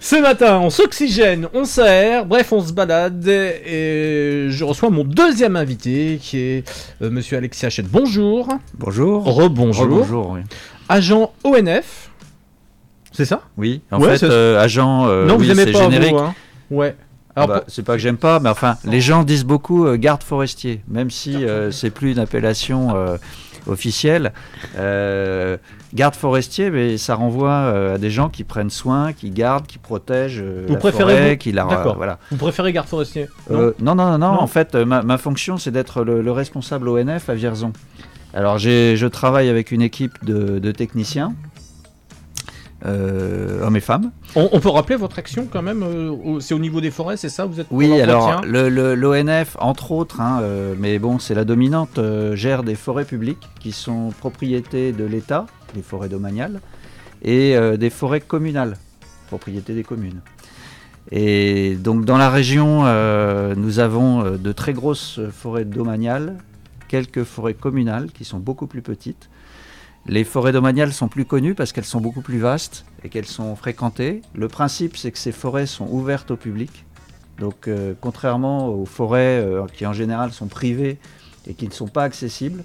Ce 0.00 0.14
matin, 0.16 0.60
on 0.62 0.70
s'oxygène, 0.70 1.48
on 1.54 1.64
s'aère, 1.64 2.24
bref, 2.24 2.52
on 2.52 2.60
se 2.64 2.72
balade 2.72 3.26
et 3.26 4.46
je 4.48 4.64
reçois 4.64 4.90
mon 4.90 5.02
deuxième 5.02 5.56
invité 5.56 6.20
qui 6.22 6.38
est 6.38 6.70
euh, 7.02 7.10
Monsieur 7.10 7.36
Alexis 7.36 7.66
Hachette. 7.66 7.88
Bonjour. 7.88 8.48
Bonjour. 8.74 9.24
Rebonjour. 9.24 9.84
Rebonjour, 9.84 10.30
oui. 10.30 10.40
Agent 10.88 11.32
ONF. 11.42 12.10
C'est 13.12 13.24
ça? 13.24 13.42
Oui, 13.56 13.80
en 13.90 14.00
Ouais, 14.00 14.10
fait, 14.10 14.18
c'est- 14.18 14.30
euh, 14.30 14.60
agent, 14.60 15.08
euh, 15.08 15.26
Non, 15.26 15.36
oui, 15.36 15.46
vous 15.46 15.50
aimez 15.52 15.64
c'est 15.64 15.72
pas 15.72 15.90
générique. 15.90 16.12
vous, 16.12 16.18
hein 16.20 16.34
Ouais. 16.70 16.94
Ah 17.34 17.42
Alors, 17.42 17.56
bah, 17.58 17.64
C'est 17.66 17.84
pas 17.84 17.94
que 17.94 17.98
j'aime 17.98 18.16
pas, 18.16 18.38
mais 18.40 18.48
enfin, 18.48 18.76
les 18.84 19.00
gens 19.00 19.24
disent 19.24 19.44
beaucoup 19.44 19.84
euh, 19.86 19.96
garde 19.96 20.22
forestier, 20.22 20.80
même 20.88 21.10
si 21.10 21.34
euh, 21.44 21.70
c'est 21.72 21.90
plus 21.90 22.12
une 22.12 22.18
appellation 22.20 22.94
euh, 22.96 23.16
officielle. 23.68 24.32
Euh, 24.78 25.56
garde 25.94 26.14
forestier, 26.14 26.70
mais 26.70 26.98
ça 26.98 27.14
renvoie 27.14 27.50
euh, 27.50 27.94
à 27.94 27.98
des 27.98 28.10
gens 28.10 28.28
qui 28.28 28.44
prennent 28.44 28.70
soin, 28.70 29.12
qui 29.12 29.30
gardent, 29.30 29.66
qui 29.66 29.78
protègent 29.78 30.42
euh, 30.42 30.64
Vous 30.66 30.74
la 30.74 30.78
préférez 30.80 31.14
forêt, 31.16 31.30
vous- 31.32 31.36
qui 31.38 31.52
la 31.52 31.64
voilà. 31.96 32.18
vous 32.30 32.36
préférez 32.36 32.72
garde 32.72 32.88
forestier 32.88 33.28
non 33.50 33.58
Euh, 33.58 33.72
non, 33.80 33.94
non, 33.94 34.10
non, 34.12 34.18
non, 34.18 34.32
Non. 34.34 34.40
En 34.42 34.46
fait, 34.46 34.74
ma, 34.74 35.02
ma 35.02 35.18
fonction, 35.18 35.56
c'est 35.56 35.70
d'être 35.70 36.02
le, 36.04 36.20
le 36.22 36.32
responsable 36.32 36.88
ONF 36.88 37.28
à 37.30 37.34
Vierzon. 37.34 37.72
Alors, 38.34 38.58
je 38.96 39.06
travaille 39.06 39.48
avec 39.48 39.72
une 39.72 39.80
équipe 39.82 40.22
de, 40.24 40.58
de 40.58 40.70
techniciens, 40.72 41.32
euh, 42.86 43.60
hommes 43.64 43.76
et 43.76 43.80
femmes. 43.80 44.12
on, 44.36 44.48
on 44.52 44.60
peut 44.60 44.68
rappeler 44.68 44.94
votre 44.94 45.18
action 45.18 45.48
quand 45.50 45.62
même 45.62 45.82
euh, 45.82 46.38
C'est 46.38 46.54
au 46.54 46.60
niveau 46.60 46.80
des 46.80 46.92
forêts, 46.92 47.16
c'est 47.16 47.28
ça 47.28 47.44
Vous 47.44 47.58
êtes 47.58 47.66
Oui, 47.72 48.00
alors 48.00 48.42
l'ONF, 48.44 49.56
entre 49.58 49.90
autres, 49.90 50.20
hein, 50.20 50.40
euh, 50.42 50.74
mais 50.78 51.00
bon, 51.00 51.18
c'est 51.18 51.34
la 51.34 51.44
dominante, 51.44 51.98
gère 52.34 52.62
des 52.62 52.76
forêts 52.76 53.04
publiques 53.04 53.48
qui 53.58 53.72
sont 53.72 54.12
propriété 54.20 54.92
de 54.92 55.04
l'État, 55.04 55.46
des 55.74 55.82
forêts 55.82 56.08
domaniales, 56.08 56.60
et 57.22 57.56
des 57.76 57.90
forêts 57.90 58.20
communales, 58.20 58.76
propriété 59.26 59.74
des 59.74 59.82
communes. 59.82 60.20
Et 61.10 61.74
donc 61.74 62.04
dans 62.04 62.16
la 62.18 62.30
région, 62.30 62.84
nous 63.56 63.78
avons 63.80 64.36
de 64.36 64.52
très 64.52 64.72
grosses 64.72 65.18
forêts 65.32 65.64
domaniales, 65.64 66.36
quelques 66.86 67.24
forêts 67.24 67.54
communales 67.54 68.12
qui 68.12 68.24
sont 68.24 68.38
beaucoup 68.38 68.68
plus 68.68 68.82
petites. 68.82 69.28
Les 70.08 70.24
forêts 70.24 70.52
domaniales 70.52 70.94
sont 70.94 71.08
plus 71.08 71.26
connues 71.26 71.54
parce 71.54 71.72
qu'elles 71.72 71.84
sont 71.84 72.00
beaucoup 72.00 72.22
plus 72.22 72.38
vastes 72.38 72.86
et 73.04 73.10
qu'elles 73.10 73.26
sont 73.26 73.54
fréquentées. 73.56 74.22
Le 74.34 74.48
principe, 74.48 74.96
c'est 74.96 75.12
que 75.12 75.18
ces 75.18 75.32
forêts 75.32 75.66
sont 75.66 75.86
ouvertes 75.86 76.30
au 76.30 76.36
public. 76.36 76.86
Donc, 77.38 77.68
euh, 77.68 77.92
contrairement 78.00 78.68
aux 78.68 78.86
forêts 78.86 79.44
euh, 79.44 79.66
qui 79.72 79.86
en 79.86 79.92
général 79.92 80.32
sont 80.32 80.46
privées 80.46 80.98
et 81.46 81.52
qui 81.52 81.68
ne 81.68 81.72
sont 81.72 81.88
pas 81.88 82.04
accessibles, 82.04 82.64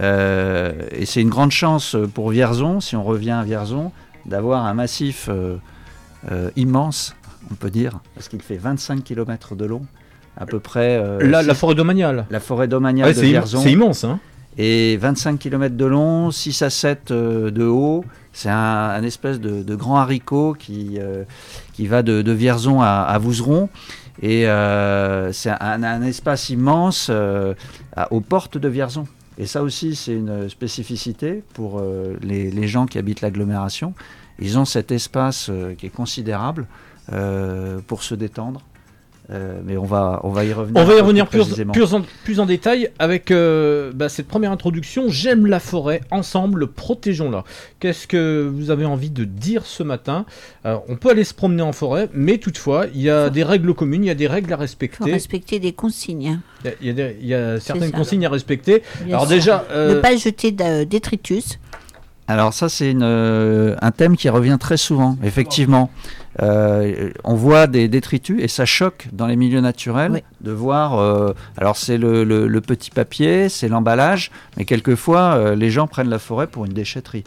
euh, 0.00 0.72
et 0.90 1.04
c'est 1.04 1.20
une 1.20 1.28
grande 1.28 1.50
chance 1.50 1.94
pour 2.14 2.30
Vierzon, 2.30 2.80
si 2.80 2.96
on 2.96 3.04
revient 3.04 3.30
à 3.32 3.44
Vierzon, 3.44 3.92
d'avoir 4.24 4.64
un 4.64 4.74
massif 4.74 5.28
immense, 6.56 7.14
on 7.50 7.54
peut 7.54 7.70
dire, 7.70 8.00
parce 8.14 8.28
qu'il 8.28 8.40
fait 8.40 8.56
25 8.56 9.04
km 9.04 9.54
de 9.54 9.64
long, 9.66 9.82
à 10.36 10.46
peu 10.46 10.58
près. 10.58 11.18
La, 11.20 11.54
forêt 11.54 11.74
domaniale. 11.74 12.26
la 12.30 12.40
forêt 12.40 12.68
domaniale 12.68 13.08
Ouais, 13.08 13.14
de 13.14 13.20
Vierzon 13.20 13.60
c'est 13.60 13.72
immense, 13.72 14.04
hein 14.04 14.20
et 14.58 14.96
25 14.98 15.38
km 15.38 15.76
de 15.76 15.84
long, 15.84 16.30
6 16.30 16.62
à 16.62 16.70
7 16.70 17.10
euh, 17.10 17.50
de 17.50 17.64
haut. 17.64 18.04
C'est 18.32 18.50
un, 18.50 19.02
espèce 19.02 19.40
de, 19.40 19.74
grand 19.74 19.96
haricot 19.96 20.54
qui, 20.54 20.96
euh, 20.98 21.24
qui 21.74 21.86
va 21.86 22.02
de, 22.02 22.22
de 22.22 22.32
Vierzon 22.32 22.80
à, 22.80 23.18
Vouzeron. 23.18 23.68
Et 24.22 24.48
euh, 24.48 25.32
c'est 25.32 25.50
un, 25.50 26.02
espace 26.02 26.48
immense 26.48 27.10
aux 28.10 28.20
portes 28.22 28.56
de 28.56 28.68
Vierzon. 28.68 29.06
Et 29.36 29.44
ça 29.44 29.62
aussi, 29.62 29.96
c'est 29.96 30.14
une 30.14 30.48
spécificité 30.48 31.44
pour 31.52 31.82
les, 32.22 32.66
gens 32.66 32.86
qui 32.86 32.96
habitent 32.96 33.20
l'agglomération. 33.20 33.92
Ils 34.38 34.58
ont 34.58 34.64
cet 34.64 34.92
espace 34.92 35.50
qui 35.76 35.84
est 35.84 35.94
considérable 35.94 36.66
pour 37.86 38.02
se 38.02 38.14
détendre. 38.14 38.62
Euh, 39.32 39.60
mais 39.64 39.76
on 39.78 39.84
va, 39.84 40.20
on 40.24 40.30
va 40.30 40.44
y 40.44 40.52
revenir. 40.52 40.80
On 40.80 40.84
va 40.84 40.94
y 40.94 41.00
revenir 41.00 41.26
plus 41.26 41.38
plus, 41.38 41.44
précisément. 41.46 41.72
plus 41.72 41.94
en, 41.94 42.02
plus 42.24 42.38
en 42.40 42.44
détail 42.46 42.90
avec 42.98 43.30
euh, 43.30 43.90
bah, 43.94 44.08
cette 44.08 44.28
première 44.28 44.52
introduction. 44.52 45.08
J'aime 45.08 45.46
la 45.46 45.58
forêt, 45.60 46.02
ensemble, 46.10 46.66
protégeons-la. 46.66 47.44
Qu'est-ce 47.80 48.06
que 48.06 48.46
vous 48.52 48.70
avez 48.70 48.84
envie 48.84 49.10
de 49.10 49.24
dire 49.24 49.64
ce 49.64 49.82
matin? 49.82 50.26
Alors, 50.64 50.84
On 50.88 50.96
peut 50.96 51.10
aller 51.10 51.24
se 51.24 51.32
promener 51.34 51.62
en 51.62 51.72
forêt, 51.72 52.08
mais 52.12 52.38
toutefois, 52.38 52.86
il 52.94 53.00
y 53.00 53.08
a 53.10 53.30
des 53.30 53.42
règles 53.42 53.72
communes, 53.74 54.04
il 54.04 54.08
y 54.08 54.10
a 54.10 54.14
des 54.14 54.26
règles 54.26 54.52
à 54.52 54.56
Il 54.56 54.58
faut 54.58 54.60
respecter. 54.62 55.10
respecter 55.12 55.58
des 55.60 55.72
consignes. 55.72 56.40
Il 56.64 56.68
y 56.68 56.70
a- 56.70 56.74
il 56.80 56.86
y, 56.86 56.90
a 56.90 56.92
des- 56.92 57.16
il 57.20 57.26
y 57.26 57.34
a 57.34 57.58
certaines 57.60 57.90
ça. 57.90 57.96
consignes 57.96 58.26
à 58.26 58.30
respecter. 58.30 58.82
bien 59.04 59.14
Alors 59.16 59.26
sûr. 59.26 59.34
déjà, 59.36 59.64
euh, 59.70 59.94
Ne 59.96 60.00
pas 60.00 60.14
jeter 60.16 60.52
de 60.52 60.84
détritus. 60.84 61.58
Alors 62.28 62.54
ça, 62.54 62.68
c'est 62.68 62.94
euh, 63.00 63.74
un 63.82 63.90
thème 63.90 64.16
qui 64.16 64.28
revient 64.28 64.56
très 64.58 64.76
souvent, 64.76 65.18
effectivement. 65.24 65.90
Euh, 66.40 67.10
on 67.24 67.34
voit 67.34 67.66
des 67.66 67.88
détritus 67.88 68.40
et 68.42 68.48
ça 68.48 68.64
choque 68.64 69.08
dans 69.12 69.26
les 69.26 69.36
milieux 69.36 69.60
naturels 69.60 70.12
Oui. 70.12 70.22
de 70.40 70.52
voir... 70.52 70.98
euh, 70.98 71.34
alors 71.58 71.76
c'est 71.76 71.98
le, 71.98 72.24
le- 72.24 72.46
le 72.46 72.60
petit 72.62 72.90
papier, 72.90 73.48
c'est 73.50 73.68
l'emballage, 73.68 74.30
mais 74.56 74.64
quelquefois 74.64 75.34
euh, 75.34 75.54
les 75.56 75.70
gens 75.70 75.86
prennent 75.86 76.08
la 76.08 76.20
forêt 76.20 76.46
pour 76.46 76.64
une 76.64 76.72
déchetterie. 76.72 77.24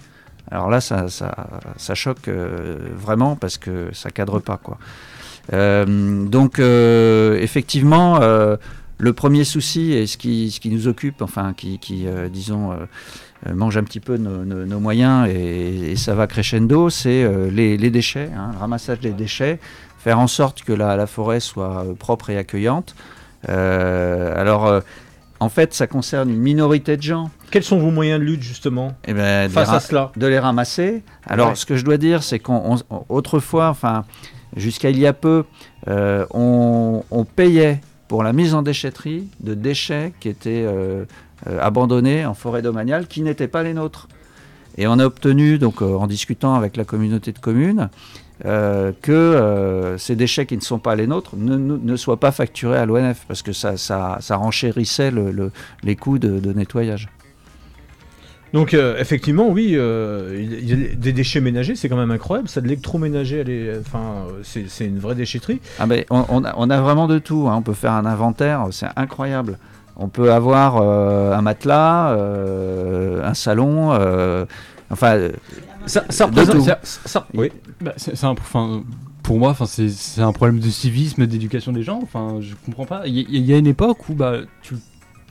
Alors 0.49 0.69
là, 0.69 0.79
ça, 0.81 1.07
ça, 1.09 1.35
ça 1.77 1.93
choque 1.93 2.27
euh, 2.27 2.77
vraiment 2.95 3.35
parce 3.35 3.57
que 3.57 3.89
ça 3.93 4.09
cadre 4.11 4.39
pas. 4.39 4.57
quoi. 4.57 4.77
Euh, 5.53 6.25
donc 6.25 6.57
euh, 6.57 7.37
effectivement, 7.41 8.21
euh, 8.21 8.55
le 8.97 9.13
premier 9.13 9.43
souci 9.43 9.91
et 9.91 10.07
ce 10.07 10.17
qui, 10.17 10.49
ce 10.51 10.59
qui 10.59 10.69
nous 10.69 10.87
occupe, 10.87 11.21
enfin 11.21 11.53
qui, 11.55 11.77
qui, 11.79 12.07
euh, 12.07 12.29
disons... 12.29 12.71
euh, 13.47 13.53
mange 13.53 13.77
un 13.77 13.83
petit 13.83 13.99
peu 13.99 14.17
nos, 14.17 14.43
nos- 14.45 14.65
nos 14.65 14.79
moyens 14.79 15.27
et, 15.29 15.91
et 15.91 15.95
ça 15.95 16.15
va 16.15 16.27
crescendo, 16.27 16.89
c'est 16.89 17.23
euh, 17.23 17.49
les, 17.51 17.77
les 17.77 17.89
déchets, 17.89 18.29
hein, 18.35 18.51
le 18.53 18.57
ramassage 18.59 18.99
des 18.99 19.11
déchets, 19.11 19.59
faire 19.99 20.19
en 20.19 20.27
sorte 20.27 20.63
que 20.63 20.73
la, 20.73 20.95
la 20.95 21.07
forêt 21.07 21.39
soit 21.39 21.83
euh, 21.85 21.93
propre 21.93 22.29
et 22.29 22.37
accueillante. 22.37 22.95
Alors, 23.47 24.81
en 25.39 25.49
fait, 25.49 25.73
ça 25.73 25.85
concerne 25.87 26.29
une 26.29 26.39
minorité 26.39 26.97
de 26.97 27.01
gens. 27.01 27.29
Quels 27.51 27.63
sont 27.63 27.77
vos 27.79 27.91
moyens 27.91 28.19
de 28.19 28.25
lutte 28.25 28.41
justement 28.41 28.93
Eh 29.07 29.13
ben, 29.13 29.49
face 29.49 29.69
à 29.69 29.79
cela? 29.79 30.11
de 30.15 30.25
les 30.27 30.39
ramasser. 30.39 31.03
Alors, 31.27 31.49
Ouais. 31.49 31.55
ce 31.55 31.65
que 31.65 31.75
je 31.75 31.83
dois 31.85 31.97
dire, 31.97 32.23
c'est 32.23 32.39
qu'on 32.39 32.77
on- 32.89 33.05
autrefois, 33.09 33.69
enfin, 33.69 34.05
jusqu'à 34.55 34.89
il 34.89 34.97
y 34.99 35.05
a 35.05 35.13
peu, 35.13 35.43
euh, 35.87 36.25
on, 36.31 37.03
on 37.11 37.23
payait 37.25 37.81
pour 38.07 38.23
la 38.23 38.33
mise 38.33 38.53
en 38.53 38.61
déchetterie 38.61 39.27
de 39.41 39.53
déchets 39.53 40.13
qui 40.19 40.29
étaient 40.29 40.63
euh, 40.65 41.05
abandonnés 41.61 42.25
en 42.25 42.33
forêt 42.33 42.61
domaniale, 42.61 43.07
qui 43.07 43.21
n'étaient 43.21 43.47
pas 43.47 43.63
les 43.63 43.73
nôtres. 43.73 44.07
Et 44.77 44.87
on 44.87 44.99
a 44.99 45.05
obtenu, 45.05 45.57
donc, 45.57 45.81
euh, 45.81 45.95
en 45.95 46.07
discutant 46.07 46.55
avec 46.55 46.75
la 46.75 46.83
communauté 46.83 47.31
de 47.31 47.39
communes, 47.39 47.89
euh, 48.43 48.91
que 49.01 49.13
euh, 49.13 49.97
ces 49.97 50.17
déchets 50.17 50.45
qui 50.45 50.57
ne 50.57 50.61
sont 50.61 50.79
pas 50.79 50.95
les 50.95 51.07
nôtres 51.07 51.37
ne, 51.37 51.55
ne- 51.55 51.77
ne 51.77 51.95
soient 51.95 52.19
pas 52.19 52.33
facturés 52.33 52.77
à 52.77 52.85
l'ONF, 52.85 53.23
parce 53.27 53.41
que 53.41 53.53
ça, 53.53 53.77
ça, 53.77 54.17
ça 54.19 54.35
renchérissait 54.35 55.11
le- 55.11 55.31
le- 55.31 55.51
les 55.83 55.95
coûts 55.95 56.19
de- 56.19 56.39
de 56.41 56.51
nettoyage. 56.51 57.07
Donc 58.53 58.73
euh, 58.73 58.97
effectivement, 58.99 59.49
oui, 59.49 59.71
euh, 59.73 60.37
il 60.39 60.69
y 60.69 60.73
a 60.73 60.95
des 60.95 61.11
déchets 61.13 61.41
ménagers, 61.41 61.75
c'est 61.75 61.89
quand 61.89 61.97
même 61.97 62.11
incroyable. 62.11 62.47
Ça, 62.47 62.61
de 62.61 62.67
l'électroménager, 62.67 63.43
enfin, 63.81 63.99
euh, 64.29 64.39
c'est 64.43 64.65
c'est 64.69 64.85
une 64.85 64.99
vraie 64.99 65.15
déchetterie. 65.15 65.59
Ah 65.79 65.85
ben, 65.87 66.05
on, 66.09 66.23
on 66.29 66.43
a, 66.45 66.53
on 66.55 66.69
a 66.69 66.79
vraiment 66.81 67.07
de 67.07 67.19
tout. 67.19 67.47
hein. 67.49 67.55
On 67.57 67.61
peut 67.61 67.73
faire 67.73 67.91
un 67.93 68.05
inventaire, 68.05 68.65
c'est 68.71 68.87
incroyable. 68.95 69.57
On 69.97 70.07
peut 70.09 70.31
avoir 70.33 70.77
euh, 70.81 71.33
un 71.33 71.41
matelas, 71.41 72.11
euh, 72.11 73.23
un 73.23 73.33
salon, 73.33 73.93
euh, 73.93 74.45
enfin, 74.89 75.29
Ça, 75.85 76.03
ça 76.09 76.25
représente. 76.25 76.61
ça- 76.63 76.79
ça- 76.83 77.27
oui. 77.33 77.51
Bah, 77.81 77.93
c'est 77.97 78.15
c'est 78.15 78.25
un, 78.25 78.31
enfin, 78.31 78.83
pour 79.23 79.37
moi, 79.39 79.51
enfin, 79.51 79.65
c'est 79.65 79.89
c'est 79.89 80.21
un 80.21 80.33
problème 80.33 80.59
de 80.59 80.69
civisme, 80.69 81.25
d'éducation 81.25 81.71
des 81.71 81.83
gens. 81.83 81.99
Enfin, 82.03 82.37
je 82.41 82.55
comprends 82.65 82.85
pas. 82.85 83.03
Il 83.07 83.17
y, 83.17 83.21
il 83.29 83.45
y 83.45 83.53
a 83.53 83.57
une 83.57 83.67
époque 83.67 84.09
où 84.09 84.13
bah, 84.13 84.39
tu, 84.61 84.75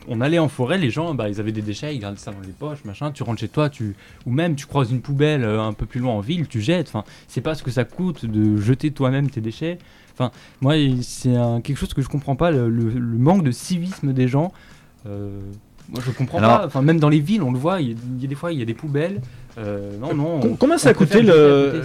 on 0.07 0.21
allait 0.21 0.39
en 0.39 0.47
forêt, 0.49 0.77
les 0.77 0.89
gens, 0.89 1.13
bah, 1.13 1.29
ils 1.29 1.39
avaient 1.39 1.51
des 1.51 1.61
déchets, 1.61 1.95
ils 1.95 1.99
gardaient 1.99 2.17
ça 2.17 2.31
dans 2.31 2.39
les 2.41 2.53
poches, 2.53 2.83
machin. 2.85 3.11
Tu 3.11 3.23
rentres 3.23 3.39
chez 3.41 3.47
toi, 3.47 3.69
tu 3.69 3.95
ou 4.25 4.31
même 4.31 4.55
tu 4.55 4.65
croises 4.65 4.91
une 4.91 5.01
poubelle 5.01 5.43
euh, 5.43 5.61
un 5.61 5.73
peu 5.73 5.85
plus 5.85 5.99
loin 5.99 6.13
en 6.13 6.19
ville, 6.21 6.47
tu 6.47 6.61
jettes. 6.61 6.87
Enfin, 6.87 7.03
c'est 7.27 7.41
pas 7.41 7.53
ce 7.55 7.63
que 7.63 7.71
ça 7.71 7.83
coûte 7.83 8.25
de 8.25 8.57
jeter 8.57 8.91
toi-même 8.91 9.29
tes 9.29 9.41
déchets. 9.41 9.77
Enfin, 10.17 10.31
moi, 10.61 10.73
c'est 11.01 11.33
quelque 11.63 11.77
chose 11.77 11.93
que 11.93 12.01
je 12.01 12.07
comprends 12.09 12.35
pas, 12.35 12.51
le, 12.51 12.69
le- 12.69 12.89
le 12.89 13.17
manque 13.17 13.43
de 13.43 13.51
civisme 13.51 14.13
des 14.13 14.27
gens. 14.27 14.51
Euh, 15.07 15.29
moi, 15.89 16.01
je 16.05 16.11
comprends 16.11 16.37
Alors- 16.39 16.59
pas. 16.61 16.65
Enfin, 16.67 16.81
même 16.81 16.99
dans 16.99 17.09
les 17.09 17.19
villes, 17.19 17.43
on 17.43 17.51
le 17.51 17.59
voit. 17.59 17.81
Il 17.81 17.89
y 17.89 17.91
a, 17.91 17.95
il 18.17 18.21
y 18.21 18.25
a 18.25 18.27
des 18.27 18.35
fois, 18.35 18.51
il 18.53 18.59
y 18.59 18.61
a 18.61 18.65
des 18.65 18.73
poubelles. 18.73 19.21
Euh, 19.57 19.91
non, 20.01 20.13
non. 20.13 20.39
Com- 20.41 20.49
on- 20.51 20.55
Combien 20.57 20.77
ça 20.77 20.89
a 20.89 20.93
coûté 20.93 21.21
le, 21.21 21.83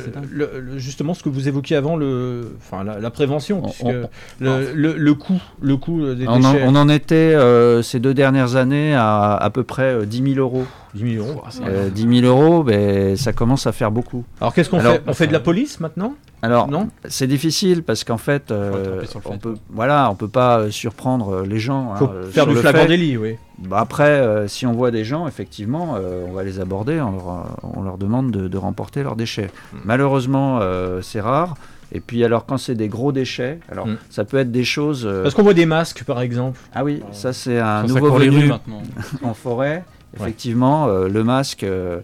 justement 0.77 1.15
ce 1.15 1.23
que 1.23 1.29
vous 1.29 1.47
évoquiez 1.49 1.77
avant, 1.77 1.97
le, 1.97 2.57
enfin 2.59 2.83
la, 2.83 2.99
la 2.99 3.11
prévention, 3.11 3.59
On- 3.59 3.69
puisque 3.69 3.85
on- 3.85 4.09
le, 4.41 4.73
le, 4.75 4.95
le 4.97 5.15
coût, 5.15 5.41
le 5.61 5.77
coût 5.77 6.03
euh, 6.03 6.15
des 6.15 6.27
on, 6.27 6.33
en, 6.33 6.53
déchets, 6.53 6.65
on 6.67 6.75
en 6.77 6.89
était 6.89 7.15
euh, 7.15 7.83
ces 7.83 8.01
deux 8.01 8.15
dernières 8.15 8.57
années 8.57 8.95
à 8.95 9.35
à 9.35 9.51
peu 9.51 9.63
près 9.63 9.95
euh, 9.95 10.05
10 10.07 10.35
000 10.35 10.41
euros. 10.41 10.65
10 10.95 11.05
millions. 11.05 11.27
euros. 11.29 11.43
Euh, 11.63 11.89
10 11.91 12.21
000 12.21 12.27
euros, 12.27 12.63
ben, 12.65 13.17
ça 13.17 13.33
commence 13.33 13.67
à 13.67 13.73
faire 13.73 13.91
beaucoup. 13.91 14.25
Alors 14.41 14.53
qu'est-ce 14.55 14.69
qu'on 14.71 14.79
Alors, 14.81 14.95
fait? 14.95 15.03
On 15.07 15.13
fait 15.15 15.27
de 15.27 15.33
la 15.33 15.41
police 15.41 15.81
maintenant? 15.81 16.15
Alors, 16.43 16.69
Non? 16.69 16.89
c'est 17.07 17.27
difficile 17.27 17.83
parce 17.83 18.03
qu'en 18.03 18.17
fait, 18.17 18.51
euh, 18.51 19.05
on 19.27 19.37
peut, 19.39 19.57
voilà, 19.69 20.09
on 20.11 20.15
peut 20.15 20.27
pas 20.29 20.59
euh, 20.61 20.71
surprendre 20.71 21.35
euh, 21.35 21.47
les 21.47 21.59
gens. 21.59 21.95
Faut 21.97 22.07
hein, 22.07 22.13
faire 22.31 22.47
du 22.47 22.57
flagrant 22.57 22.87
délit, 22.87 23.17
oui. 23.19 23.37
Bah 23.59 23.79
après, 23.81 24.05
euh, 24.09 24.49
si 24.49 24.67
on 24.67 24.73
voit 24.73 24.91
des 24.91 25.05
gens, 25.05 25.29
effectivement, 25.29 25.97
euh, 25.97 26.25
on 26.27 26.33
va 26.33 26.43
les 26.43 26.59
aborder, 26.59 26.99
on 27.01 27.11
leur, 27.13 27.57
on 27.77 27.83
leur 27.83 27.99
demande 27.99 28.31
de, 28.31 28.49
de 28.49 28.57
remporter 28.57 29.03
leurs 29.03 29.17
déchets. 29.17 29.51
Mm. 29.73 29.77
Malheureusement, 29.85 30.59
euh, 30.63 31.03
c'est 31.03 31.21
rare. 31.21 31.57
Et 31.93 32.01
puis 32.01 32.25
alors, 32.25 32.47
quand 32.47 32.57
c'est 32.57 32.75
des 32.77 32.89
gros 32.89 33.13
déchets, 33.13 33.59
alors 33.71 33.87
Mm. 33.87 33.97
ça 34.09 34.25
peut 34.25 34.39
être 34.39 34.51
des 34.51 34.65
choses. 34.65 35.05
euh, 35.05 35.23
Parce 35.25 35.35
qu'on 35.35 35.43
voit 35.43 35.53
des 35.55 35.67
masques, 35.67 36.05
par 36.05 36.23
exemple. 36.23 36.59
Ah 36.75 36.85
oui, 36.85 37.03
ça 37.13 37.35
c'est 37.35 37.59
un 37.59 37.83
nouveau 37.83 38.17
maintenant. 38.19 38.83
en 39.23 39.35
forêt. 39.35 39.85
Effectivement, 40.17 40.89
euh, 40.89 41.09
le 41.09 41.23
masque 41.25 41.63
euh, 41.63 42.01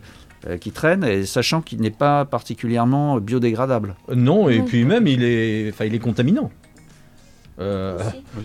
euh, 0.47 0.59
qui 0.59 0.71
traîne, 0.71 1.03
et 1.05 1.25
sachant 1.27 1.61
qu'il 1.61 1.81
n'est 1.81 1.91
pas 1.91 2.25
particulièrement 2.25 3.19
biodégradable. 3.19 3.97
Euh, 4.11 4.15
Non, 4.15 4.49
et 4.49 4.61
puis 4.61 4.85
même 4.85 5.07
il 5.07 5.25
est, 5.25 5.71
enfin 5.73 5.85
il 5.87 5.95
est 5.95 5.99
contaminant. 5.99 6.51
Euh, 7.59 7.99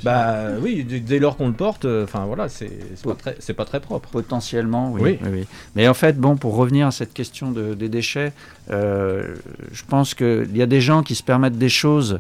bah 0.03 0.35
oui, 0.61 0.85
dès, 0.87 1.01
dès 1.01 1.19
lors 1.19 1.35
qu'on 1.35 1.47
le 1.47 1.53
porte, 1.53 1.83
euh, 1.83 2.05
enfin 2.05 2.23
voilà, 2.25 2.47
c'est 2.47 2.71
c'est 2.95 3.03
pas 3.05 3.15
très, 3.15 3.35
c'est 3.39 3.53
pas 3.53 3.65
très 3.65 3.81
propre. 3.81 4.07
Potentiellement, 4.09 4.89
oui. 4.93 5.01
Oui. 5.03 5.19
oui, 5.21 5.29
oui. 5.33 5.47
Mais 5.75 5.85
en 5.89 5.93
fait, 5.93 6.17
bon, 6.17 6.37
pour 6.37 6.55
revenir 6.55 6.87
à 6.87 6.91
cette 6.91 7.13
question 7.13 7.51
de- 7.51 7.73
des 7.73 7.89
déchets, 7.89 8.31
euh, 8.69 9.35
je 9.73 9.83
pense 9.85 10.13
qu'il 10.13 10.55
y 10.55 10.61
a 10.61 10.65
des 10.65 10.79
gens 10.79 11.03
qui 11.03 11.15
se 11.15 11.23
permettent 11.23 11.57
des 11.57 11.67
choses 11.67 12.19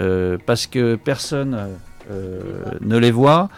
euh, 0.00 0.36
parce 0.44 0.66
que 0.66 0.96
personne 0.96 1.56
euh, 2.10 2.40
ne 2.80 2.96
les 2.98 3.12
voit, 3.12 3.48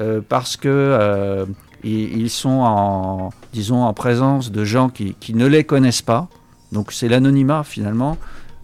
euh, 0.00 0.20
parce 0.28 0.56
que 0.56 0.68
euh, 0.68 1.46
ils, 1.84 2.30
sont 2.30 2.60
en, 2.60 3.30
disons, 3.52 3.82
en 3.82 3.92
présence 3.92 4.52
de 4.52 4.64
gens 4.64 4.88
qui, 4.88 5.16
ne 5.34 5.46
les 5.46 5.64
connaissent 5.64 6.02
pas. 6.02 6.28
Donc 6.70 6.92
c'est 6.92 7.08
l'anonymat 7.08 7.64
finalement. 7.64 8.16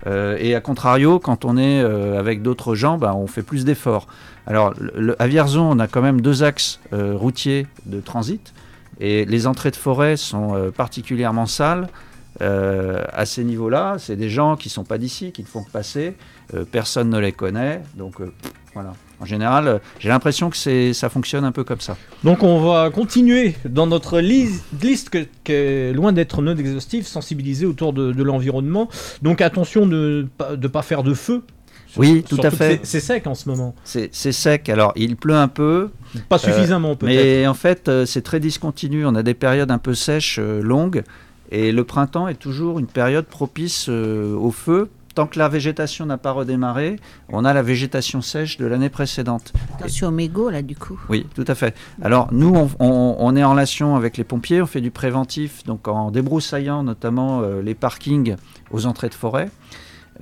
Euh, 0.07 0.37
et 0.39 0.55
à 0.55 0.61
contrario, 0.61 1.19
quand 1.19 1.45
on 1.45 1.57
est 1.57 1.83
euh, 1.83 2.19
avec 2.19 2.43
d'autres 2.43 2.75
gens, 2.75 2.99
ben, 2.99 3.13
on 3.13 3.27
fait 3.27 3.43
plus 3.43 3.65
d'efforts. 3.65 4.07
Alors, 4.47 4.73
à 5.19 5.27
Vierzon, 5.27 5.63
on 5.63 5.79
a 5.79 5.89
quand 5.89 6.01
même 6.01 6.21
deux 6.21 6.43
axes 6.43 6.81
euh, 6.93 7.15
routiers 7.15 7.67
de 7.87 8.01
transit. 8.01 8.55
Et 9.01 9.25
les 9.25 9.47
entrées 9.47 9.71
de 9.71 9.77
forêt 9.77 10.17
sont 10.17 10.73
particulièrement 10.77 11.47
sales. 11.47 11.89
À 12.41 13.27
ces 13.27 13.45
niveaux-là, 13.45 13.95
c'est 13.99 14.17
des 14.17 14.29
gens 14.29 14.57
qui 14.57 14.69
ne 14.69 14.73
sont 14.73 14.83
pas 14.83 14.99
d'ici, 14.99 15.31
qui 15.31 15.43
ne 15.43 15.47
font 15.47 15.63
que 15.63 15.71
passer. 15.71 16.17
Personne 16.73 17.09
ne 17.09 17.19
les 17.21 17.31
connaît. 17.31 17.81
Donc, 17.95 18.17
voilà. 18.75 18.95
En 19.21 19.25
général, 19.25 19.67
euh, 19.69 19.79
j'ai 19.99 20.09
l'impression 20.09 20.49
que 20.51 20.93
ça 20.93 21.09
fonctionne 21.09 21.45
un 21.45 21.53
peu 21.53 21.65
comme 21.65 21.81
ça. 21.81 21.97
Donc 22.25 22.43
on 22.43 22.61
va 22.61 22.91
continuer 22.91 23.55
dans 23.69 23.87
notre 23.87 24.21
lis- 24.21 24.61
liste 24.83 25.11
que- 25.45 25.93
loin 25.93 26.13
d'être 26.13 26.41
non 26.41 26.57
exhaustive, 26.57 27.07
sensibiliser 27.07 27.67
autour 27.67 27.93
de, 27.93 28.13
de 28.13 28.23
l'environnement. 28.23 28.89
Donc 29.23 29.41
attention 29.41 29.87
de 29.87 30.27
ne 30.57 30.69
pas, 30.69 30.83
faire 30.83 31.03
de 31.03 31.15
feu. 31.15 31.43
Oui, 31.97 32.23
tout 32.23 32.39
à 32.43 32.51
fait. 32.51 32.81
c'est- 32.85 33.01
sec 33.01 33.27
en 33.27 33.35
ce 33.35 33.49
moment. 33.49 33.75
C'est 33.83 34.13
sec. 34.13 34.69
Alors, 34.69 34.93
il 34.95 35.17
pleut 35.17 35.35
un 35.35 35.49
peu. 35.49 35.89
Pas 36.29 36.39
suffisamment 36.39 36.95
peut-être. 36.97 37.15
Mais 37.17 37.47
en 37.47 37.55
fait, 37.55 37.89
euh, 37.89 38.07
c'est 38.07 38.21
très 38.23 38.41
discontinu. 38.41 39.05
On 39.07 39.15
a 39.15 39.23
des 39.23 39.35
périodes 39.35 39.71
un 39.71 39.79
peu 39.79 39.95
sèches, 39.95 40.39
euh, 40.39 40.61
longues, 40.63 41.03
et 41.51 41.73
le 41.73 41.85
printemps 41.85 42.29
est 42.29 42.35
toujours 42.39 42.79
une 42.79 42.87
période 42.87 43.25
propice 43.25 43.87
euh, 43.89 44.35
au 44.37 44.51
feu. 44.51 44.91
Tant 45.19 45.27
que 45.27 45.41
la 45.41 45.49
végétation 45.49 46.07
n'a 46.07 46.17
pas 46.17 46.31
redémarré, 46.31 46.95
on 47.29 47.45
a 47.45 47.53
la 47.53 47.61
végétation 47.63 48.21
sèche 48.23 48.57
de 48.57 48.67
l'année 48.67 48.89
précédente. 48.89 49.53
Attention 49.75 50.07
au 50.07 50.11
mégot, 50.13 50.49
là, 50.49 50.63
du 50.63 50.77
coup. 50.77 50.97
Oui, 51.09 51.27
tout 51.35 51.45
à 51.49 51.57
fait. 51.57 51.75
Alors 52.03 52.29
nous, 52.31 52.55
on, 52.55 52.71
on- 52.79 53.17
on 53.19 53.35
est 53.35 53.43
en 53.43 53.51
relation 53.51 53.97
avec 53.97 54.17
les 54.17 54.23
pompiers, 54.23 54.63
on 54.63 54.67
fait 54.67 54.81
du 54.81 54.93
préventif, 54.93 55.65
donc 55.65 55.89
en 55.89 56.13
débroussaillant 56.13 56.85
notamment 56.85 57.41
euh, 57.43 57.63
les 57.63 57.75
parkings 57.75 58.37
aux 58.71 58.87
entrées 58.87 59.09
de 59.09 59.15
forêt. 59.15 59.51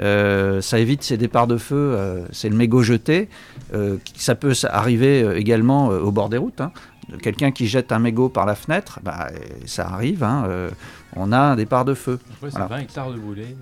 Euh, 0.01 0.63
ça 0.63 0.79
évite 0.79 1.03
ces 1.03 1.19
départs 1.19 1.47
de 1.47 1.59
feu, 1.59 1.77
euh, 1.77 2.25
c'est 2.33 2.49
le 2.49 2.57
mégot 2.57 2.81
jeté. 2.81 3.29
Euh, 3.75 3.99
qui- 4.03 4.23
ça 4.25 4.35
peut 4.35 4.55
arriver 4.71 5.31
également 5.37 5.91
euh, 5.91 6.01
au 6.01 6.11
bord 6.11 6.31
des 6.31 6.39
routes. 6.39 6.63
hein. 6.63 6.73
Quelqu'un 7.21 7.51
qui 7.51 7.67
jette 7.67 7.93
un 7.93 7.99
mégot 7.99 8.31
par 8.31 8.47
la 8.47 8.55
fenêtre, 8.55 9.01
bah, 9.05 9.29
ça 9.67 9.89
arrive, 9.89 10.25
hein, 10.25 10.45
euh, 10.49 10.71
on 11.17 11.33
a 11.33 11.39
un 11.39 11.55
départ 11.57 11.85
de 11.85 11.93
feu. 11.93 12.19
Après, 12.37 12.51
c'est 12.51 12.57
Voilà. 12.59 12.67
20 12.77 12.79
hectares 12.79 13.11
de 13.13 13.19
brûlés. 13.19 13.55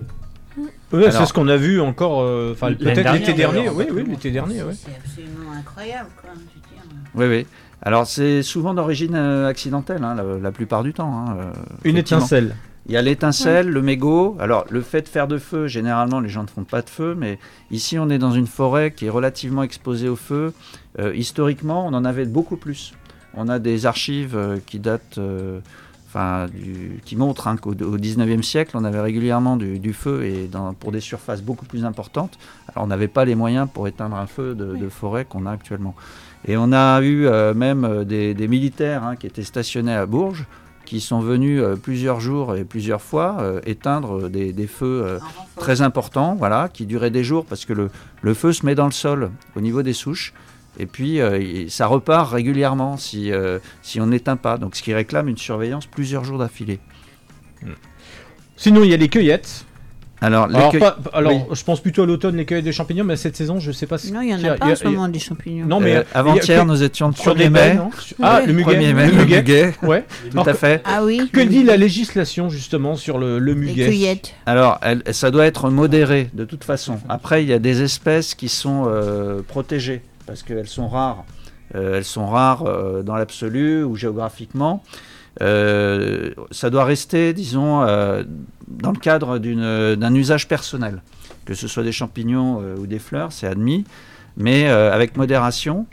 Ouais, 0.92 1.10
c'est 1.10 1.26
ce 1.26 1.32
qu'on 1.32 1.48
a 1.48 1.56
vu 1.56 1.80
encore, 1.80 2.22
euh, 2.22 2.54
peut-être 2.58 3.12
l'été 3.12 3.32
dernier. 3.32 3.68
Oui, 3.68 3.86
oui, 3.92 4.04
l'été 4.08 4.30
dernier. 4.30 4.62
ouais. 4.62 4.72
C'est 4.74 4.94
absolument 4.96 5.52
incroyable, 5.58 6.10
quoi. 6.20 6.30
je 6.34 6.40
veux 6.40 6.74
dire. 6.74 6.84
Oui, 7.14 7.26
oui. 7.26 7.46
Alors 7.82 8.06
c'est 8.06 8.42
souvent 8.42 8.72
d'origine 8.72 9.14
euh, 9.14 9.46
accidentelle, 9.48 10.02
hein, 10.04 10.14
la, 10.14 10.38
la 10.40 10.52
plupart 10.52 10.82
du 10.82 10.92
temps. 10.94 11.12
hein, 11.28 11.36
euh, 11.38 11.52
Une 11.84 11.96
étincelle. 11.96 12.54
Il 12.86 12.92
y 12.92 12.96
a 12.98 13.02
l'étincelle, 13.02 13.68
le 13.70 13.80
mégot. 13.80 14.36
Alors, 14.38 14.66
le 14.68 14.82
fait 14.82 15.00
de 15.02 15.08
faire 15.08 15.26
de 15.26 15.38
feu, 15.38 15.66
généralement, 15.68 16.20
les 16.20 16.28
gens 16.28 16.42
ne 16.42 16.48
font 16.48 16.64
pas 16.64 16.82
de 16.82 16.90
feu, 16.90 17.14
mais 17.18 17.38
ici, 17.70 17.98
on 17.98 18.10
est 18.10 18.18
dans 18.18 18.32
une 18.32 18.46
forêt 18.46 18.90
qui 18.90 19.06
est 19.06 19.10
relativement 19.10 19.62
exposée 19.62 20.08
au 20.10 20.16
feu. 20.16 20.52
Euh, 20.98 21.14
historiquement, 21.14 21.86
on 21.86 21.94
en 21.94 22.04
avait 22.04 22.26
beaucoup 22.26 22.56
plus. 22.58 22.92
On 23.32 23.48
a 23.48 23.58
des 23.58 23.86
archives 23.86 24.36
euh, 24.36 24.58
qui 24.66 24.78
datent, 24.80 25.16
euh, 25.16 25.60
enfin, 26.14 26.46
du- 26.46 27.00
qui 27.04 27.16
montrent 27.16 27.48
hein, 27.48 27.56
qu'au 27.56 27.72
au 27.72 27.98
19e 27.98 28.42
siècle, 28.42 28.76
on 28.76 28.84
avait 28.84 29.00
régulièrement 29.00 29.56
du, 29.56 29.78
du 29.80 29.92
feu 29.92 30.24
et 30.24 30.46
dans- 30.46 30.72
pour 30.74 30.92
des 30.92 31.00
surfaces 31.00 31.42
beaucoup 31.42 31.66
plus 31.66 31.84
importantes. 31.84 32.38
Alors, 32.72 32.84
on 32.84 32.86
n'avait 32.88 33.08
pas 33.08 33.24
les 33.24 33.34
moyens 33.34 33.68
pour 33.72 33.88
éteindre 33.88 34.16
un 34.16 34.26
feu 34.26 34.54
de, 34.54 34.76
de 34.76 34.88
forêt 34.88 35.24
qu'on 35.24 35.46
a 35.46 35.50
actuellement. 35.50 35.94
Et 36.46 36.56
on 36.56 36.72
a 36.72 37.00
eu 37.02 37.26
euh, 37.26 37.52
même 37.54 37.84
euh, 37.84 38.04
des, 38.04 38.34
des 38.34 38.48
militaires 38.48 39.02
hein, 39.02 39.16
qui 39.16 39.26
étaient 39.26 39.42
stationnés 39.42 39.94
à 39.94 40.06
Bourges 40.06 40.44
qui 40.84 41.00
sont 41.00 41.20
venus 41.20 41.62
euh, 41.62 41.76
plusieurs 41.76 42.20
jours 42.20 42.54
et 42.56 42.64
plusieurs 42.64 43.00
fois 43.00 43.38
euh, 43.40 43.60
éteindre 43.64 44.28
des, 44.28 44.52
des 44.52 44.66
feux 44.66 45.18
très 45.56 45.80
importants, 45.80 46.34
voilà, 46.34 46.68
qui 46.68 46.84
duraient 46.84 47.10
des 47.10 47.24
jours 47.24 47.46
parce 47.46 47.64
que 47.64 47.72
le, 47.72 47.90
le 48.20 48.34
feu 48.34 48.52
se 48.52 48.66
met 48.66 48.74
dans 48.74 48.84
le 48.84 48.92
sol 48.92 49.30
au 49.56 49.60
niveau 49.62 49.82
des 49.82 49.94
souches. 49.94 50.34
Et 50.78 50.86
puis, 50.86 51.20
euh, 51.20 51.66
ça 51.68 51.86
repart 51.86 52.32
régulièrement 52.32 52.96
si, 52.96 53.30
euh, 53.32 53.58
si 53.82 54.00
on 54.00 54.06
n'éteint 54.06 54.36
pas. 54.36 54.58
Donc, 54.58 54.74
ce 54.76 54.82
qui 54.82 54.92
réclame 54.94 55.28
une 55.28 55.38
surveillance 55.38 55.86
plusieurs 55.86 56.24
jours 56.24 56.38
d'affilée. 56.38 56.80
Sinon, 58.56 58.84
il 58.84 58.90
y 58.90 58.94
a 58.94 58.96
les 58.96 59.08
cueillettes. 59.08 59.64
Alors, 60.20 60.46
les 60.46 60.56
Alors, 60.56 60.72
pas- 60.78 60.96
alors, 61.12 61.32
oui. 61.32 61.38
je 61.56 61.64
pense 61.64 61.80
plutôt 61.80 62.04
à 62.04 62.06
l'automne, 62.06 62.36
les 62.36 62.46
cueillettes 62.46 62.64
des 62.64 62.72
champignons, 62.72 63.04
mais 63.04 63.16
cette 63.16 63.36
saison, 63.36 63.58
je 63.60 63.72
sais 63.72 63.86
pas 63.86 63.98
si. 63.98 64.10
Non, 64.10 64.22
il 64.22 64.28
n'y 64.28 64.34
en 64.34 64.38
y 64.38 64.48
a 64.48 64.52
a- 64.52 64.56
pas 64.56 64.66
y 64.66 64.70
en 64.70 64.72
a- 64.72 64.76
ce 64.76 64.84
moment 64.86 65.08
des 65.08 65.18
champignons. 65.18 65.66
Non, 65.66 65.80
mais 65.80 65.96
Euh, 65.96 66.02
avant-hier, 66.14 66.58
y 66.58 66.60
a- 66.60 66.64
nous 66.64 66.82
étions 66.82 67.12
sur 67.12 67.34
1er 67.34 67.44
des 67.44 67.50
mai. 67.50 67.78
Ah, 68.22 68.40
le 68.46 68.52
muguet. 68.54 68.74
1er 68.76 68.94
mai, 68.94 69.06
le 69.06 69.12
le 69.12 69.18
muguet. 69.18 69.36
muguet. 69.38 69.74
Ouais. 69.82 70.04
Tout 70.30 70.38
Alors, 70.38 70.48
à 70.48 70.54
fait. 70.54 70.80
Ah 70.86 71.04
oui, 71.04 71.28
Que 71.30 71.40
dit 71.40 71.62
la 71.64 71.76
législation 71.76 72.48
justement 72.48 72.96
sur 72.96 73.18
le, 73.18 73.38
le 73.38 73.52
les 73.52 73.60
muguet? 73.60 73.84
cueillettes. 73.86 74.34
Alors, 74.46 74.78
elle- 74.82 75.02
ça 75.12 75.30
doit 75.30 75.44
être 75.46 75.68
modéré 75.68 76.30
de 76.32 76.44
toute 76.46 76.64
façon. 76.64 77.00
Après, 77.10 77.42
il 77.42 77.50
y 77.50 77.52
a 77.52 77.58
des 77.58 77.82
espèces 77.82 78.34
qui 78.34 78.48
sont 78.48 78.84
euh, 78.86 79.42
protégées 79.46 80.00
parce 80.26 80.42
qu'elles 80.42 80.68
sont 80.68 80.88
rares. 80.88 81.24
Euh, 81.74 81.96
elles 81.96 82.04
sont 82.04 82.26
rares 82.26 82.64
euh, 82.66 83.02
dans 83.02 83.16
l'absolu 83.16 83.82
ou 83.84 83.96
géographiquement. 83.96 84.82
Euh, 85.42 86.30
ça 86.50 86.70
doit 86.70 86.84
rester, 86.84 87.32
disons, 87.32 87.82
euh, 87.82 88.22
dans 88.68 88.92
le 88.92 88.98
cadre 88.98 89.38
d'un 89.38 90.14
usage 90.14 90.46
personnel. 90.46 91.02
Que 91.44 91.54
ce 91.54 91.68
soit 91.68 91.82
des 91.82 91.92
champignons 91.92 92.60
euh, 92.62 92.76
ou 92.76 92.86
des 92.86 92.98
fleurs, 92.98 93.32
c'est 93.32 93.46
admis, 93.46 93.84
mais 94.36 94.68
euh, 94.68 94.92
avec 94.92 95.16
modération. 95.16 95.86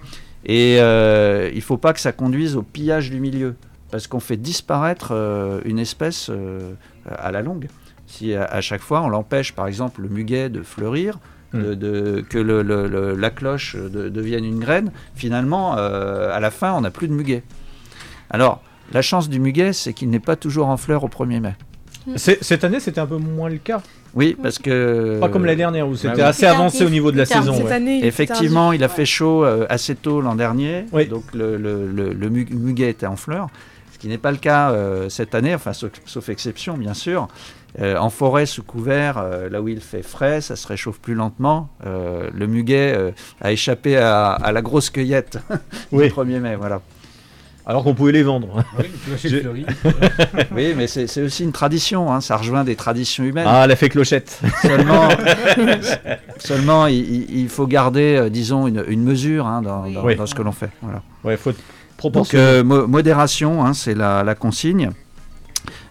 Et 0.45 0.77
euh, 0.79 1.49
il 1.51 1.57
ne 1.57 1.61
faut 1.61 1.77
pas 1.77 1.93
que 1.93 1.99
ça 1.99 2.11
conduise 2.11 2.55
au 2.55 2.61
pillage 2.61 3.09
du 3.09 3.19
milieu, 3.19 3.55
parce 3.91 4.07
qu'on 4.07 4.19
fait 4.19 4.37
disparaître 4.37 5.09
euh, 5.11 5.59
une 5.65 5.79
espèce 5.79 6.29
euh, 6.29 6.73
à 7.09 7.31
la 7.31 7.41
longue. 7.41 7.67
Si 8.07 8.33
à 8.35 8.59
chaque 8.61 8.81
fois 8.81 9.01
on 9.01 9.09
l'empêche, 9.09 9.53
par 9.53 9.67
exemple, 9.67 10.01
le 10.01 10.09
muguet 10.09 10.49
de 10.49 10.63
fleurir, 10.63 11.17
de, 11.53 11.73
de- 11.75 12.21
que 12.29 12.37
le- 12.37 12.61
le- 12.63 12.87
le- 12.87 13.15
la 13.15 13.29
cloche 13.29 13.75
de- 13.75 14.09
devienne 14.09 14.45
une 14.45 14.59
graine, 14.59 14.91
finalement, 15.15 15.75
euh, 15.77 16.35
à 16.35 16.39
la 16.39 16.51
fin, 16.51 16.73
on 16.73 16.81
n'a 16.81 16.91
plus 16.91 17.07
de 17.07 17.13
muguet. 17.13 17.43
Alors, 18.29 18.61
la 18.93 19.01
chance 19.01 19.29
du 19.29 19.39
muguet, 19.39 19.73
c'est 19.73 19.93
qu'il 19.93 20.09
n'est 20.09 20.19
pas 20.19 20.35
toujours 20.35 20.67
en 20.67 20.77
fleurs 20.77 21.03
au 21.03 21.09
1er 21.09 21.39
mai. 21.39 21.53
C'est- 22.15 22.43
Cette 22.43 22.63
année, 22.63 22.79
c'était 22.79 22.99
un 23.01 23.05
peu 23.05 23.17
moins 23.17 23.49
le 23.49 23.57
cas? 23.57 23.81
Oui, 24.13 24.35
parce 24.41 24.57
que... 24.59 25.19
Pas 25.21 25.29
comme 25.29 25.45
l'année 25.45 25.57
dernière 25.57 25.87
où 25.87 25.95
c'était 25.95 26.15
oui. 26.15 26.21
assez 26.21 26.45
avancé 26.45 26.79
tardif, 26.79 26.87
au 26.87 26.89
niveau 26.91 27.11
de 27.11 27.17
la 27.17 27.25
saison. 27.25 27.53
Cette 27.53 27.65
ouais. 27.65 27.71
année, 27.71 27.97
il 27.99 28.03
est 28.03 28.07
Effectivement, 28.07 28.73
il 28.73 28.83
a 28.83 28.89
fait 28.89 29.05
chaud 29.05 29.45
euh, 29.45 29.65
assez 29.69 29.95
tôt 29.95 30.19
l'an 30.19 30.35
dernier, 30.35 30.85
Oui. 30.91 31.05
donc 31.07 31.23
le, 31.33 31.55
le- 31.57 31.87
le- 31.89 32.11
le 32.13 32.29
mu- 32.29 32.47
muguet 32.51 32.89
était 32.89 33.05
en 33.05 33.15
fleurs, 33.15 33.47
ce 33.93 33.99
qui 33.99 34.07
n'est 34.09 34.17
pas 34.17 34.31
le 34.31 34.37
cas 34.37 34.71
euh, 34.71 35.07
cette 35.07 35.33
année, 35.35 35.55
enfin 35.55 35.71
sauf, 35.71 35.91
sauf 36.05 36.27
exception 36.27 36.75
bien 36.77 36.93
sûr. 36.93 37.29
Euh, 37.79 37.95
en 37.97 38.09
forêt 38.09 38.45
sous 38.45 38.63
couvert, 38.63 39.17
euh, 39.17 39.47
là 39.49 39.61
où 39.61 39.69
il 39.69 39.79
fait 39.79 40.01
frais, 40.03 40.41
ça 40.41 40.57
se 40.57 40.67
réchauffe 40.67 40.99
plus 40.99 41.13
lentement. 41.13 41.69
Euh, 41.85 42.29
le 42.33 42.45
muguet 42.45 42.93
euh, 42.97 43.11
a 43.39 43.53
échappé 43.53 43.95
à, 43.95 44.31
à 44.33 44.51
la 44.51 44.61
grosse 44.61 44.89
cueillette 44.89 45.39
Oui. 45.93 46.09
du 46.09 46.13
1er 46.13 46.39
mai, 46.39 46.55
voilà. 46.57 46.81
Alors 47.65 47.83
qu'on 47.83 47.93
pouvait 47.93 48.11
les 48.11 48.23
vendre. 48.23 48.63
Oui, 50.53 50.73
mais 50.75 50.87
c'est 50.87 51.21
aussi 51.21 51.43
une 51.43 51.51
tradition, 51.53 52.11
hein, 52.11 52.19
ça 52.19 52.35
rejoint 52.35 52.63
des 52.65 52.75
traditions 52.75 53.23
humaines. 53.23 53.45
Ah, 53.47 53.65
l'effet 53.67 53.87
clochette. 53.87 54.41
Seulement, 54.63 55.07
seulement 56.37 56.87
il, 56.87 57.47
faut 57.49 57.67
garder, 57.67 58.29
disons, 58.29 58.67
une, 58.67 58.83
une 58.87 59.03
mesure 59.03 59.45
hein, 59.47 59.61
dans, 59.61 59.89
dans- 59.89 60.03
Oui. 60.03 60.15
dans 60.15 60.25
ce 60.25 60.35
que 60.35 60.41
l'on 60.41 60.51
fait. 60.51 60.69
Voilà. 60.81 61.01
Ouais, 61.23 61.37
faut 61.37 61.51
être 61.51 62.11
Donc, 62.11 62.33
euh, 62.33 62.63
modération, 62.63 63.63
hein, 63.63 63.73
c'est 63.73 63.93
la, 63.93 64.23
la 64.23 64.35
consigne. 64.35 64.91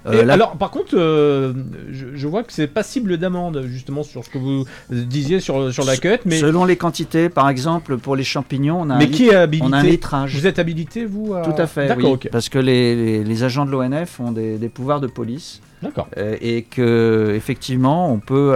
Euh, 0.07 0.25
la- 0.25 0.33
Alors, 0.35 0.57
par 0.57 0.71
contre, 0.71 0.97
euh, 0.97 1.53
je, 1.91 2.07
je 2.15 2.27
vois 2.27 2.43
que 2.43 2.53
c'est 2.53 2.67
passible 2.67 3.19
d'amende, 3.19 3.65
justement, 3.67 4.03
sur 4.03 4.25
ce 4.25 4.31
que 4.31 4.39
vous 4.39 4.65
disiez 4.91 5.41
sur, 5.41 5.73
sur 5.73 5.85
la 5.85 5.97
cueillette, 5.97 6.25
mais, 6.25 6.39
Selon 6.39 6.65
les 6.65 6.77
quantités, 6.77 7.29
par 7.29 7.49
exemple, 7.51 7.99
pour 7.99 8.17
les 8.17 8.25
champignons, 8.25 8.81
on 8.81 8.89
a, 8.91 8.95
un, 8.95 8.99
mais 8.99 9.07
lit- 9.07 9.11
qui 9.13 9.29
est 9.29 9.35
habilité 9.35 9.69
on 9.69 9.73
a 9.73 9.79
un 9.79 9.83
litrage. 9.83 10.35
Vous 10.35 10.47
êtes 10.47 10.59
habilité, 10.59 11.05
vous 11.05 11.35
à- 11.35 11.43
Tout 11.43 11.55
à 11.61 11.67
fait, 11.67 11.87
D'accord, 11.89 12.13
oui. 12.23 12.29
Parce 12.33 12.49
que 12.49 12.59
les, 12.59 12.97
les- 12.97 13.25
les 13.25 13.45
agents 13.45 13.67
de 13.67 13.71
l'ONF 13.71 14.21
ont 14.21 14.33
des, 14.33 14.57
des 14.57 14.69
pouvoirs 14.71 15.01
de 15.01 15.07
police 15.07 15.61
D'accord. 15.83 16.09
euh, 16.17 16.37
et 16.41 16.63
que 16.63 17.33
effectivement, 17.37 18.11
on 18.11 18.19
peut 18.21 18.55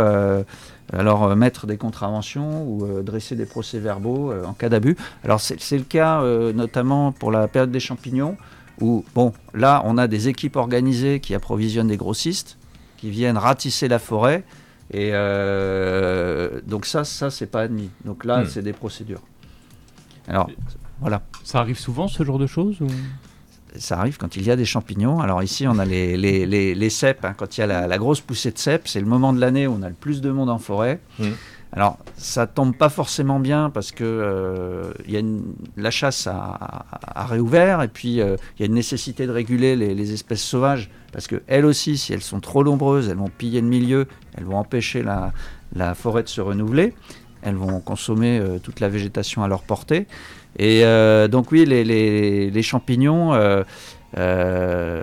alors 0.93 1.25
euh, 1.25 1.35
mettre 1.35 1.67
des 1.67 1.77
contraventions 1.77 2.63
ou 2.67 2.85
euh, 2.85 3.03
dresser 3.03 3.37
des 3.37 3.47
procès-verbaux 3.47 4.31
euh, 4.33 4.45
en 4.45 4.53
cas 4.53 4.69
d'abus. 4.69 4.97
Alors 5.25 5.41
c'est 5.41 5.59
c'est 5.61 5.79
le 5.79 5.85
cas 5.85 6.23
notamment 6.55 7.13
pour 7.13 7.31
la 7.33 7.49
période 7.49 7.71
des 7.71 7.81
champignons 7.81 8.37
où 8.81 9.05
bon 9.15 9.33
là 9.55 9.83
on 9.85 9.97
a 9.99 10.07
des 10.09 10.29
équipes 10.29 10.57
organisées 10.57 11.21
qui 11.21 11.35
approvisionnent 11.35 11.89
des 11.89 11.97
grossistes 11.97 12.59
qui 12.97 13.11
viennent 13.11 13.37
ratisser 13.39 13.87
la 13.89 13.99
forêt 13.99 14.45
et 14.93 15.11
euh, 15.13 16.61
donc 16.67 16.87
ça 16.87 17.05
ça 17.05 17.31
c'est 17.31 17.47
pas 17.47 17.63
admis. 17.63 17.91
Donc 18.05 18.25
là 18.25 18.43
Hmm. 18.43 18.47
c'est 18.49 18.63
des 18.63 18.73
procédures. 18.73 19.23
Alors 20.29 20.49
voilà. 21.01 21.23
Ça 21.43 21.59
arrive 21.61 21.79
souvent 21.79 22.09
ce 22.09 22.23
genre 22.25 22.39
de 22.39 22.47
choses 22.47 22.81
ou... 22.81 22.87
Ça 23.77 23.99
arrive 23.99 24.19
quand 24.19 24.37
il 24.37 24.45
y 24.47 24.53
a 24.53 24.57
des 24.57 24.65
champignons. 24.65 25.19
Alors 25.21 25.43
ici, 25.43 25.67
on 25.67 25.81
a 25.81 25.85
les, 25.85 26.17
les, 26.17 26.47
les, 26.47 26.77
les 26.77 26.91
cèpes. 26.91 27.25
hein. 27.25 27.35
Quand 27.37 27.57
il 27.59 27.61
y 27.61 27.65
a 27.65 27.67
la, 27.67 27.89
la 27.89 27.99
grosse 27.99 28.21
poussée 28.21 28.53
de 28.53 28.59
cèpes, 28.59 28.87
c'est 28.87 29.01
le 29.01 29.07
moment 29.07 29.33
de 29.33 29.41
l'année 29.41 29.67
où 29.67 29.77
on 29.77 29.83
a 29.83 29.89
le 29.89 29.97
plus 29.97 30.21
de 30.21 30.31
monde 30.31 30.49
en 30.49 30.59
forêt. 30.61 31.01
Mhm. 31.19 31.33
Alors, 31.75 31.99
ça 32.17 32.47
tombe 32.47 32.77
pas 32.77 32.89
forcément 32.89 33.41
bien 33.41 33.69
parce 33.69 33.91
que 33.91 34.05
euh, 34.05 34.93
la 35.77 35.91
chasse 35.91 36.29
a, 36.29 36.87
réouvert 37.29 37.83
et 37.83 37.89
puis 37.89 38.21
euh, 38.21 38.37
il 38.57 38.61
y 38.61 38.63
a 38.63 38.67
une 38.67 38.75
nécessité 38.75 39.27
de 39.27 39.33
réguler 39.33 39.75
les, 39.75 40.13
espèces 40.13 40.43
sauvages 40.43 40.89
parce 41.13 41.27
que 41.27 41.43
elles 41.49 41.65
aussi, 41.65 41.99
si 41.99 42.13
elles 42.13 42.23
sont 42.23 42.39
trop 42.39 42.63
nombreuses, 42.63 43.09
elles 43.09 43.17
vont 43.17 43.29
piller 43.29 43.61
le 43.61 43.67
milieu, 43.67 44.07
elles 44.37 44.45
vont 44.45 44.57
empêcher 44.57 45.03
la, 45.03 45.95
forêt 45.95 46.23
de 46.23 46.29
se 46.29 46.41
renouveler, 46.41 46.95
elles 47.43 47.57
vont 47.57 47.81
consommer 47.81 48.39
euh, 48.39 48.59
toute 48.59 48.79
la 48.79 48.89
végétation 48.89 49.43
à 49.43 49.49
leur 49.49 49.63
portée. 49.63 50.07
Et 50.57 50.85
euh, 50.85 51.29
donc 51.29 51.51
oui, 51.51 51.65
les, 51.65 52.63
champignons, 52.63 53.35
euh, 53.35 53.65
euh, 54.17 55.03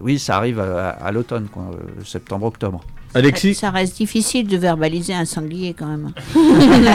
oui, 0.00 0.18
ça 0.18 0.36
arrive 0.36 0.60
à, 0.60 1.10
l'automne, 1.12 1.48
euh, 1.56 2.04
septembre-octobre. 2.04 2.80
Alexis, 3.14 3.54
Ça 3.54 3.70
reste 3.70 3.96
difficile 3.96 4.46
de 4.46 4.56
verbaliser 4.56 5.12
un 5.14 5.24
sanglier 5.24 5.74
quand 5.78 5.86
même. 5.86 6.12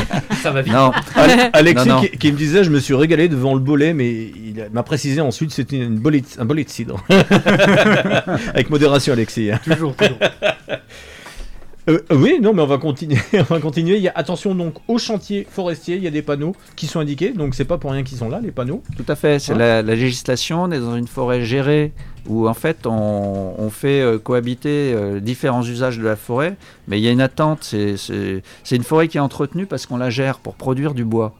Ça 0.41 0.51
va 0.51 0.61
vite. 0.61 0.73
Non, 0.73 0.91
Ale- 1.15 1.49
Alexis 1.53 1.87
Non, 1.87 1.95
non. 1.95 2.01
Qui, 2.01 2.17
qui 2.17 2.31
me 2.31 2.37
disait, 2.37 2.63
je 2.63 2.69
me 2.71 2.79
suis 2.79 2.93
régalé 2.95 3.27
devant 3.29 3.53
le 3.53 3.59
bolet, 3.59 3.93
mais 3.93 4.09
il 4.11 4.67
m'a 4.73 4.83
précisé 4.83 5.21
ensuite 5.21 5.51
c'était 5.51 5.77
une 5.77 5.97
bolet, 5.99 6.23
un 6.39 6.45
bolet 6.45 6.63
de 6.63 6.69
cidre. 6.69 7.03
Avec 8.53 8.69
modération, 8.69 9.13
Alexis. 9.13 9.51
hein. 9.51 9.59
toujours, 9.63 9.95
toujours. 9.95 10.17
Euh, 11.89 11.99
euh, 12.11 12.15
oui, 12.17 12.39
non, 12.41 12.53
mais 12.53 12.61
on 12.61 12.67
va 12.67 12.77
continuer. 12.77 13.17
on 13.33 13.43
va 13.43 13.59
continuer. 13.59 13.95
Il 13.95 14.01
y 14.03 14.09
a, 14.09 14.13
attention 14.15 14.53
donc 14.55 14.75
au 14.89 14.97
chantier 14.97 15.47
forestier, 15.49 15.95
il 15.95 16.03
y 16.03 16.07
a 16.07 16.11
des 16.11 16.21
panneaux 16.21 16.53
qui 16.75 16.85
sont 16.85 16.99
indiqués, 16.99 17.31
donc 17.31 17.55
c'est 17.55 17.63
pas 17.65 17.77
pour 17.77 17.91
rien 17.91 18.03
qu'ils 18.03 18.17
sont 18.17 18.27
là, 18.29 18.39
les 18.43 18.51
panneaux. 18.51 18.83
tout 18.97 19.05
à 19.07 19.15
fait. 19.15 19.39
C'est 19.39 19.53
Hein 19.53 19.57
la, 19.57 19.81
la 19.81 19.95
législation. 19.95 20.63
On 20.63 20.71
est 20.71 20.79
dans 20.79 20.97
une 20.97 21.07
forêt 21.07 21.45
gérée 21.45 21.93
où 22.27 22.49
en 22.49 22.53
fait 22.53 22.85
on, 22.85 23.53
on 23.57 23.69
fait 23.69 24.01
euh, 24.01 24.17
cohabiter 24.19 24.93
euh, 24.93 25.21
différents 25.21 25.63
usages 25.63 25.97
de 25.97 26.03
la 26.03 26.17
forêt, 26.17 26.57
mais 26.89 26.99
il 26.99 27.03
y 27.03 27.07
a 27.07 27.11
une 27.11 27.21
attente. 27.21 27.63
C'est- 27.63 27.95
une 28.71 28.83
forêt 28.83 29.07
qui 29.07 29.17
est 29.17 29.21
entretenue 29.21 29.65
parce 29.65 29.85
qu'on 29.85 29.97
la 29.97 30.09
gère 30.09 30.39
pour 30.39 30.55
produire 30.55 30.93
du 30.93 31.05
bois. 31.05 31.33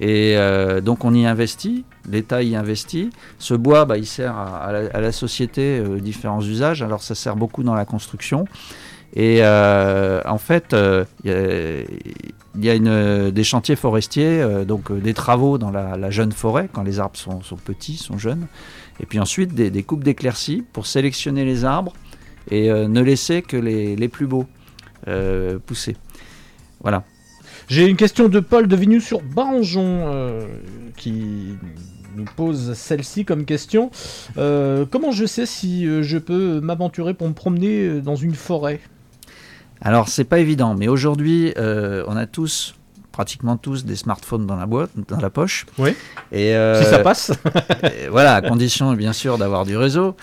Et 0.00 0.36
euh, 0.38 0.80
donc 0.80 1.04
on 1.04 1.12
y 1.14 1.26
investit, 1.26 1.84
l'État 2.10 2.42
y 2.42 2.56
investit. 2.56 3.10
Ce 3.38 3.52
bois, 3.52 3.84
bah, 3.84 3.98
il 3.98 4.06
sert 4.06 4.34
à, 4.34 4.56
à 4.64 4.72
la, 4.72 4.78
à 4.94 5.00
la 5.02 5.12
société 5.12 5.78
euh, 5.78 6.00
différents 6.00 6.40
usages. 6.40 6.82
Alors 6.82 7.02
ça 7.02 7.14
sert 7.14 7.36
beaucoup 7.36 7.62
dans 7.62 7.74
la 7.74 7.84
construction. 7.84 8.46
Et 9.14 9.38
euh, 9.40 10.22
en 10.24 10.38
fait, 10.38 10.72
euh, 10.72 11.04
il 11.24 12.64
y 12.64 12.70
a- 12.70 13.30
des 13.30 13.44
chantiers 13.44 13.76
forestiers, 13.76 14.40
euh, 14.40 14.64
donc 14.64 14.92
des 14.92 15.14
travaux 15.14 15.58
dans 15.58 15.70
la, 15.70 16.10
jeune 16.10 16.32
forêt, 16.32 16.68
quand 16.72 16.82
les 16.82 16.98
arbres 16.98 17.16
sont, 17.16 17.40
petits, 17.56 17.96
sont 17.96 18.18
jeunes. 18.18 18.46
Et 19.00 19.06
puis 19.06 19.18
ensuite, 19.18 19.54
des, 19.54 19.82
coupes 19.82 20.04
d'éclaircies 20.04 20.64
pour 20.72 20.86
sélectionner 20.86 21.44
les 21.44 21.64
arbres 21.64 21.92
et 22.50 22.70
ne 22.70 23.00
laisser 23.00 23.42
que 23.42 23.56
les, 23.56 24.08
plus 24.08 24.26
beaux 24.26 24.46
pousser. 25.66 25.96
Voilà. 26.80 27.04
J'ai 27.68 27.86
une 27.86 27.96
question 27.96 28.28
de 28.28 28.40
Paul 28.40 28.66
de 28.66 28.76
Vinus 28.76 29.04
sur 29.04 29.22
Barangeon 29.22 30.46
qui 30.96 31.56
nous 32.16 32.24
pose 32.36 32.74
celle-ci 32.74 33.24
comme 33.24 33.44
question. 33.44 33.90
Comment 34.36 35.10
je 35.10 35.26
sais 35.26 35.46
si 35.46 35.86
je 36.02 36.18
peux 36.18 36.60
m'aventurer 36.60 37.14
pour 37.14 37.28
me 37.28 37.34
promener 37.34 38.00
dans 38.00 38.16
une 38.16 38.34
forêt? 38.34 38.80
Alors, 39.84 40.08
c'est 40.08 40.24
pas 40.24 40.38
évident, 40.38 40.74
mais 40.74 40.88
aujourd'hui, 40.88 41.52
euh, 41.58 42.04
on 42.06 42.16
a 42.16 42.26
tous, 42.26 42.74
pratiquement 43.10 43.56
tous, 43.56 43.84
des 43.84 43.96
smartphones 43.96 44.46
dans 44.46 44.56
la 44.56 44.66
boîte, 44.66 44.90
dans 45.08 45.18
la 45.20 45.28
poche. 45.30 45.66
Oui. 45.78 45.90
Et 46.30 46.54
euh, 46.54 46.82
Si 46.82 46.88
ça 46.88 47.00
passe 47.00 47.32
voilà, 48.10 48.36
à 48.36 48.42
condition 48.42 48.92
bien 48.94 49.12
sûr 49.12 49.38
d'avoir 49.38 49.64
du 49.66 49.76
réseau. 49.76 50.14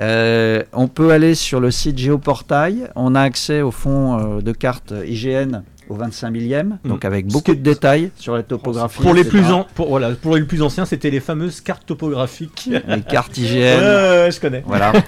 Euh, 0.00 0.62
on 0.72 0.86
peut 0.88 1.10
aller 1.12 1.34
sur 1.34 1.60
le 1.60 1.70
site 1.70 1.98
Géoportail. 1.98 2.88
On 2.94 3.14
a 3.14 3.22
accès 3.22 3.62
au 3.62 3.70
fond 3.70 4.38
de 4.40 4.52
cartes 4.52 4.92
IGN 5.06 5.62
au 5.88 5.94
25 5.94 6.30
millième, 6.30 6.78
donc 6.84 7.04
avec 7.04 7.28
beaucoup 7.28 7.54
de 7.54 7.60
détails 7.60 8.10
sur 8.16 8.34
la 8.34 8.42
topographie. 8.42 9.00
pour 9.00 9.14
les, 9.14 9.20
etc. 9.20 9.38
plus 9.38 9.52
an- 9.52 9.66
pour, 9.76 9.88
voilà, 9.88 10.10
pour 10.10 10.34
les 10.36 10.42
plus 10.42 10.60
anciens, 10.60 10.84
c'était 10.84 11.10
les 11.10 11.20
fameuses 11.20 11.60
cartes 11.60 11.86
topographiques. 11.86 12.68
Les 12.88 13.02
cartes 13.02 13.38
IGN. 13.38 13.78
je 14.30 14.40
connais. 14.40 14.64
Voilà. 14.66 14.92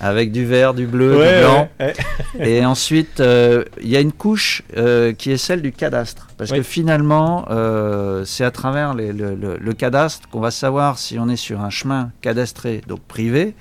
avec 0.00 0.30
du 0.32 0.44
vert, 0.44 0.74
du 0.74 0.86
bleu, 0.86 1.16
Ouais, 1.18 1.34
du 1.36 1.40
blanc. 1.40 1.68
ouais, 1.80 1.94
ouais. 2.38 2.46
Et 2.48 2.64
ensuite, 2.66 3.20
euh, 3.20 3.64
il 3.82 3.88
y 3.88 3.96
a 3.96 4.00
une 4.00 4.12
couche 4.12 4.62
euh, 4.76 5.12
qui 5.12 5.30
est 5.30 5.36
celle 5.36 5.62
du 5.62 5.72
cadastre. 5.72 6.28
Parce 6.36 6.50
Oui. 6.50 6.58
que 6.58 6.62
finalement, 6.62 7.46
euh, 7.50 8.24
c'est 8.24 8.44
à 8.44 8.50
travers 8.50 8.94
les- 8.94 9.12
le, 9.12 9.34
le- 9.34 9.56
le 9.58 9.72
cadastre 9.72 10.28
qu'on 10.28 10.40
va 10.40 10.50
savoir 10.50 10.98
si 10.98 11.18
on 11.18 11.28
est 11.28 11.36
sur 11.36 11.60
un 11.62 11.70
chemin 11.70 12.10
cadastré, 12.20 12.82
donc 12.86 13.00
privé, 13.08 13.54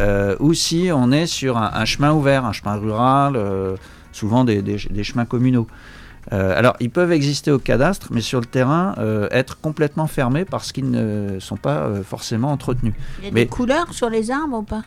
euh, 0.00 0.36
ou 0.40 0.52
si 0.54 0.90
on 0.94 1.10
est 1.10 1.26
sur 1.26 1.56
un, 1.56 1.70
un 1.74 1.84
chemin 1.84 2.12
ouvert, 2.12 2.44
un 2.44 2.52
chemin 2.52 2.76
rural, 2.76 3.34
euh, 3.36 3.76
souvent 4.12 4.44
des, 4.44 4.60
des- 4.62 4.76
des 4.90 5.04
chemins 5.04 5.24
communaux. 5.24 5.66
Euh, 6.32 6.56
alors, 6.56 6.76
ils 6.78 6.90
peuvent 6.90 7.10
exister 7.10 7.50
au 7.50 7.58
cadastre, 7.58 8.08
mais 8.12 8.20
sur 8.20 8.38
le 8.38 8.46
terrain, 8.46 8.94
euh, 8.98 9.26
être 9.32 9.60
complètement 9.60 10.06
fermés 10.06 10.44
parce 10.44 10.70
qu'ils 10.70 10.88
ne 10.90 11.38
sont 11.40 11.56
pas 11.56 11.78
euh, 11.78 12.02
forcément 12.04 12.52
entretenus. 12.52 12.94
Il 13.18 13.24
y 13.24 13.28
a 13.28 13.30
Mais- 13.32 13.40
des 13.44 13.48
couleurs 13.48 13.92
sur 13.92 14.08
les 14.08 14.30
arbres 14.30 14.58
ou 14.58 14.62
pas? 14.62 14.82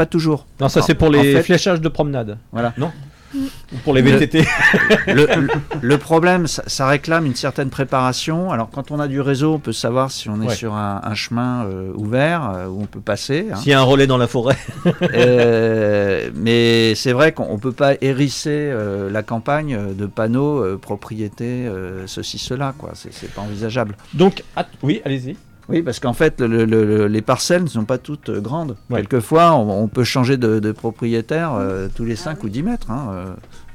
Pas 0.00 0.06
toujours. 0.06 0.46
Non, 0.60 0.68
ça 0.70 0.80
c'est 0.82 0.94
pour 0.94 1.08
en 1.08 1.10
les 1.12 1.34
fait- 1.34 1.42
fléchages 1.42 1.80
de 1.82 1.88
promenade. 1.90 2.38
Voilà. 2.52 2.72
Non 2.78 2.90
Ou 3.34 3.76
pour 3.84 3.94
les 3.94 4.02
Le- 4.02 4.10
VTT. 4.10 4.44
le, 5.06 5.12
le- 5.26 5.48
le 5.80 5.98
problème, 5.98 6.46
ça, 6.48 6.64
ça 6.66 6.88
réclame 6.88 7.26
une 7.26 7.36
certaine 7.36 7.68
préparation. 7.70 8.50
Alors, 8.50 8.70
quand 8.70 8.90
on 8.90 8.98
a 8.98 9.06
du 9.06 9.20
réseau, 9.20 9.52
on 9.54 9.58
peut 9.60 9.72
savoir 9.72 10.10
si 10.10 10.28
on 10.28 10.42
est 10.42 10.46
Ouais. 10.48 10.54
sur 10.56 10.74
un, 10.74 11.00
un 11.04 11.14
chemin 11.14 11.64
euh, 11.66 11.92
ouvert 11.94 12.50
euh, 12.50 12.66
où 12.66 12.82
on 12.82 12.86
peut 12.86 12.98
passer. 13.00 13.48
hein. 13.52 13.56
S'il 13.56 13.70
y 13.70 13.74
a 13.74 13.78
un 13.78 13.84
relais 13.84 14.08
dans 14.08 14.16
la 14.18 14.26
forêt. 14.26 14.56
Euh, 15.14 16.30
mais 16.34 16.94
c'est 16.94 17.12
vrai 17.12 17.32
qu'on 17.32 17.54
ne 17.54 17.58
peut 17.60 17.72
pas 17.72 17.94
hérisser 18.00 18.50
euh, 18.72 19.10
la 19.10 19.22
campagne 19.22 19.78
de 19.94 20.06
panneaux 20.06 20.64
euh, 20.64 20.76
propriété 20.76 21.44
euh, 21.68 22.06
ceci 22.06 22.38
cela 22.38 22.74
quoi. 22.76 22.90
C'est 22.94 23.30
pas 23.32 23.42
envisageable. 23.42 23.96
Donc, 24.14 24.42
oui, 24.82 25.02
allez-y. 25.04 25.36
Oui, 25.70 25.82
parce 25.82 26.00
qu'en 26.00 26.12
fait, 26.12 26.40
le- 26.40 26.64
le- 26.64 26.84
le- 26.84 27.06
les 27.06 27.22
parcelles 27.22 27.62
ne 27.62 27.68
sont 27.68 27.84
pas 27.84 27.98
toutes 27.98 28.28
euh, 28.28 28.40
grandes. 28.40 28.76
Ouais. 28.90 29.00
Quelquefois, 29.00 29.54
on, 29.54 29.82
on 29.84 29.88
peut 29.88 30.04
changer 30.04 30.36
de, 30.36 30.58
de 30.58 30.72
propriétaire 30.72 31.54
euh, 31.54 31.88
tous 31.94 32.04
les 32.04 32.16
5 32.16 32.42
ou 32.44 32.48
10 32.48 32.62
mètres. 32.62 32.90
hein, 32.90 33.08
euh. 33.12 33.24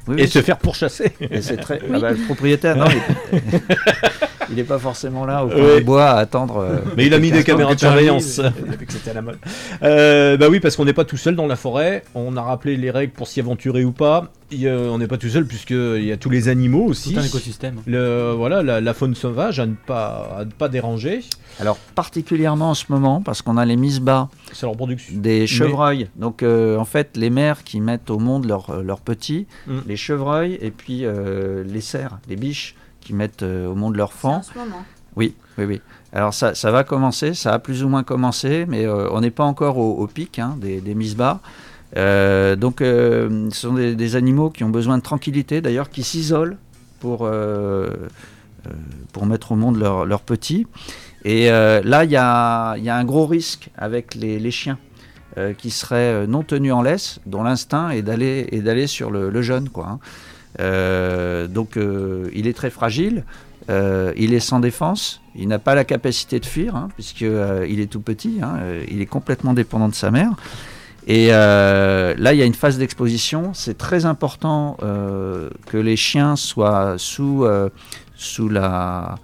Oui, 0.07 0.15
Et 0.19 0.21
oui, 0.23 0.27
se 0.27 0.39
faire 0.43 0.57
pourchasser. 0.59 1.13
Et 1.19 1.41
c'est 1.41 1.57
très. 1.57 1.79
ah 1.91 1.99
bah, 1.99 2.11
le 2.11 2.17
propriétaire, 2.25 2.75
non, 2.77 2.85
il 4.49 4.55
n'est 4.55 4.63
pas 4.63 4.79
forcément 4.79 5.25
là 5.25 5.45
au 5.45 5.49
coin 5.49 5.57
Ouais. 5.61 5.77
du 5.79 5.83
bois 5.83 6.05
à 6.09 6.17
attendre. 6.19 6.57
euh, 6.57 6.77
Mais 6.97 7.05
il 7.07 7.13
a 7.13 7.19
mis 7.19 7.31
des 7.31 7.43
caméras 7.43 7.75
de 7.75 7.79
surveillance. 7.79 8.39
Depuis 8.39 8.85
que 8.85 8.93
c'était 8.93 9.11
à 9.11 9.13
la 9.15 9.21
mode. 9.21 9.37
Euh, 9.83 10.37
bah 10.37 10.47
oui, 10.49 10.59
parce 10.59 10.75
qu'on 10.75 10.85
n'est 10.85 10.93
pas 10.93 11.05
tout 11.05 11.17
seul 11.17 11.35
dans 11.35 11.47
la 11.47 11.55
forêt. 11.55 12.03
On 12.15 12.35
a 12.37 12.41
rappelé 12.41 12.77
les 12.77 12.91
règles 12.91 13.13
pour 13.13 13.27
s'y 13.27 13.39
aventurer 13.39 13.83
ou 13.83 13.91
pas. 13.91 14.31
A- 14.53 14.67
on 14.67 14.97
n'est 14.99 15.07
pas 15.07 15.17
tout 15.17 15.27
seul 15.29 15.45
puisqu'il 15.45 16.03
y 16.03 16.11
a 16.11 16.17
tous 16.17 16.29
les 16.29 16.47
animaux 16.49 16.85
aussi. 16.85 17.13
Tout 17.13 17.19
un 17.19 17.23
écosystème. 17.23 17.75
Le, 17.87 18.31
voilà, 18.37 18.61
la, 18.61 18.79
la 18.81 18.93
faune 18.93 19.15
sauvage 19.15 19.59
à 19.59 19.65
ne 19.65 19.73
pas, 19.73 20.37
à 20.39 20.45
ne 20.45 20.51
pas 20.51 20.69
déranger. 20.69 21.21
Alors, 21.59 21.77
particulièrement 21.95 22.69
en 22.71 22.73
ce 22.73 22.85
moment, 22.89 23.21
parce 23.21 23.41
qu'on 23.41 23.57
a 23.57 23.65
les 23.65 23.75
mises 23.75 23.99
bas 23.99 24.29
C'est 24.53 24.65
leur 24.65 24.75
production. 24.75 25.15
des 25.17 25.47
chevreuils. 25.47 26.09
Donc, 26.15 26.43
euh, 26.43 26.77
en 26.77 26.85
fait, 26.85 27.17
les 27.17 27.29
mères 27.29 27.63
qui 27.63 27.79
mettent 27.81 28.09
au 28.09 28.19
monde 28.19 28.45
leurs 28.45 28.99
petits, 28.99 29.47
Mm. 29.67 29.73
les 29.87 29.95
chevreuils 29.97 30.57
et 30.61 30.69
puis 30.71 31.05
euh, 31.05 31.63
les 31.65 31.81
cerfs, 31.81 32.19
les 32.29 32.35
biches 32.35 32.75
qui 33.05 33.13
mettent 33.13 33.43
euh, 33.43 33.67
au 33.67 33.75
monde 33.75 33.95
leurs 33.95 34.11
C'est 34.43 34.51
en 34.51 34.53
ce 34.53 34.59
moment. 34.59 34.83
Oui, 35.15 35.33
oui, 35.57 35.63
oui. 35.63 35.81
Alors 36.11 36.33
ça, 36.33 36.55
ça 36.55 36.71
va 36.71 36.83
commencer, 36.83 37.33
ça 37.33 37.53
a 37.53 37.59
plus 37.59 37.83
ou 37.83 37.87
moins 37.87 38.03
commencé, 38.03 38.65
mais 38.67 38.85
euh, 38.85 39.07
on 39.11 39.21
n'est 39.21 39.31
pas 39.31 39.45
encore 39.45 39.77
au, 39.77 39.93
au 39.93 40.07
pic 40.07 40.39
hein, 40.39 40.57
des, 40.59 40.81
des 40.81 40.95
mises 40.95 41.15
bas. 41.15 41.39
Euh, 41.95 42.57
donc 42.57 42.81
euh, 42.81 43.49
ce 43.51 43.61
sont 43.61 43.73
des, 43.75 43.95
des 43.95 44.15
animaux 44.17 44.49
qui 44.49 44.65
ont 44.65 44.69
besoin 44.69 44.97
de 44.97 45.03
tranquillité, 45.03 45.61
d'ailleurs 45.61 45.89
qui 45.89 46.03
s'isolent 46.03 46.57
pour, 46.99 47.29
pour 49.13 49.25
mettre 49.25 49.51
au 49.51 49.55
monde 49.55 49.77
leurs 49.77 50.05
leurs 50.05 50.21
petits. 50.21 50.65
Et 51.23 51.49
là, 51.49 52.03
il 52.03 52.11
y 52.11 52.17
a, 52.17 52.75
y 52.77 52.89
a 52.89 52.95
un 52.95 53.05
gros 53.05 53.27
risque 53.27 53.69
avec 53.77 54.15
les, 54.15 54.39
les 54.39 54.51
chiens 54.51 54.79
qui 55.57 55.69
seraient 55.69 56.25
non 56.27 56.43
tenus 56.43 56.73
en 56.73 56.81
laisse, 56.81 57.19
dont 57.25 57.43
l'instinct 57.43 57.89
est 57.91 58.01
d'aller 58.01 58.47
est 58.51 58.61
d'aller 58.61 58.87
sur 58.87 59.11
le, 59.11 59.29
le 59.29 59.41
jeune. 59.41 59.69
Quoi, 59.69 59.87
hein. 59.87 59.99
Euh, 60.59 61.47
donc 61.47 61.77
euh, 61.77 62.29
il 62.33 62.47
est 62.47 62.53
très 62.53 62.69
fragile. 62.69 63.23
Euh, 63.69 64.13
il 64.15 64.33
est 64.35 64.39
sans 64.39 64.59
défense, 64.59 65.21
il 65.33 65.47
n'a 65.47 65.57
pas 65.57 65.73
la 65.73 65.85
capacité 65.85 66.39
de 66.39 66.45
fuir, 66.45 66.75
hein, 66.75 66.89
puisqu'il 66.93 67.79
est 67.79 67.91
tout 67.91 67.99
petit, 67.99 68.37
hein, 68.43 68.59
il 68.87 69.01
est 69.01 69.07
complètement 69.07 69.53
dépendant 69.53 69.89
de 69.89 69.95
sa 69.95 70.11
mère. 70.11 70.33
Et 71.07 71.27
là, 71.29 72.33
il 72.33 72.37
y 72.37 72.41
a 72.41 72.45
une 72.45 72.53
phase 72.53 72.77
d'exposition. 72.77 73.53
C'est 73.53 73.77
très 73.77 74.05
important 74.05 74.77
que 74.79 75.77
les 75.77 75.95
chiens 75.95 76.35
soient 76.35 76.95
sous, 76.97 77.45
sous 78.15 78.49
la, 78.49 79.15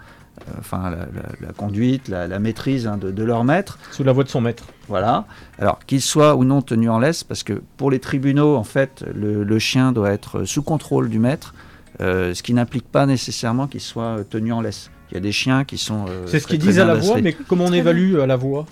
enfin, 0.60 0.89
la, 0.89 0.98
la- 0.98 1.48
la 1.48 1.54
conduite, 1.54 2.08
la, 2.08 2.28
la 2.28 2.39
maîtrise 2.39 2.88
hein, 2.88 2.98
de, 2.98 3.12
de 3.12 3.24
leur 3.24 3.44
maître. 3.44 3.80
Sous 3.92 4.04
la 4.04 4.12
voix 4.12 4.24
de 4.24 4.30
son 4.30 4.42
maître. 4.42 4.66
Voilà. 4.88 5.26
Alors, 5.60 5.80
qu'il 5.86 6.02
soit 6.02 6.36
ou 6.36 6.44
non 6.44 6.62
tenu 6.62 6.89
en 6.89 7.00
laisse, 7.00 7.24
parce 7.24 7.44
que 7.44 7.62
pour 7.78 7.92
les 7.92 8.00
tribunaux, 8.00 8.56
en 8.56 8.64
fait, 8.64 9.04
le, 9.14 9.44
le 9.44 9.60
chien 9.60 9.92
doit 9.92 10.12
être 10.12 10.44
sous 10.46 10.64
contrôle 10.64 11.10
du 11.10 11.20
maître, 11.20 11.54
euh, 12.02 12.34
ce 12.34 12.42
qui 12.44 12.54
n'implique 12.54 12.88
pas 12.89 13.06
nécessairement 13.06 13.68
qu'il 13.68 13.82
soit 13.82 14.20
euh, 14.20 14.24
tenu 14.24 14.52
en 14.54 14.62
laisse. 14.62 14.89
Il 15.12 15.16
y 15.16 15.18
a 15.18 15.22
des 15.22 15.32
chiens 15.34 15.66
qui 15.66 15.78
sont. 15.78 16.06
euh, 16.08 16.26
C'est 16.26 16.39
ce 16.39 16.48
qu'ils 16.48 16.58
disent 16.60 16.80
à 16.80 16.86
la 16.86 16.96
voix, 16.96 17.20
mais 17.22 17.34
comment 17.34 17.66
on 17.66 17.74
évalue 17.74 18.18
à 18.20 18.26
la 18.26 18.38
voix? 18.38 18.66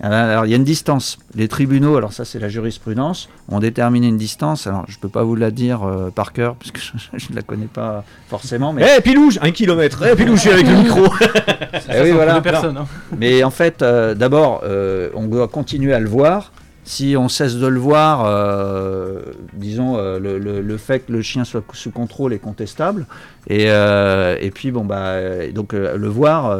Alors, 0.00 0.46
il 0.46 0.50
y 0.50 0.52
a 0.52 0.56
une 0.56 0.64
distance. 0.64 1.18
Les 1.34 1.48
tribunaux, 1.48 1.96
alors 1.96 2.12
ça, 2.12 2.24
c'est 2.24 2.38
la 2.38 2.48
jurisprudence, 2.48 3.28
ont 3.48 3.58
déterminé 3.58 4.06
une 4.06 4.16
distance. 4.16 4.66
Alors, 4.68 4.84
je 4.88 4.96
ne 4.96 5.00
peux 5.00 5.08
pas 5.08 5.24
vous 5.24 5.34
la 5.34 5.50
dire 5.50 5.82
euh, 5.82 6.10
par 6.10 6.32
cœur, 6.32 6.54
parce 6.54 6.70
que 6.70 6.78
je 7.16 7.26
ne 7.30 7.36
la 7.36 7.42
connais 7.42 7.66
pas 7.66 8.04
forcément, 8.28 8.72
mais. 8.72 8.86
Eh, 8.96 9.00
Pilouge 9.00 9.38
Un 9.42 9.50
kilomètre 9.50 10.04
Eh, 10.10 10.14
Pilouge, 10.14 10.36
je 10.36 10.40
suis 10.42 10.50
avec 10.50 10.66
le 10.68 10.76
micro 10.76 11.04
Eh 11.94 12.02
oui, 12.02 12.10
voilà. 12.12 12.34
Deux 12.34 12.42
personnes. 12.42 12.76
hein. 12.76 12.86
Mais 13.18 13.42
en 13.42 13.50
fait, 13.50 13.82
euh, 13.82 14.14
d'abord, 14.14 14.60
euh, 14.64 15.10
on 15.14 15.26
doit 15.26 15.48
continuer 15.48 15.92
à 15.94 15.98
le 16.00 16.08
voir. 16.08 16.52
Si 16.84 17.16
on 17.18 17.28
cesse 17.28 17.56
de 17.56 17.66
le 17.66 17.78
voir, 17.78 18.24
euh, 18.24 19.20
disons, 19.52 19.98
euh, 19.98 20.18
le, 20.18 20.38
le- 20.38 20.62
le 20.62 20.76
fait 20.78 21.00
que 21.00 21.12
le 21.12 21.20
chien 21.20 21.44
soit 21.44 21.62
sous 21.74 21.90
contrôle 21.90 22.32
est 22.32 22.38
contestable. 22.38 23.04
Et, 23.46 23.64
euh, 23.68 24.36
et 24.40 24.50
puis, 24.50 24.70
bon, 24.70 24.86
bah, 24.86 25.16
donc 25.54 25.74
euh, 25.74 25.98
le 25.98 26.08
voir, 26.08 26.56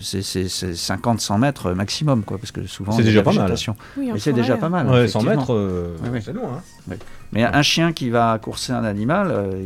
c'est 0.00 0.22
c'est- 0.22 0.48
c'est 0.48 0.72
50-100 0.74 1.38
mètres 1.38 1.72
maximum, 1.72 2.22
quoi, 2.24 2.38
parce 2.38 2.52
que 2.52 2.66
souvent. 2.66 2.92
C'est 2.92 3.02
déjà 3.02 3.22
pas 3.22 3.32
mal. 3.32 3.54
Oui, 3.96 4.10
Mais 4.12 4.18
c'est 4.18 4.32
déjà 4.32 4.54
hein. 4.54 4.58
pas 4.58 4.68
mal. 4.68 4.86
Ouais, 4.88 5.08
100 5.08 5.20
effectivement. 5.20 5.30
mètres, 5.40 5.54
euh, 5.54 5.96
Oui, 6.02 6.08
oui. 6.12 6.20
c'est 6.24 6.32
loin. 6.32 6.60
Hein. 6.90 6.94
Mais 7.32 7.44
un 7.44 7.62
chien 7.62 7.92
qui 7.92 8.10
va 8.10 8.38
courser 8.38 8.72
un 8.72 8.84
animal, 8.84 9.28
euh, 9.30 9.62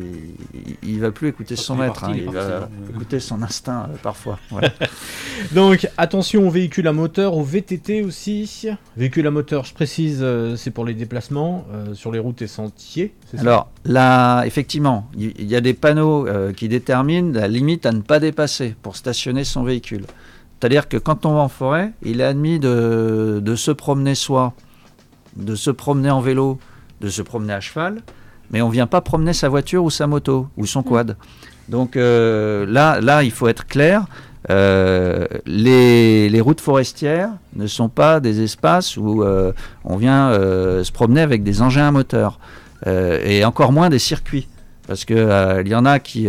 il, 0.55 0.77
il 0.89 1.01
va 1.01 1.11
plus 1.11 1.29
écouter 1.29 1.57
son 1.57 1.75
maître, 1.77 2.05
hein, 2.05 2.13
il 2.15 2.23
il 2.23 2.31
va 2.31 2.69
écouter 2.91 3.19
son 3.21 3.43
instinct 3.43 3.89
euh, 3.91 3.97
parfois. 4.03 4.39
Voilà. 4.51 4.71
Donc, 5.55 5.89
attention 5.97 6.47
aux 6.47 6.51
véhicules 6.51 6.87
à 6.89 6.93
moteur, 6.93 7.37
aux 7.37 7.43
VTT 7.43 8.03
aussi. 8.03 8.69
Véhicules 8.97 9.27
à 9.27 9.31
moteur, 9.31 9.65
je 9.65 9.75
précise, 9.75 10.19
euh, 10.23 10.57
c'est 10.57 10.71
pour 10.71 10.85
les 10.85 10.95
déplacements 10.95 11.67
euh, 11.73 11.95
sur 11.95 12.13
les 12.13 12.19
routes 12.19 12.43
et 12.43 12.47
sentiers. 12.47 13.15
ça? 13.35 13.41
Alors 13.41 13.71
là, 13.85 14.45
effectivement, 14.45 15.09
il 15.17 15.47
y 15.47 15.57
a 15.57 15.61
des 15.61 15.75
panneaux 15.75 16.27
euh, 16.27 16.53
qui 16.53 16.69
déterminent 16.69 17.33
la 17.33 17.49
limite 17.49 17.87
à 17.87 17.93
ne 17.93 18.01
pas 18.01 18.21
dépasser 18.21 18.75
pour 18.83 18.97
stationner 18.97 19.45
son 19.45 19.63
véhicule. 19.63 20.05
C'est-à-dire 20.59 20.89
que 20.89 20.97
quand 20.97 21.27
on 21.27 21.35
va 21.35 21.41
en 21.41 21.49
forêt, 21.49 21.93
il 22.03 22.21
est 22.21 22.25
admis 22.25 22.59
de, 22.59 23.41
de 23.45 23.55
se 23.57 23.71
promener 23.71 24.15
soit 24.15 24.55
de 25.37 25.55
se 25.55 25.71
promener 25.71 26.11
en 26.11 26.21
vélo, 26.21 26.59
de 27.01 27.09
se 27.09 27.23
promener 27.23 27.53
à 27.53 27.61
cheval, 27.61 28.03
mais 28.51 28.63
on 28.63 28.69
vient 28.69 28.87
pas 28.87 29.01
promener 29.01 29.33
sa 29.33 29.49
voiture 29.49 29.85
ou 29.85 29.91
sa 29.91 30.07
moto 30.07 30.49
ou 30.57 30.67
son 30.67 30.83
quad. 30.83 31.17
Donc 31.69 31.97
euh, 31.97 32.65
là, 32.67 33.01
là, 33.01 33.23
il 33.23 33.31
faut 33.31 33.49
être 33.49 33.67
clair. 33.67 34.07
Euh, 34.51 35.27
les, 35.45 36.29
les 36.29 36.41
routes 36.41 36.61
forestières 36.61 37.31
ne 37.55 37.67
sont 37.67 37.89
pas 37.89 38.21
des 38.21 38.43
espaces 38.43 38.97
où 38.97 39.23
euh, 39.23 39.53
on 39.85 39.97
vient 39.97 40.29
euh, 40.31 40.85
se 40.85 40.93
promener 40.93 41.21
avec 41.21 41.43
des 41.43 41.63
engins 41.63 41.89
à 41.89 41.91
moteur 41.91 42.39
et 42.85 43.45
encore 43.45 43.73
moins 43.73 43.89
des 43.89 43.99
circuits. 43.99 44.47
Parce 44.87 45.05
qu'il 45.05 45.17
il 45.17 45.69
y 45.69 45.75
en 45.75 45.85
a 45.85 45.99
qui, 45.99 46.29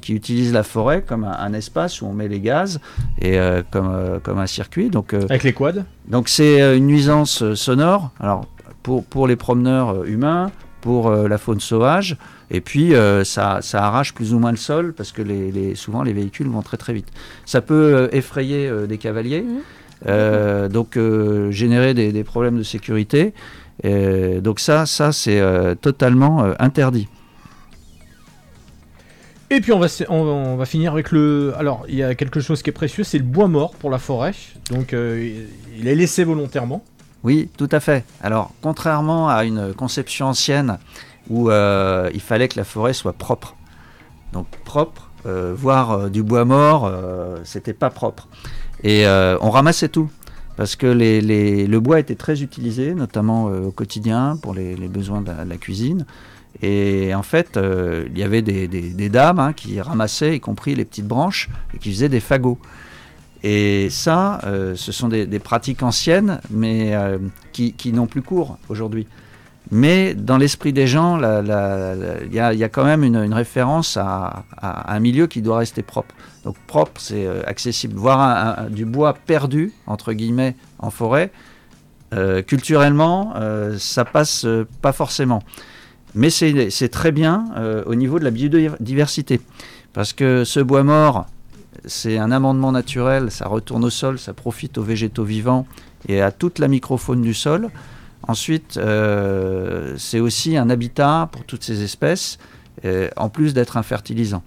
qui 0.00 0.14
utilisent 0.14 0.54
la 0.54 0.62
forêt 0.62 1.02
comme 1.02 1.24
un, 1.24 1.36
un 1.38 1.52
espace 1.52 2.00
où 2.00 2.06
on 2.06 2.14
met 2.14 2.28
les 2.28 2.40
gaz 2.40 2.80
et 3.20 3.36
comme, 3.70 4.20
comme 4.22 4.38
un 4.38 4.46
circuit. 4.46 4.88
Donc 4.88 5.12
Avec 5.12 5.42
les 5.42 5.52
quads? 5.52 5.84
donc 6.06 6.30
c'est 6.30 6.78
une 6.78 6.86
nuisance 6.86 7.52
sonore. 7.54 8.10
Alors 8.20 8.46
pour, 8.82 9.04
pour 9.04 9.26
les 9.26 9.36
promeneurs 9.36 10.04
humains, 10.04 10.50
pour 10.80 11.10
la 11.10 11.36
faune 11.36 11.60
sauvage, 11.60 12.16
et 12.50 12.60
puis 12.60 12.94
euh, 12.94 13.24
ça, 13.24 13.58
ça 13.62 13.84
arrache 13.84 14.14
plus 14.14 14.32
ou 14.34 14.38
moins 14.38 14.50
le 14.50 14.56
sol 14.56 14.92
parce 14.94 15.12
que 15.12 15.22
les, 15.22 15.50
les- 15.52 15.74
souvent 15.74 16.02
les 16.02 16.12
véhicules 16.12 16.48
vont 16.48 16.62
très 16.62 16.76
très 16.76 16.92
vite. 16.94 17.08
Ça 17.46 17.60
peut 17.60 17.74
euh, 17.94 18.08
effrayer 18.12 18.66
euh, 18.68 18.86
des 18.86 18.98
cavaliers, 18.98 19.42
Mhm. 19.42 19.60
euh, 20.06 20.68
donc 20.68 20.96
euh, 20.96 21.50
générer 21.50 21.92
des, 21.94 22.12
des 22.12 22.24
problèmes 22.24 22.56
de 22.58 22.62
sécurité. 22.62 23.32
Donc 23.84 24.58
ça, 24.60 24.86
ça 24.86 25.12
c'est 25.12 25.38
euh, 25.40 25.74
totalement 25.76 26.44
euh, 26.44 26.54
interdit. 26.58 27.06
Et 29.50 29.60
puis 29.60 29.72
on 29.72 29.78
va, 29.78 29.88
se- 29.88 30.04
on, 30.08 30.14
on 30.20 30.56
va 30.56 30.66
finir 30.66 30.92
avec 30.92 31.10
le... 31.10 31.54
Alors, 31.56 31.84
il 31.88 31.94
y 31.94 32.02
a 32.02 32.14
quelque 32.14 32.40
chose 32.40 32.62
qui 32.62 32.68
est 32.68 32.72
précieux, 32.72 33.02
c'est 33.04 33.16
le 33.18 33.24
bois 33.24 33.48
mort 33.48 33.70
pour 33.76 33.88
la 33.90 33.98
forêt. 33.98 34.34
Donc, 34.70 34.92
euh, 34.92 35.46
il 35.78 35.88
est 35.88 35.94
laissé 35.94 36.22
volontairement. 36.24 36.84
Oui, 37.24 37.48
tout 37.56 37.68
à 37.72 37.80
fait. 37.80 38.04
Alors, 38.22 38.52
contrairement 38.60 39.28
à 39.30 39.44
une 39.44 39.72
conception 39.72 40.26
ancienne 40.26 40.78
où 41.28 41.50
euh, 41.50 42.10
il 42.14 42.20
fallait 42.20 42.48
que 42.48 42.58
la 42.58 42.64
forêt 42.64 42.92
soit 42.92 43.12
propre, 43.12 43.54
donc 44.32 44.46
propre, 44.64 45.08
euh, 45.26 45.52
voir 45.56 45.90
euh, 45.90 46.08
du 46.08 46.22
bois 46.22 46.44
mort, 46.44 46.86
euh, 46.86 47.38
c'était 47.42 47.72
pas 47.72 47.90
propre. 47.90 48.28
Et 48.84 49.06
on 49.40 49.50
ramassait 49.50 49.88
tout. 49.88 50.08
parce 50.56 50.76
que 50.76 50.86
le 50.86 51.78
bois 51.78 51.98
était 51.98 52.14
très 52.14 52.42
utilisé, 52.42 52.94
notamment 52.94 53.46
au 53.46 53.72
quotidien 53.72 54.38
pour 54.40 54.54
les, 54.54 54.76
besoins 54.88 55.20
de 55.20 55.32
la, 55.32 55.56
cuisine. 55.56 56.06
Et 56.62 57.12
en 57.14 57.24
fait, 57.24 57.58
il 57.58 58.16
y 58.16 58.22
avait 58.22 58.42
des, 58.42 59.08
dames 59.08 59.40
hein, 59.40 59.52
qui 59.52 59.80
ramassaient, 59.80 60.36
y 60.36 60.40
compris 60.40 60.76
les 60.76 60.84
petites 60.84 61.08
branches, 61.08 61.48
et 61.74 61.78
qui 61.78 61.90
faisaient 61.90 62.08
des 62.08 62.20
fagots. 62.20 62.58
Et 63.42 63.88
ça, 63.90 64.40
ce 64.76 64.92
sont 64.92 65.08
des, 65.08 65.38
pratiques 65.40 65.82
anciennes, 65.82 66.40
mais 66.50 66.96
qui 67.52 67.92
n'ont 67.92 68.06
plus 68.06 68.22
cours 68.22 68.58
aujourd'hui. 68.68 69.08
Mais 69.70 70.14
dans 70.14 70.38
l'esprit 70.38 70.72
des 70.72 70.86
gens, 70.86 71.18
il 71.18 72.34
y, 72.34 72.40
a, 72.40 72.68
quand 72.68 72.84
même 72.84 73.04
une, 73.04 73.34
référence 73.34 73.96
à, 73.96 74.44
un 74.62 75.00
milieu 75.00 75.26
qui 75.26 75.42
doit 75.42 75.58
rester 75.58 75.82
propre. 75.82 76.14
Donc 76.44 76.56
propre, 76.66 77.00
c'est 77.00 77.26
euh, 77.26 77.42
accessible. 77.46 77.94
Voir 77.96 78.70
du 78.70 78.86
bois 78.86 79.12
perdu, 79.12 79.72
entre 79.86 80.14
guillemets, 80.14 80.56
en 80.78 80.90
forêt, 80.90 81.30
euh, 82.14 82.40
culturellement, 82.40 83.34
euh, 83.36 83.76
ça 83.78 84.06
passe 84.06 84.46
euh, 84.46 84.66
pas 84.80 84.92
forcément. 84.92 85.42
Mais 86.14 86.30
c'est 86.30 86.88
très 86.88 87.12
bien 87.12 87.44
au 87.86 87.94
niveau 87.94 88.18
de 88.18 88.24
la 88.24 88.30
biodiversité. 88.30 89.40
Parce 89.92 90.14
que 90.14 90.42
ce 90.42 90.58
bois 90.58 90.82
mort, 90.82 91.26
c'est 91.84 92.16
un 92.16 92.32
amendement 92.32 92.72
naturel, 92.72 93.30
ça 93.30 93.46
retourne 93.46 93.84
au 93.84 93.90
sol, 93.90 94.18
ça 94.18 94.32
profite 94.32 94.78
aux 94.78 94.82
végétaux 94.82 95.24
vivants 95.24 95.66
et 96.08 96.22
à 96.22 96.32
toute 96.32 96.60
la 96.60 96.66
microfaune 96.66 97.20
du 97.20 97.34
sol. 97.34 97.68
Ensuite, 98.26 98.76
euh, 98.76 99.94
c'est 99.96 100.20
aussi 100.20 100.56
un 100.56 100.70
habitat 100.70 101.28
pour 101.32 101.44
toutes 101.44 101.62
ces 101.62 101.82
espèces, 101.82 102.38
euh, 102.84 103.08
en 103.16 103.28
plus 103.28 103.54
d'être 103.54 103.76
un 103.76 103.82
fertilisant. 103.82 104.42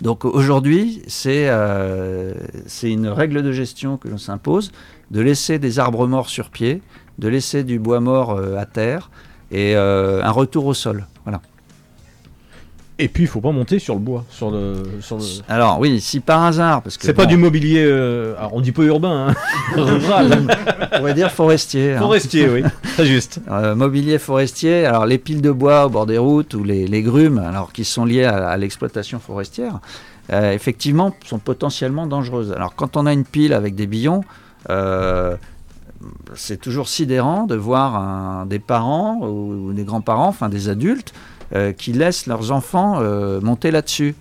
Donc 0.00 0.24
aujourd'hui, 0.24 1.02
c'est 1.06 1.48
euh, 1.48 2.34
c'est 2.66 2.90
une 2.90 3.08
règle 3.08 3.42
de 3.42 3.52
gestion 3.52 3.96
que 3.96 4.08
l'on 4.08 4.18
s'impose, 4.18 4.72
de 5.10 5.20
laisser 5.20 5.58
des 5.58 5.78
arbres 5.78 6.06
morts 6.06 6.28
sur 6.28 6.50
pied, 6.50 6.82
de 7.18 7.28
laisser 7.28 7.62
du 7.62 7.78
bois 7.78 8.00
mort 8.00 8.38
à 8.58 8.66
terre 8.66 9.10
et 9.50 9.76
un 9.76 10.30
retour 10.30 10.66
au 10.66 10.74
sol. 10.74 11.06
Voilà. 11.24 11.40
Et 12.98 13.08
puis, 13.08 13.24
il 13.24 13.26
faut 13.26 13.40
pas 13.40 13.50
monter 13.52 13.78
sur 13.78 13.94
le 13.94 14.00
bois. 14.00 14.24
Sur 14.30 14.50
le, 14.50 14.74
sur 15.00 15.16
le- 15.16 15.24
Alors 15.48 15.80
oui, 15.80 16.00
si 16.00 16.20
par 16.20 16.42
hasard, 16.44 16.82
parce 16.82 16.96
que 16.98 17.04
C'est 17.06 17.14
pas 17.14 17.26
du 17.26 17.36
mobilier. 17.36 17.82
euh, 17.84 18.34
alors, 18.38 18.54
on 18.54 18.60
dit 18.60 18.70
pas 18.70 18.82
urbain, 18.82 19.28
hein. 19.30 19.34
rural. 19.76 20.46
on 20.98 21.02
va 21.02 21.12
dire 21.12 21.30
forestier. 21.32 21.94
hein. 21.94 21.98
Forestier, 21.98 22.48
oui. 22.48 22.62
Très 22.94 23.06
juste. 23.06 23.40
Euh, 23.50 23.74
mobilier 23.74 24.18
forestier, 24.18 24.84
alors 24.86 25.06
les 25.06 25.18
piles 25.18 25.40
de 25.42 25.50
bois 25.50 25.86
au 25.86 25.88
bord 25.88 26.06
des 26.06 26.18
routes 26.18 26.54
ou 26.54 26.62
les, 26.64 26.86
les 26.86 27.02
grumes, 27.02 27.38
alors 27.38 27.72
qui 27.72 27.84
sont 27.84 28.04
liées 28.04 28.24
à, 28.24 28.48
à 28.48 28.56
l'exploitation 28.56 29.18
forestière, 29.18 29.80
euh, 30.32 30.52
effectivement, 30.52 31.12
sont 31.26 31.38
potentiellement 31.38 32.06
dangereuses. 32.06 32.52
Alors 32.52 32.74
quand 32.74 32.96
on 32.96 33.06
a 33.06 33.12
une 33.12 33.24
pile 33.24 33.52
avec 33.52 33.74
des 33.74 33.86
billons, 33.86 34.22
euh, 34.70 35.36
c'est 36.34 36.60
toujours 36.60 36.88
sidérant 36.88 37.46
de 37.46 37.54
voir 37.56 37.96
un- 37.96 38.46
des 38.46 38.58
parents 38.58 39.18
ou, 39.22 39.68
ou 39.68 39.72
des 39.72 39.84
grands-parents, 39.84 40.28
enfin 40.28 40.48
des 40.48 40.68
adultes, 40.68 41.12
euh, 41.54 41.72
qui 41.72 41.92
laissent 41.92 42.26
leurs 42.26 42.50
enfants 42.50 42.98
euh, 43.00 43.40
monter 43.40 43.70
là-dessus. 43.70 44.14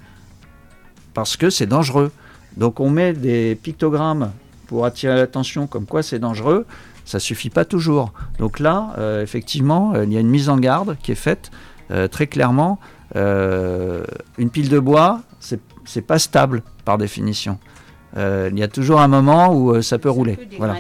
Parce 1.13 1.38
que 1.38 1.49
c'est 1.49 1.65
dangereux. 1.65 2.11
Donc 2.57 2.79
on 2.79 2.89
met 2.89 3.13
des 3.13 3.55
pictogrammes 3.55 4.32
pour 4.67 4.86
attirer 4.86 5.15
l'attention 5.15 5.67
comme 5.67 5.86
quoi 5.86 6.03
c'est 6.03 6.19
dangereux. 6.19 6.65
Ça 7.05 7.19
suffit 7.19 7.49
pas 7.49 7.65
toujours. 7.65 8.13
Donc 8.39 8.59
là, 8.59 8.93
euh, 8.97 9.21
effectivement, 9.21 9.93
il 10.01 10.13
y 10.13 10.17
a 10.17 10.19
une 10.19 10.29
mise 10.29 10.49
en 10.49 10.57
garde 10.57 10.97
qui 11.01 11.11
est 11.11 11.15
faite 11.15 11.51
très 12.09 12.27
clairement. 12.27 12.79
Une 13.15 14.49
pile 14.49 14.69
de 14.69 14.79
bois, 14.79 15.21
c'est 15.39 16.01
pas 16.01 16.19
stable 16.19 16.63
par 16.86 16.97
définition. 16.97 17.59
Euh, 18.17 18.49
il 18.51 18.59
y 18.59 18.63
a 18.63 18.67
toujours 18.67 18.99
un 18.99 19.07
moment 19.07 19.53
où 19.53 19.71
euh, 19.71 19.82
ça 19.82 19.97
peut 19.97 20.09
rouler. 20.09 20.38
Voilà. 20.57 20.77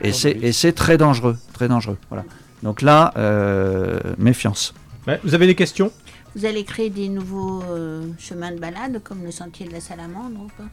Et 0.00 0.12
c'est 0.12 0.30
et 0.30 0.52
c'est 0.52 0.72
très 0.72 0.96
dangereux, 0.96 1.36
très 1.52 1.68
dangereux. 1.68 1.98
Voilà. 2.08 2.24
Donc 2.62 2.82
là, 2.82 3.12
euh, 3.16 3.98
méfiance. 4.18 4.74
Ouais, 5.06 5.20
vous 5.24 5.34
avez 5.34 5.46
des 5.46 5.54
questions? 5.54 5.90
Vous 6.36 6.44
allez 6.44 6.62
créer 6.64 6.90
des 6.90 7.08
nouveaux 7.08 7.62
euh, 7.70 8.02
chemins 8.18 8.52
de 8.52 8.58
balade 8.60 9.00
comme 9.02 9.24
le 9.24 9.30
sentier 9.32 9.66
de 9.66 9.72
la 9.72 9.80
salamandre 9.80 10.40
ou 10.44 10.48
pas? 10.56 10.68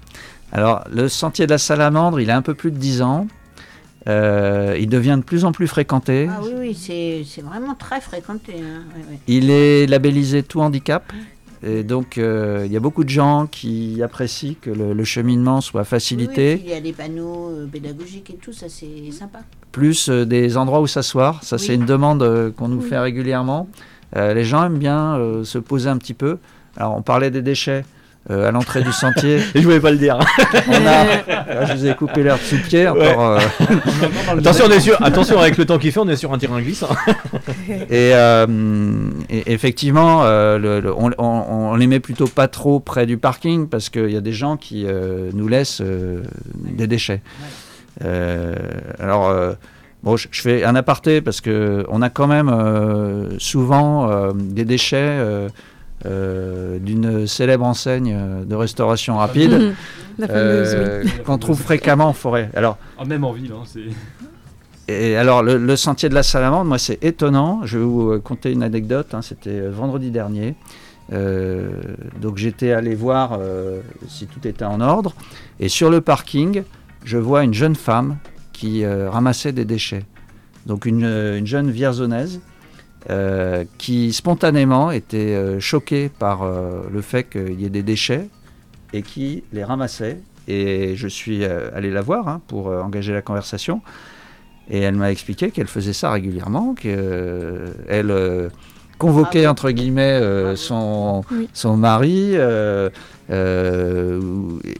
Alors, 0.51 0.83
le 0.91 1.07
sentier 1.09 1.45
de 1.47 1.51
la 1.51 1.57
salamandre, 1.57 2.19
il 2.19 2.29
a 2.29 2.37
un 2.37 2.41
peu 2.41 2.53
plus 2.53 2.71
de 2.71 2.77
10 2.77 3.01
ans. 3.01 3.27
Euh, 4.07 4.77
il 4.79 4.87
devient 4.87 5.15
de 5.17 5.23
plus 5.23 5.43
en 5.45 5.51
plus 5.51 5.67
fréquenté. 5.67 6.27
Ah 6.29 6.39
oui, 6.43 6.51
oui, 6.57 6.75
c'est 6.75 7.23
c'est 7.25 7.41
vraiment 7.41 7.75
très 7.75 7.99
fréquenté. 7.99 8.53
hein. 8.61 8.83
Il 9.27 9.49
est 9.49 9.85
labellisé 9.87 10.43
tout 10.43 10.61
handicap. 10.61 11.11
Et 11.63 11.83
donc, 11.83 12.19
euh, 12.19 12.63
il 12.67 12.71
y 12.71 12.77
a 12.77 12.79
beaucoup 12.79 13.03
de 13.03 13.09
gens 13.09 13.47
qui 13.47 14.01
apprécient 14.03 14.53
que 14.61 14.69
le, 14.69 14.93
le 14.93 15.03
cheminement 15.03 15.59
soit 15.59 15.81
Oui, 15.81 15.85
oui, 15.85 15.89
facilité, 15.89 16.61
il 16.63 16.69
y 16.69 16.73
a 16.75 16.79
des 16.79 16.93
panneaux 16.93 17.49
euh, 17.49 17.65
pédagogiques 17.65 18.29
et 18.29 18.35
tout, 18.35 18.53
ça 18.53 18.67
c'est 18.69 19.11
sympa. 19.11 19.39
plus 19.71 20.07
euh, 20.09 20.23
des 20.23 20.55
endroits 20.55 20.81
où 20.81 20.87
s'asseoir. 20.87 21.43
Ça, 21.43 21.55
Oui. 21.55 21.63
c'est 21.65 21.73
une 21.73 21.85
demande 21.87 22.21
euh, 22.21 22.51
qu'on 22.51 22.67
nous 22.67 22.81
Oui. 22.83 22.87
fait 22.87 22.99
régulièrement. 22.99 23.67
Euh, 24.15 24.33
les 24.33 24.43
gens 24.45 24.63
aiment 24.65 24.77
bien 24.79 25.15
euh, 25.17 25.43
se 25.43 25.57
poser 25.57 25.89
un 25.89 25.97
petit 25.97 26.13
peu. 26.13 26.37
Alors, 26.77 26.95
on 26.95 27.01
parlait 27.01 27.29
des 27.31 27.41
déchets 27.41 27.83
euh, 28.29 28.47
à 28.47 28.51
l'entrée 28.51 28.81
du 28.83 28.91
sentier. 28.93 29.37
Et 29.55 29.59
je 29.59 29.63
voulais 29.63 29.79
pas 29.79 29.91
le 29.91 29.97
dire. 29.97 30.17
On 30.67 30.71
a, 30.85 31.05
Là, 31.53 31.65
je 31.65 31.73
vous 31.73 31.85
ai 31.87 31.95
coupé 31.95 32.23
l'herbe 32.23 32.39
sous 32.41 32.55
le 32.55 32.61
pied. 32.61 32.87
Encore, 32.87 33.21
euh, 33.21 33.39
attention, 34.37 34.65
on 34.67 34.71
est 34.71 34.79
sur, 34.79 35.01
attention, 35.03 35.39
avec 35.39 35.57
le 35.57 35.65
temps 35.65 35.77
qu'il 35.77 35.91
fait, 35.91 35.99
on 35.99 36.07
est 36.07 36.15
sur 36.17 36.31
un 36.33 36.37
terrain 36.37 36.61
glissant. 36.61 36.89
Et, 37.89 38.11
euh, 38.13 38.45
et 39.29 39.51
effectivement, 39.53 40.23
euh, 40.23 40.57
le- 40.57 40.79
le- 40.81 40.93
on, 40.93 41.11
on- 41.17 41.23
on 41.71 41.75
les 41.75 41.87
met 41.87 41.99
plutôt 41.99 42.27
pas 42.27 42.47
trop 42.47 42.79
près 42.79 43.05
du 43.05 43.17
parking 43.17 43.67
parce 43.67 43.89
qu'il 43.89 44.11
y 44.11 44.17
a 44.17 44.21
des 44.21 44.33
gens 44.33 44.55
qui 44.57 44.85
euh, 44.85 45.29
nous 45.33 45.47
laissent 45.47 45.81
euh, 45.81 46.21
des 46.55 46.87
déchets. 46.87 47.21
Euh, 48.03 48.55
alors, 48.99 49.29
euh, 49.29 49.53
bon, 50.07 50.17
je, 50.17 50.27
je 50.31 50.41
fais 50.41 50.63
un 50.63 50.75
aparté 50.75 51.21
parce 51.21 51.41
que 51.41 51.85
on 51.89 52.01
a 52.01 52.09
quand 52.09 52.27
même 52.27 52.49
euh, 52.49 53.37
souvent 53.39 54.09
euh, 54.09 54.31
des 54.33 54.65
déchets 54.65 54.95
euh, 55.19 55.49
euh, 56.05 56.79
d'une 56.79 57.27
célèbre 57.27 57.65
enseigne 57.65 58.17
de 58.45 58.55
restauration 58.55 59.17
rapide. 59.17 59.73
La 60.19 60.27
fameuse, 60.27 60.75
oui. 61.05 61.11
qu'on 61.25 61.37
trouve 61.37 61.59
fréquemment 61.61 62.07
en 62.07 62.13
forêt. 62.13 62.49
Alors, 62.55 62.77
Ah, 62.97 63.05
même 63.05 63.23
en 63.23 63.33
ville, 63.33 63.51
hein, 63.53 63.63
c'est. 63.65 63.83
et 64.91 65.15
alors, 65.15 65.43
le, 65.43 65.57
le 65.57 65.75
sentier 65.75 66.09
de 66.09 66.15
la 66.15 66.23
Salamandre, 66.23 66.65
moi, 66.65 66.79
c'est 66.79 67.03
étonnant. 67.03 67.61
Je 67.65 67.77
vais 67.77 67.83
vous 67.85 68.19
conter 68.21 68.51
une 68.51 68.63
anecdote. 68.63 69.13
hein. 69.13 69.21
C'était 69.21 69.59
vendredi 69.67 70.09
dernier. 70.09 70.55
Euh, 71.13 71.69
donc, 72.19 72.37
j'étais 72.37 72.71
allé 72.71 72.95
voir 72.95 73.37
euh, 73.39 73.81
si 74.07 74.25
tout 74.25 74.47
était 74.47 74.65
en 74.65 74.81
ordre. 74.81 75.13
Et 75.59 75.69
sur 75.69 75.89
le 75.91 76.01
parking, 76.01 76.63
je 77.05 77.17
vois 77.19 77.43
une 77.43 77.53
jeune 77.53 77.75
femme 77.75 78.17
qui 78.57 78.83
euh, 78.83 79.09
ramassait 79.09 79.51
des 79.51 79.65
déchets. 79.65 80.03
Donc, 80.65 80.85
une, 80.85 81.05
euh, 81.05 81.37
une 81.37 81.45
jeune 81.45 81.69
vierzonnaise 81.69 82.41
euh, 83.09 83.63
qui 83.77 84.11
spontanément 84.11 84.89
était 84.89 85.35
euh, 85.35 85.59
choquée 85.59 86.09
par 86.09 86.43
le 86.91 87.01
fait 87.01 87.23
qu'il 87.23 87.61
y 87.61 87.65
ait 87.65 87.69
des 87.69 87.83
déchets 87.83 88.27
et 88.93 89.03
qui 89.03 89.43
les 89.53 89.63
ramassait. 89.63 90.17
Et 90.47 90.95
je 90.95 91.07
suis 91.07 91.45
allé 91.45 91.91
la 91.91 92.01
voir 92.01 92.27
hein, 92.27 92.41
pour 92.47 92.67
engager 92.67 93.13
la 93.13 93.21
conversation. 93.21 93.81
Et 94.69 94.79
elle 94.79 94.95
m'a 94.95 95.11
expliqué 95.11 95.51
qu'elle 95.51 95.67
faisait 95.67 95.93
ça 95.93 96.09
régulièrement, 96.11 96.73
qu'elle 96.73 98.49
convoquait 98.97 99.45
entre 99.45 99.71
guillemets 99.71 100.21
son 100.55 101.23
mari 101.77 102.37
euh, 103.29 104.21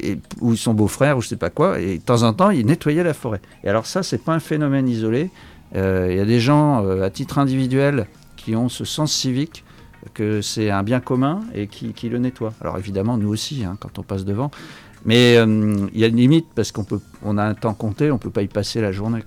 euh, 0.04 0.16
ou, 0.42 0.56
son 0.56 0.74
beau-frère 0.74 1.18
ou 1.18 1.22
je 1.22 1.28
sais 1.28 1.36
pas 1.36 1.50
quoi, 1.50 1.80
et 1.80 1.98
de 1.98 2.04
temps 2.04 2.24
en 2.24 2.34
temps 2.34 2.50
il 2.50 2.66
nettoyait 2.66 3.04
la 3.04 3.14
forêt. 3.14 3.42
Et 3.64 3.70
alors 3.70 3.86
ça 3.86 4.04
c'est 4.04 4.24
pas 4.24 4.34
un 4.34 4.40
phénomène 4.40 4.88
isolé. 4.88 5.30
Euh, 5.76 6.08
Il 6.10 6.18
y 6.18 6.22
a 6.22 6.26
des 6.26 6.40
gens 6.40 6.86
euh, 6.86 7.04
à 7.04 7.10
titre 7.10 7.40
individuel 7.40 8.08
qui 8.38 8.56
ont 8.56 8.70
ce 8.70 8.86
sens 8.86 9.12
civique 9.12 9.64
que 10.14 10.42
c'est 10.42 10.70
un 10.70 10.84
bien 10.84 11.02
commun 11.02 11.42
et 11.54 11.68
qui, 11.68 12.10
le 12.10 12.18
nettoient. 12.18 12.54
Alors 12.62 12.78
évidemment 12.78 13.18
nous 13.18 13.30
aussi 13.30 13.64
hein, 13.66 13.76
quand 13.80 14.00
on 14.00 14.04
passe 14.04 14.24
devant. 14.24 14.52
Mais 15.06 15.38
euh, 15.38 15.88
il 15.94 16.00
y 16.00 16.04
a 16.04 16.08
une 16.08 16.16
limite 16.16 16.48
parce 16.56 16.72
qu'on 16.72 16.84
peut, 16.84 17.02
on 17.24 17.38
a 17.38 17.44
un 17.44 17.54
temps 17.54 17.74
compté, 17.74 18.12
on 18.12 18.18
peut 18.18 18.30
pas 18.30 18.42
y 18.42 18.48
passer 18.48 18.82
la 18.82 18.92
journée. 18.92 19.24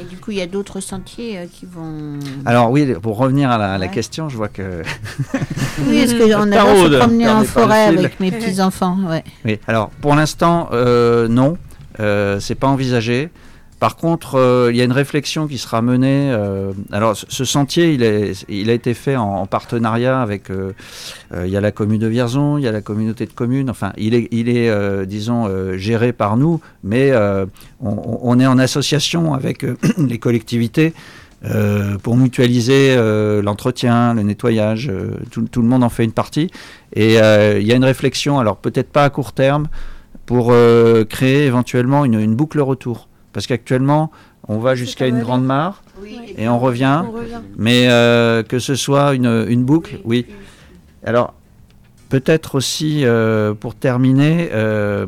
Et 0.00 0.04
du 0.04 0.16
coup, 0.16 0.30
il 0.30 0.36
y 0.36 0.42
a 0.42 0.46
d'autres 0.46 0.80
sentiers 0.80 1.38
euh, 1.38 1.46
qui 1.52 1.66
vont. 1.66 2.18
Alors 2.46 2.70
oui, 2.70 2.86
pour 3.02 3.16
revenir 3.16 3.50
à 3.50 3.78
la, 3.78 3.88
question, 3.88 4.28
je 4.28 4.36
vois 4.36 4.48
que 4.48 4.82
Oui, 5.88 5.98
est-ce 5.98 6.14
qu'on 6.14 6.50
Taraude. 6.50 6.92
se 6.92 6.98
promener 6.98 7.28
en 7.28 7.42
forêt 7.42 7.84
avec 7.86 8.20
mes 8.20 8.30
petits 8.30 8.60
enfants 8.60 8.96
ouais. 9.08 9.24
Oui, 9.44 9.58
alors 9.66 9.90
pour 10.00 10.14
l'instant, 10.14 10.68
euh, 10.72 11.26
non, 11.26 11.58
euh, 11.98 12.38
c'est 12.38 12.54
pas 12.54 12.68
envisagé. 12.68 13.30
Par 13.78 13.94
contre, 13.94 14.34
euh, 14.34 14.70
il 14.72 14.76
y 14.76 14.80
a 14.80 14.84
une 14.84 14.92
réflexion 14.92 15.46
qui 15.46 15.56
sera 15.56 15.82
menée. 15.82 16.32
euh, 16.32 16.72
alors, 16.90 17.16
ce, 17.16 17.44
sentier, 17.44 17.92
il, 18.48 18.70
a 18.70 18.72
été 18.72 18.92
fait 18.92 19.14
en, 19.14 19.36
en 19.36 19.46
partenariat 19.46 20.20
avec. 20.20 20.50
euh, 20.50 20.72
il 21.44 21.50
y 21.50 21.56
a 21.56 21.60
la 21.60 21.70
commune 21.70 22.00
de 22.00 22.08
Vierzon, 22.08 22.58
il 22.58 22.64
y 22.64 22.68
a 22.68 22.72
la 22.72 22.80
communauté 22.80 23.26
de 23.26 23.32
communes. 23.32 23.70
Enfin, 23.70 23.92
il 23.96 24.14
est, 24.14 25.06
disons, 25.06 25.48
géré 25.76 26.12
par 26.12 26.36
nous, 26.36 26.60
mais 26.82 27.12
on, 27.80 28.40
est 28.40 28.46
en 28.46 28.58
association 28.58 29.34
avec 29.34 29.64
les 29.98 30.18
collectivités. 30.18 30.94
pour 32.02 32.16
mutualiser 32.16 32.96
l'entretien, 33.42 34.14
le 34.14 34.22
nettoyage, 34.22 34.90
tout, 35.30 35.62
le 35.62 35.68
monde 35.68 35.84
en 35.84 35.90
fait 35.90 36.04
une 36.04 36.12
partie. 36.12 36.50
Et 36.94 37.16
il 37.16 37.66
y 37.66 37.72
a 37.72 37.76
une 37.76 37.84
réflexion, 37.84 38.38
alors 38.38 38.56
peut-être 38.56 38.90
pas 38.90 39.04
à 39.04 39.10
court 39.10 39.32
terme, 39.32 39.68
pour 40.24 40.52
créer 41.08 41.44
éventuellement 41.44 42.04
une, 42.06 42.18
une 42.18 42.34
boucle 42.34 42.60
retour. 42.60 43.07
Parce 43.32 43.46
qu'actuellement, 43.46 44.10
on 44.48 44.58
va 44.58 44.74
jusqu'à 44.74 45.06
une 45.06 45.20
grande 45.20 45.44
mare 45.44 45.82
Oui. 46.02 46.18
et 46.36 46.48
on 46.48 46.58
revient. 46.58 47.02
On 47.06 47.10
revient. 47.12 47.40
Mais 47.56 47.88
euh, 47.90 48.42
que 48.42 48.58
ce 48.58 48.74
soit 48.74 49.14
une, 49.14 49.46
une 49.48 49.64
boucle, 49.64 50.00
oui. 50.04 50.26
Alors, 51.04 51.34
peut-être 52.08 52.54
aussi, 52.54 53.04
euh, 53.04 53.54
pour 53.54 53.74
terminer, 53.74 54.48
euh, 54.52 55.06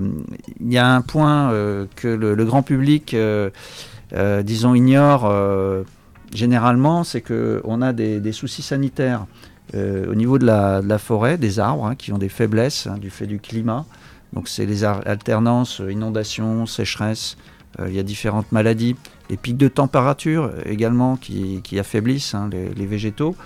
il 0.61 0.73
y 0.73 0.79
a 0.79 0.87
un 0.95 1.01
point 1.01 1.51
euh, 1.53 1.87
que 1.97 2.09
le, 2.09 2.35
le 2.35 2.45
grand 2.45 2.63
public, 2.63 3.15
euh, 3.15 3.51
euh, 4.13 4.43
disons, 4.43 4.75
ignore 4.75 5.25
euh, 5.27 5.83
généralement, 6.35 7.03
c'est 7.05 7.23
qu'on 7.23 7.83
a 7.83 7.93
des, 7.93 8.21
des 8.21 8.33
soucis 8.33 8.63
sanitaires 8.63 9.27
euh, 9.75 10.11
au 10.11 10.15
niveau 10.15 10.39
de 10.39 10.45
la, 10.47 10.83
de 10.83 10.89
la 10.89 10.99
forêt, 10.99 11.39
des 11.39 11.59
arbres 11.59 11.87
hein, 11.87 11.95
qui 11.95 12.13
ont 12.13 12.19
des 12.19 12.29
faiblesses 12.29 12.87
hein, 12.87 12.99
du 12.99 13.09
fait 13.11 13.27
du 13.27 13.39
climat. 13.41 13.87
Donc, 14.33 14.49
c'est 14.49 14.67
les 14.67 14.85
alternances, 14.85 15.81
inondations, 15.91 16.67
sécheresse. 16.67 17.37
Euh, 17.79 17.89
il 17.89 17.95
y 17.95 17.99
a 17.99 18.03
différentes 18.03 18.51
maladies, 18.53 18.97
les 19.29 19.37
pics 19.37 19.57
de 19.57 19.69
température 19.69 20.51
également 20.67 21.17
qui, 21.17 21.63
affaiblissent 21.79 22.35
hein, 22.35 22.51
les, 22.53 22.87
végétaux, 22.87 23.37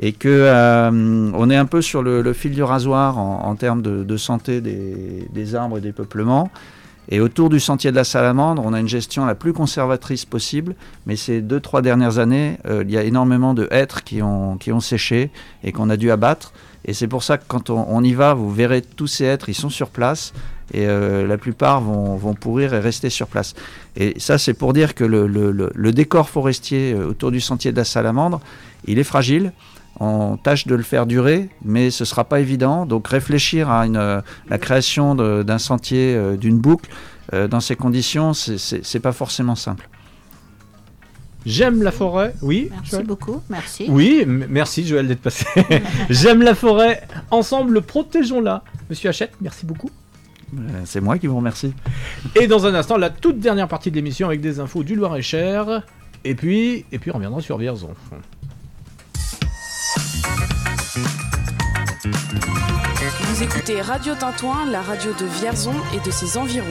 et 0.00 0.12
que 0.12 0.28
euh, 0.28 1.30
on 1.34 1.50
est 1.50 1.56
un 1.56 1.66
peu 1.66 1.82
sur 1.82 2.02
le, 2.02 2.32
fil 2.32 2.52
du 2.52 2.62
rasoir 2.62 3.18
en, 3.18 3.54
termes 3.56 3.82
de, 3.82 4.16
santé 4.16 4.60
des, 4.60 5.54
arbres 5.54 5.78
et 5.78 5.80
des 5.80 5.92
peuplements. 5.92 6.50
Et 7.10 7.20
autour 7.20 7.48
du 7.48 7.58
sentier 7.58 7.90
de 7.90 7.96
la 7.96 8.04
Salamandre, 8.04 8.62
on 8.62 8.74
a 8.74 8.80
une 8.80 8.88
gestion 8.88 9.24
la 9.24 9.34
plus 9.34 9.54
conservatrice 9.54 10.26
possible, 10.26 10.74
mais 11.06 11.16
ces 11.16 11.40
deux, 11.40 11.58
trois 11.58 11.80
dernières 11.80 12.18
années, 12.18 12.58
euh, 12.66 12.84
il 12.86 12.92
y 12.92 12.98
a 12.98 13.02
énormément 13.02 13.54
de 13.54 13.66
hêtres 13.70 14.04
qui 14.04 14.20
ont, 14.20 14.58
qui 14.58 14.70
séché 14.80 15.30
et 15.64 15.72
qu'on 15.72 15.88
a 15.88 15.96
dû 15.96 16.10
abattre. 16.10 16.52
Et 16.84 16.92
c'est 16.92 17.08
pour 17.08 17.22
ça 17.22 17.38
que 17.38 17.44
quand 17.48 17.70
on, 17.70 17.86
on 17.88 18.04
y 18.04 18.12
va, 18.12 18.34
vous 18.34 18.52
verrez 18.52 18.82
tous 18.82 19.06
ces 19.06 19.24
hêtres, 19.24 19.48
ils 19.48 19.54
sont 19.54 19.70
sur 19.70 19.88
place 19.88 20.34
et 20.72 20.86
euh, 20.86 21.26
la 21.26 21.38
plupart 21.38 21.80
vont, 21.80 22.16
vont 22.16 22.34
pourrir 22.34 22.74
et 22.74 22.78
rester 22.80 23.10
sur 23.10 23.26
place. 23.26 23.54
Et 23.96 24.14
ça, 24.18 24.38
c'est 24.38 24.54
pour 24.54 24.72
dire 24.72 24.94
que 24.94 25.04
le, 25.04 25.26
le- 25.26 25.50
le- 25.52 25.72
le 25.74 25.92
décor 25.92 26.28
forestier 26.28 26.92
euh, 26.92 27.08
autour 27.08 27.30
du 27.30 27.40
sentier 27.40 27.72
de 27.72 27.76
la 27.76 27.84
Salamandre, 27.84 28.40
il 28.86 28.98
est 28.98 29.04
fragile. 29.04 29.52
On 30.00 30.36
tâche 30.36 30.66
de 30.66 30.74
le 30.76 30.82
faire 30.84 31.06
durer, 31.06 31.48
mais 31.64 31.90
ce 31.90 32.04
sera 32.04 32.24
pas 32.24 32.38
évident. 32.40 32.86
Donc 32.86 33.08
réfléchir 33.08 33.68
à 33.70 33.84
une, 33.86 33.96
euh, 33.96 34.20
la 34.48 34.58
création 34.58 35.14
d'un 35.16 35.58
sentier, 35.58 36.16
d'une 36.38 36.58
boucle, 36.58 36.88
euh, 37.34 37.48
dans 37.48 37.60
ces 37.60 37.74
conditions, 37.74 38.32
c'est- 38.32 39.00
pas 39.00 39.12
forcément 39.12 39.56
simple. 39.56 39.88
J'aime 41.46 41.82
la 41.82 41.92
forêt. 41.92 42.34
Oui. 42.42 42.68
Merci 42.70 42.90
Joël? 42.90 43.06
beaucoup, 43.06 43.40
merci. 43.48 43.86
Oui, 43.88 44.24
merci 44.26 44.86
Joël 44.86 45.08
d'être 45.08 45.20
passé. 45.22 45.46
J'aime 46.10 46.42
la 46.42 46.54
forêt. 46.54 47.02
Ensemble, 47.30 47.80
protégeons-la. 47.82 48.62
Monsieur 48.90 49.08
Hachette, 49.10 49.32
merci 49.40 49.64
beaucoup. 49.64 49.90
Euh, 50.56 50.82
C'est 50.84 51.00
moi 51.00 51.18
qui 51.18 51.26
vous 51.26 51.36
remercie. 51.36 51.74
Et 52.40 52.46
dans 52.46 52.66
un 52.66 52.74
instant, 52.74 52.96
la 52.96 53.10
toute 53.10 53.38
dernière 53.38 53.68
partie 53.68 53.90
de 53.90 53.96
l'émission 53.96 54.28
avec 54.28 54.40
des 54.40 54.60
infos 54.60 54.82
du 54.82 54.94
Loir-et-Cher. 54.94 55.82
Et 56.24 56.34
puis, 56.34 56.84
et 56.90 56.98
puis 56.98 57.10
on 57.10 57.14
reviendra 57.14 57.40
sur 57.40 57.58
Vierzon. 57.58 57.90
Vous 63.20 63.42
écoutez 63.42 63.80
Radio 63.80 64.14
Tintouin, 64.14 64.66
la 64.70 64.82
radio 64.82 65.12
de 65.12 65.26
Vierzon 65.26 65.74
et 65.94 66.04
de 66.04 66.10
ses 66.10 66.36
environs. 66.36 66.66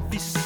Tes 0.00 0.41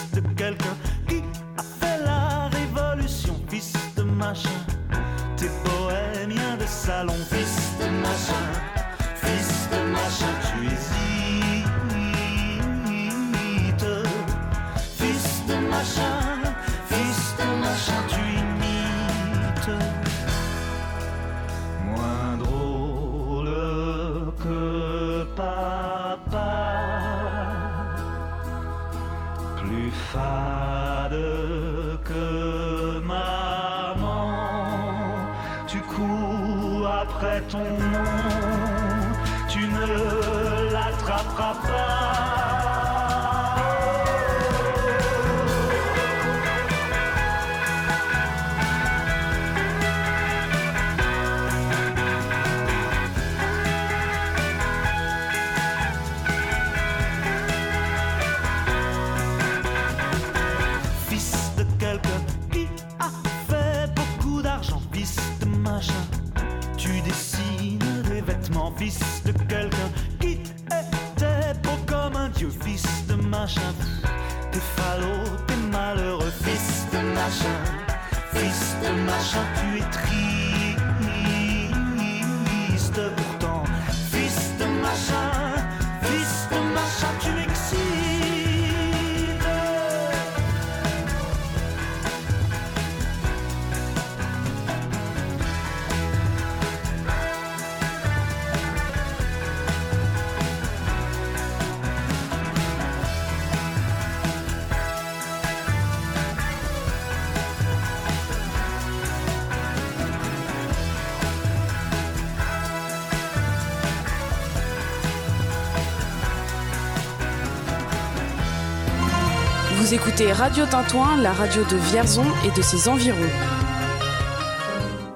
écoutez 120.16 120.32
Radio 120.32 120.64
Tintouin, 120.64 121.18
la 121.18 121.32
radio 121.32 121.62
de 121.64 121.76
Vierzon 121.76 122.24
et 122.44 122.50
de 122.56 122.62
ses 122.62 122.88
environs. 122.88 123.18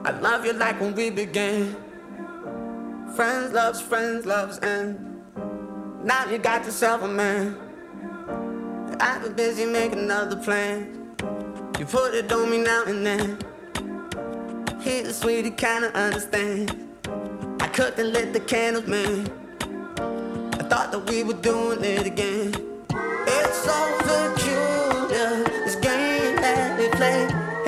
I 0.05 0.11
love 0.21 0.45
you 0.45 0.53
like 0.53 0.79
when 0.79 0.95
we 0.95 1.11
began. 1.11 1.75
Friends 3.17 3.53
loves, 3.53 3.81
friends 3.81 4.27
loves, 4.27 4.59
and 4.59 4.99
now 6.05 6.27
you 6.31 6.37
got 6.39 6.67
yourself 6.67 7.03
a 7.03 7.09
man. 7.09 7.57
I've 9.01 9.23
been 9.23 9.33
busy 9.33 9.65
making 9.65 10.11
other 10.11 10.37
plans. 10.37 10.87
You 11.79 11.87
put 11.87 12.15
it 12.15 12.31
on 12.31 12.51
me 12.51 12.59
now 12.59 12.85
and 12.87 13.07
then. 13.07 13.39
He's 14.83 15.09
a 15.09 15.15
sweetie, 15.15 15.51
kinda 15.51 15.91
understand. 15.95 16.77
I 17.61 17.69
couldn't 17.69 18.13
let 18.13 18.35
the 18.35 18.41
candles, 18.41 18.87
man. 18.87 19.31
I 20.59 20.63
thought 20.65 20.93
that 20.93 21.09
we 21.09 21.23
were 21.25 21.41
doing 21.41 21.83
it 21.85 22.07
again. 22.07 22.53
It's 23.27 23.65
so 23.65 23.97
peculiar, 23.99 24.70
play. 27.01 27.60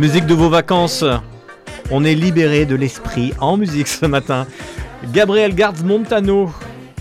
Musique 0.00 0.24
de 0.24 0.32
vos 0.32 0.48
vacances. 0.48 1.04
On 1.90 2.04
est 2.04 2.14
libéré 2.14 2.64
de 2.64 2.74
l'esprit 2.74 3.34
en 3.38 3.58
musique 3.58 3.86
ce 3.86 4.06
matin. 4.06 4.46
Gabriel 5.12 5.54
Gards 5.54 5.84
Montano, 5.84 6.50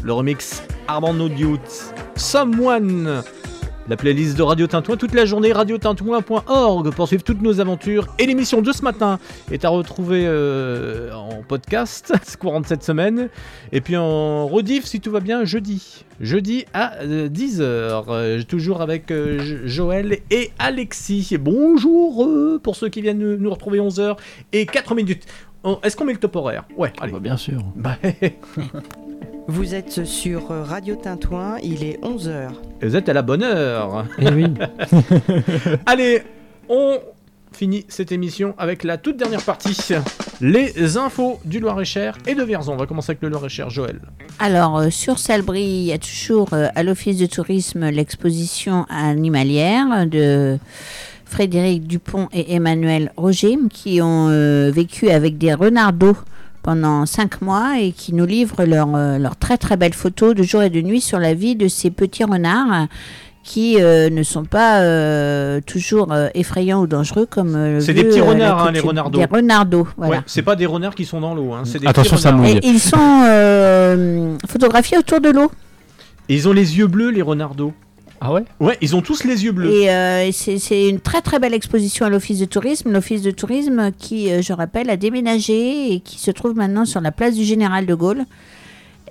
le 0.04 0.12
remix 0.12 0.62
Armando 0.86 1.30
Dude, 1.30 1.62
Someone. 2.18 3.24
La 3.90 3.98
playlist 3.98 4.38
de 4.38 4.44
Radio 4.44 4.68
Tintouin 4.68 4.98
toute 4.98 5.16
la 5.16 5.26
journée, 5.26 5.52
radiotintouin.org 5.52 6.92
pour 6.94 7.08
suivre 7.08 7.24
toutes 7.24 7.42
nos 7.42 7.60
aventures. 7.60 8.06
Et 8.20 8.28
l'émission 8.28 8.62
de 8.62 8.72
ce 8.72 8.84
matin 8.84 9.18
est 9.52 9.66
à 9.66 9.70
retrouver 9.70 10.26
euh, 10.28 11.12
en 11.12 11.42
podcast, 11.42 12.14
courant 12.40 12.62
de 12.62 12.68
cette 12.68 12.84
semaine. 12.84 13.30
Et 13.72 13.82
puis 13.82 13.98
en 13.98 14.46
rediff, 14.48 14.86
si 14.86 15.00
tout 15.02 15.10
va 15.10 15.22
bien, 15.22 15.44
jeudi. 15.44 16.06
Jeudi 16.22 16.66
à 16.72 17.04
10h. 17.04 18.46
toujours 18.46 18.82
avec 18.82 19.10
euh, 19.10 19.40
Jo- 19.40 19.58
Joël 19.66 20.20
et 20.30 20.52
Alexis. 20.60 21.36
Bonjour 21.40 22.26
euh, 22.28 22.60
pour 22.62 22.76
ceux 22.76 22.90
qui 22.90 23.02
viennent 23.02 23.38
nous- 23.38 23.50
retrouver 23.50 23.80
11h 23.80 24.18
et 24.54 24.68
4 24.68 24.94
minutes. 24.94 25.26
Est-ce 25.82 25.98
qu'on 25.98 26.06
met 26.06 26.14
le 26.14 26.20
top 26.20 26.36
horaire 26.36 26.64
Ouais, 26.78 26.94
allez. 27.02 27.20
bien 27.20 27.38
sûr. 27.38 27.64
Bah, 27.76 27.98
Vous 29.52 29.74
êtes 29.74 30.06
sur 30.06 30.50
Radio 30.50 30.96
Tintouin, 30.96 31.56
il 31.64 31.84
est 31.84 32.00
11h. 32.04 32.50
vous 32.84 32.96
êtes 32.96 33.10
à 33.10 33.14
la 33.14 33.24
bonne 33.24 33.42
heure. 33.42 34.06
Eh 34.20 34.30
oui. 34.30 34.46
Allez, 35.88 36.22
on 36.70 37.00
finit 37.52 37.84
cette 37.88 38.12
émission 38.12 38.54
avec 38.60 38.84
la 38.84 39.00
toute 39.00 39.18
dernière 39.18 39.42
partie. 39.42 39.76
Les 40.40 40.98
infos 40.98 41.40
du 41.46 41.60
Loir-et-Cher 41.60 42.16
et 42.28 42.36
de 42.36 42.44
Vierzon. 42.44 42.74
On 42.74 42.78
va 42.78 42.86
commencer 42.86 43.10
avec 43.10 43.24
le 43.24 43.30
Loir-et-Cher, 43.30 43.72
Joël. 43.72 44.00
Alors, 44.38 44.78
euh, 44.78 44.90
sur 44.92 45.18
Salbris, 45.18 45.64
il 45.64 45.86
y 45.86 45.94
a 45.94 45.98
toujours 45.98 46.54
euh, 46.54 46.68
à 46.76 46.84
l'Office 46.84 47.18
de 47.18 47.26
tourisme 47.26 47.90
l'exposition 47.90 48.86
animalière 48.88 50.06
de 50.06 50.60
Frédéric 51.26 51.88
Dupont 51.88 52.30
et 52.34 52.54
Emmanuel 52.54 53.12
Roger, 53.18 53.58
qui 53.74 54.00
ont 54.00 54.28
euh, 54.30 54.70
vécu 54.72 55.10
avec 55.10 55.40
des 55.40 55.56
renardeaux 55.56 56.18
pendant 56.70 57.08
cinq 57.08 57.42
mois 57.42 57.80
et 57.80 57.92
qui 57.94 58.14
nous 58.14 58.28
livrent 58.28 58.64
leurs 58.64 58.96
euh, 58.96 59.18
très 59.40 59.58
très 59.58 59.76
belles 59.76 59.96
photos 59.96 60.36
de 60.36 60.44
jour 60.44 60.62
et 60.62 60.70
de 60.70 60.82
nuit 60.82 61.02
sur 61.02 61.18
la 61.18 61.34
vie 61.34 61.56
de 61.56 61.68
ces 61.68 61.90
petits 61.90 62.24
renards 62.24 62.86
qui 63.44 63.82
euh, 63.82 64.12
ne 64.12 64.22
sont 64.22 64.46
pas 64.46 64.82
euh, 64.82 65.62
toujours 65.66 66.12
euh, 66.12 66.28
effrayants 66.36 66.80
ou 66.82 66.86
dangereux 66.86 67.26
comme 67.28 67.56
euh, 67.56 67.80
C'est 67.80 67.96
des 67.96 68.04
petits 68.04 68.22
renards, 68.22 68.68
hein, 68.68 68.72
les 68.72 68.82
renardeaux. 68.82 69.18
Des 69.18 69.26
renardeaux, 69.26 69.88
voilà. 69.98 70.18
Ouais, 70.18 70.24
c'est 70.28 70.44
pas 70.44 70.56
des 70.56 70.68
renards 70.68 70.94
qui 70.94 71.06
sont 71.06 71.22
dans 71.22 71.34
l'eau. 71.34 71.54
Hein, 71.54 71.64
c'est 71.66 71.80
des 71.80 71.88
Attention, 71.88 72.18
petits 72.18 72.22
ça 72.22 72.32
renards. 72.34 72.46
mouille. 72.46 72.60
Et 72.62 72.68
ils 72.68 72.80
sont 72.80 73.24
euh, 73.26 74.38
photographiés 74.48 75.00
autour 75.00 75.22
de 75.22 75.30
l'eau. 75.30 75.50
Et 76.28 76.36
ils 76.36 76.48
ont 76.48 76.54
les 76.54 76.78
yeux 76.78 76.86
bleus, 76.86 77.10
les 77.10 77.24
renardeaux. 77.24 77.74
Ah 78.22 78.34
ouais 78.34 78.44
Ouais, 78.60 78.78
ils 78.82 78.96
ont 78.96 79.02
tous 79.02 79.24
les 79.24 79.46
yeux 79.46 79.52
bleus. 79.52 79.70
Et 79.72 79.90
euh, 79.90 80.30
c'est 80.32 80.90
une 80.90 81.00
très 81.00 81.22
très 81.22 81.40
belle 81.40 81.54
exposition 81.54 82.06
à 82.06 82.10
l'Office 82.10 82.40
de 82.40 82.46
tourisme. 82.46 82.92
L'Office 82.92 83.22
de 83.22 83.32
tourisme 83.32 83.92
qui, 83.98 84.32
euh, 84.32 84.42
je 84.42 84.54
rappelle, 84.54 84.90
a 84.90 84.98
déménagé 84.98 85.94
et 85.94 86.00
qui 86.02 86.20
se 86.20 86.32
trouve 86.32 86.56
maintenant 86.56 86.86
sur 86.86 87.02
la 87.02 87.12
place 87.12 87.36
du 87.36 87.44
Général 87.44 87.86
de 87.86 87.96
Gaulle. 87.96 88.26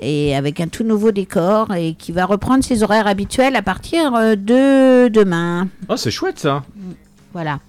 Et 0.00 0.36
avec 0.36 0.60
un 0.60 0.68
tout 0.68 0.84
nouveau 0.84 1.10
décor 1.10 1.74
et 1.74 1.94
qui 1.94 2.12
va 2.12 2.24
reprendre 2.24 2.62
ses 2.62 2.82
horaires 2.82 3.06
habituels 3.06 3.56
à 3.56 3.62
partir 3.62 4.14
euh, 4.14 4.36
de 4.36 5.08
demain. 5.08 5.68
Oh, 5.88 5.96
c'est 5.96 6.10
chouette 6.10 6.38
ça. 6.38 6.62
Voilà. 7.32 7.60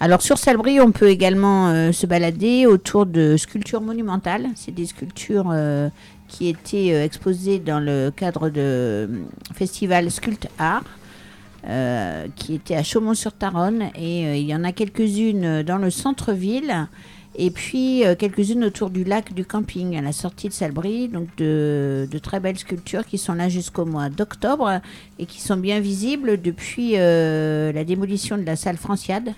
Alors 0.00 0.22
sur 0.22 0.38
Salbris, 0.38 0.80
on 0.80 0.92
peut 0.92 1.08
également 1.08 1.68
euh, 1.68 1.92
se 1.92 2.06
balader 2.06 2.66
autour 2.66 3.06
de 3.06 3.36
sculptures 3.36 3.80
monumentales. 3.80 4.48
C'est 4.54 4.74
des 4.74 4.86
sculptures 4.86 5.50
euh, 5.52 5.88
qui 6.34 6.48
étaient 6.48 6.92
euh, 6.92 7.04
exposées 7.04 7.60
dans 7.60 7.78
le 7.78 8.10
cadre 8.10 8.48
de 8.48 8.60
euh, 8.60 9.06
festival 9.54 10.10
Sculpt 10.10 10.48
Art. 10.58 10.84
euh, 11.68 12.26
qui 12.34 12.54
était 12.56 12.74
à 12.74 12.82
Chaumont-sur-Taronne 12.82 13.84
et 13.94 14.38
il 14.40 14.46
y 14.46 14.54
en 14.54 14.64
a 14.64 14.72
quelques-unes 14.72 15.62
dans 15.62 15.78
le 15.78 15.88
centre-ville 15.88 16.88
Et 17.36 17.50
puis 17.50 18.02
quelques-unes 18.18 18.64
autour 18.64 18.90
du 18.90 19.02
lac 19.02 19.32
du 19.32 19.46
camping, 19.46 19.96
à 19.96 20.02
la 20.02 20.12
sortie 20.12 20.48
de 20.48 20.52
Salbris. 20.52 21.08
Donc 21.08 21.28
de, 21.38 22.06
de 22.10 22.18
très 22.18 22.38
belles 22.38 22.58
sculptures 22.58 23.06
qui 23.06 23.16
sont 23.16 23.32
là 23.34 23.48
jusqu'au 23.48 23.86
mois 23.86 24.10
d'octobre 24.10 24.80
et 25.18 25.24
qui 25.24 25.40
sont 25.40 25.56
bien 25.56 25.80
visibles 25.80 26.38
depuis 26.42 26.92
la 26.96 27.84
démolition 27.84 28.36
de 28.36 28.44
la 28.44 28.56
salle 28.56 28.76
Franciade 28.76 29.32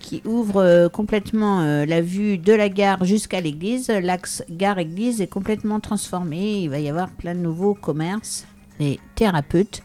qui 0.00 0.22
ouvre 0.24 0.62
euh, 0.62 0.88
complètement 0.88 1.60
euh, 1.60 1.86
la 1.86 2.00
vue 2.00 2.38
de 2.38 2.52
la 2.52 2.68
gare 2.68 3.04
jusqu'à 3.04 3.40
l'église. 3.40 3.88
L'axe 3.88 4.44
gare-église 4.50 5.20
est 5.20 5.26
complètement 5.26 5.80
transformé. 5.80 6.60
Il 6.62 6.70
va 6.70 6.78
y 6.78 6.88
avoir 6.88 7.10
plein 7.10 7.34
de 7.34 7.40
nouveaux 7.40 7.74
commerces, 7.74 8.46
des 8.78 9.00
thérapeutes, 9.14 9.82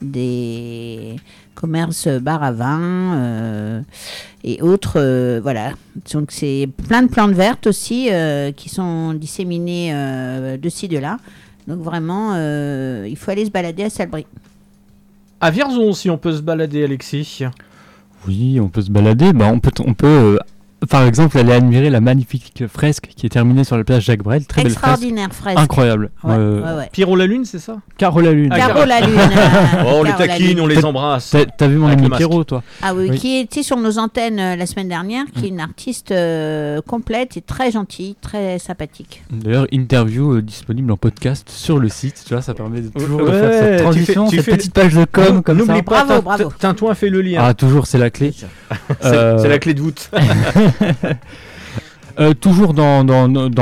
des 0.00 1.16
commerces 1.54 2.08
bar 2.08 2.42
à 2.42 2.52
vin 2.52 2.80
euh, 2.80 3.80
et 4.44 4.60
autres. 4.62 5.38
voilà. 5.42 5.72
Donc 6.12 6.32
c'est 6.32 6.68
plein 6.88 7.02
de 7.02 7.08
plantes 7.08 7.32
vertes 7.32 7.66
aussi 7.66 8.10
qui 8.56 8.68
sont 8.68 9.14
disséminées 9.14 9.92
de 10.60 10.68
ci, 10.68 10.88
de 10.88 10.98
là. 10.98 11.18
Donc 11.68 11.78
vraiment, 11.78 12.34
il 13.04 13.16
faut 13.16 13.30
aller 13.30 13.44
se 13.44 13.50
balader 13.50 13.84
à 13.84 13.90
Salbris. 13.90 14.26
À 15.40 15.50
Vierzon 15.50 15.90
aussi, 15.90 16.10
on 16.10 16.18
peut 16.18 16.32
se 16.32 16.42
balader, 16.42 16.84
Alexis. 16.84 17.44
Oui, 18.26 18.60
on 18.60 18.68
peut 18.68 18.82
se 18.82 18.90
balader. 18.90 19.32
Bah, 19.32 19.50
on 19.52 19.58
peut, 19.58 19.72
on 19.84 19.94
peut 19.94 20.06
euh, 20.06 20.38
par 20.90 21.04
exemple, 21.04 21.38
aller 21.38 21.52
admirer 21.52 21.90
la 21.90 22.00
magnifique 22.00 22.64
fresque 22.72 23.08
qui 23.16 23.26
est 23.26 23.30
terminée 23.30 23.64
sur 23.64 23.76
la 23.76 23.84
place 23.84 24.02
Jacques 24.02 24.22
Brel. 24.22 24.46
Très 24.46 24.62
belle 24.62 24.72
fresque. 24.72 24.84
Extraordinaire 24.86 25.28
fresque. 25.32 25.58
Incroyable. 25.58 26.10
Ouais, 26.24 26.34
Euh, 26.36 26.60
ouais, 26.62 26.78
ouais. 26.82 26.88
Pierrot 26.92 27.16
la 27.16 27.26
Lune, 27.26 27.44
c'est 27.44 27.58
ça? 27.58 27.76
Caro 27.98 28.20
la 28.20 28.32
Lune. 28.32 28.50
Ah, 28.52 28.58
Caro 28.58 28.84
la 28.84 29.00
Lune. 29.00 29.18
Oh, 29.86 29.90
on 29.96 30.02
les 30.02 30.12
taquine, 30.12 30.60
on 30.60 30.66
les 30.66 30.84
embrasse. 30.84 31.34
T'as 31.58 31.66
vu 31.66 31.76
mon 31.76 31.88
ami. 31.88 32.08
Pierrot, 32.10 32.44
toi? 32.44 32.62
Ah 32.82 32.94
oui, 32.94 33.08
Oui. 33.10 33.18
qui 33.18 33.36
était 33.38 33.62
sur 33.62 33.76
nos 33.76 33.98
antennes 33.98 34.38
euh, 34.38 34.56
la 34.56 34.66
semaine 34.66 34.88
dernière, 34.88 35.24
qui 35.34 35.46
est 35.46 35.48
une 35.48 35.60
artiste 35.60 36.10
euh, 36.12 36.80
complète 36.86 37.36
et 37.36 37.40
très 37.40 37.70
gentille, 37.70 38.16
très 38.20 38.58
sympathique. 38.58 39.22
D'ailleurs, 39.30 39.66
interview 39.72 40.34
euh, 40.36 40.42
disponible 40.42 40.90
en 40.92 40.96
podcast 40.96 41.48
sur 41.50 41.78
le 41.78 41.88
site. 41.88 42.22
Tu 42.26 42.34
vois, 42.34 42.42
ça 42.42 42.54
permet 42.54 42.80
de 42.80 42.88
toujours 42.88 43.20
de 43.24 43.30
faire 43.30 43.52
cette 43.52 43.76
tu 43.76 43.82
transition, 43.82 44.26
fais- 44.26 44.36
tu 44.38 44.42
cette 44.42 44.54
petite 44.56 44.74
page 44.74 44.94
de 44.94 45.04
com 45.04 45.42
comme 45.42 45.58
ça. 45.60 45.64
N'oublie 45.66 45.82
pas, 45.82 46.06
Tintouin 46.58 46.94
fait 46.94 47.08
le 47.10 47.20
lien. 47.22 47.40
Ah, 47.44 47.54
toujours, 47.54 47.86
c'est 47.86 47.98
la 47.98 48.10
clé. 48.10 48.32
c'est 49.00 49.48
la 49.48 49.58
clé 49.58 49.74
de 49.74 49.80
voûte. 49.80 50.10
Euh, 52.20 52.34
toujours 52.34 52.74
dans, 52.74 53.02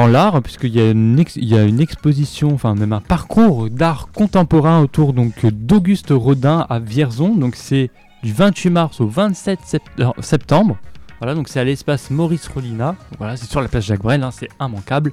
l'art, 0.09 0.43
puisqu'il 0.43 0.75
y, 0.75 0.81
a 0.81 0.91
une 0.91 1.25
y 1.37 1.55
a 1.57 1.65
exposition, 1.81 2.53
enfin 2.53 2.75
même 2.75 2.93
un 2.93 3.01
parcours 3.01 3.71
d'art 3.71 4.09
contemporain 4.13 4.81
autour 4.81 5.13
d'Auguste 5.13 6.11
Rodin 6.11 6.67
à 6.69 6.81
Vierzon. 6.81 7.37
Donc 7.37 7.55
c'est 7.55 7.91
du 8.25 8.33
28 8.33 8.71
mars 8.71 9.01
au 9.01 9.07
27 9.07 9.61
sept- 9.65 9.83
euh, 10.01 10.09
septembre. 10.21 10.79
Voilà, 11.21 11.35
donc 11.35 11.49
c'est 11.49 11.61
à 11.61 11.65
l'espace 11.65 12.11
Maurice 12.11 12.49
Rollina. 12.49 12.97
Voilà, 13.19 13.37
c'est 13.37 13.49
sur 13.49 13.61
la 13.61 13.69
place 13.69 13.85
Jacques 13.85 14.03
Brel, 14.03 14.23
hein, 14.23 14.31
c'est 14.33 14.49
immanquable 14.61 15.13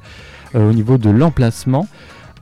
euh, 0.55 0.71
au 0.71 0.73
niveau 0.73 0.97
de 0.97 1.09
l'emplacement. 1.09 1.87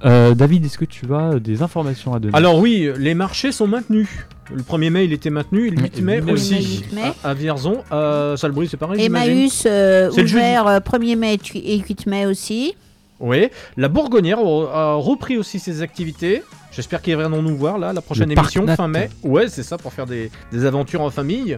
David, 0.02 0.64
est-ce 0.66 0.78
que 0.78 0.86
tu 0.86 1.12
as 1.16 1.40
des 1.40 1.64
informations 1.64 2.14
à 2.14 2.20
donner? 2.20 2.38
Alors 2.38 2.60
oui, 2.60 2.90
les 2.98 3.16
marchés 3.16 3.52
sont 3.52 3.68
maintenus. 3.68 4.08
Le 4.54 4.62
1er 4.62 4.90
mai, 4.92 5.06
il 5.06 5.14
était 5.14 5.30
maintenu, 5.32 5.68
et 5.68 5.72
le 5.72 5.82
8 5.82 6.02
mai 6.02 6.22
Le 6.22 6.34
aussi. 6.34 6.56
8 6.90 6.94
mai. 6.94 7.02
À, 7.24 7.30
à 7.32 7.34
Vierzon, 7.34 7.84
à 7.90 8.36
Salbris, 8.38 8.68
c'est 8.70 8.78
pareil. 8.78 9.04
Emmaüs 9.04 9.64
euh, 9.66 10.12
C'est 10.14 10.22
le 10.22 10.28
ouvert 10.30 10.68
euh, 10.68 10.80
1er 10.80 11.16
mai 11.16 11.38
tu- 11.38 11.58
et 11.58 11.78
8 11.80 12.06
mai 12.06 12.26
aussi. 12.26 12.76
Oui. 13.20 13.48
La 13.78 13.88
Bourgonnière 13.88 14.40
a 14.40 14.96
repris 14.96 15.38
aussi 15.38 15.58
ses 15.60 15.82
activités. 15.82 16.44
J'espère 16.72 17.02
qu'ils 17.02 17.16
viendront 17.18 17.42
nous 17.42 17.56
voir 17.56 17.78
là, 17.80 17.94
la 17.94 18.02
prochaine 18.02 18.28
Le 18.30 18.38
émission, 18.38 18.68
fin 18.76 18.88
mai. 18.88 19.10
Ouais, 19.24 19.48
c'est 19.48 19.64
ça, 19.64 19.78
pour 19.78 19.94
faire 19.94 20.06
des, 20.06 20.30
des 20.52 20.66
aventures 20.66 21.02
en 21.02 21.10
famille. 21.10 21.58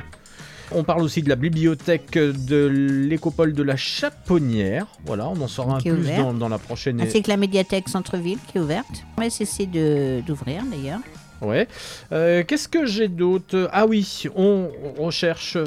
On 0.71 0.83
parle 0.83 1.01
aussi 1.01 1.21
de 1.23 1.29
la 1.29 1.35
bibliothèque 1.35 2.11
de 2.17 2.67
l'écopole 2.67 3.53
de 3.53 3.63
la 3.63 3.75
Chaponnière. 3.77 4.85
Voilà, 5.05 5.27
on 5.29 5.41
en 5.41 5.47
saura 5.47 5.77
un 5.77 5.79
plus 5.81 6.05
dans, 6.17 6.33
dans 6.33 6.49
la 6.49 6.57
prochaine. 6.57 6.99
Ainsi 7.01 7.21
que 7.21 7.29
la 7.29 7.37
médiathèque 7.37 7.87
Centre-Ville 7.89 8.37
qui 8.51 8.57
est 8.57 8.61
ouverte. 8.61 9.03
On 9.17 9.21
va 9.21 9.29
cesser 9.29 9.65
de- 9.65 10.21
d'ouvrir 10.27 10.63
d'ailleurs. 10.69 10.99
Ouais. 11.41 11.67
Euh, 12.11 12.43
Qu'est-ce 12.47 12.67
que 12.67 12.85
j'ai 12.85 13.07
d'autre? 13.07 13.69
Ah 13.71 13.85
oui, 13.85 14.23
on, 14.35 14.69
on 14.97 15.03
recherche 15.03 15.57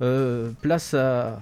euh, 0.00 0.50
place 0.62 0.94
à, 0.94 1.40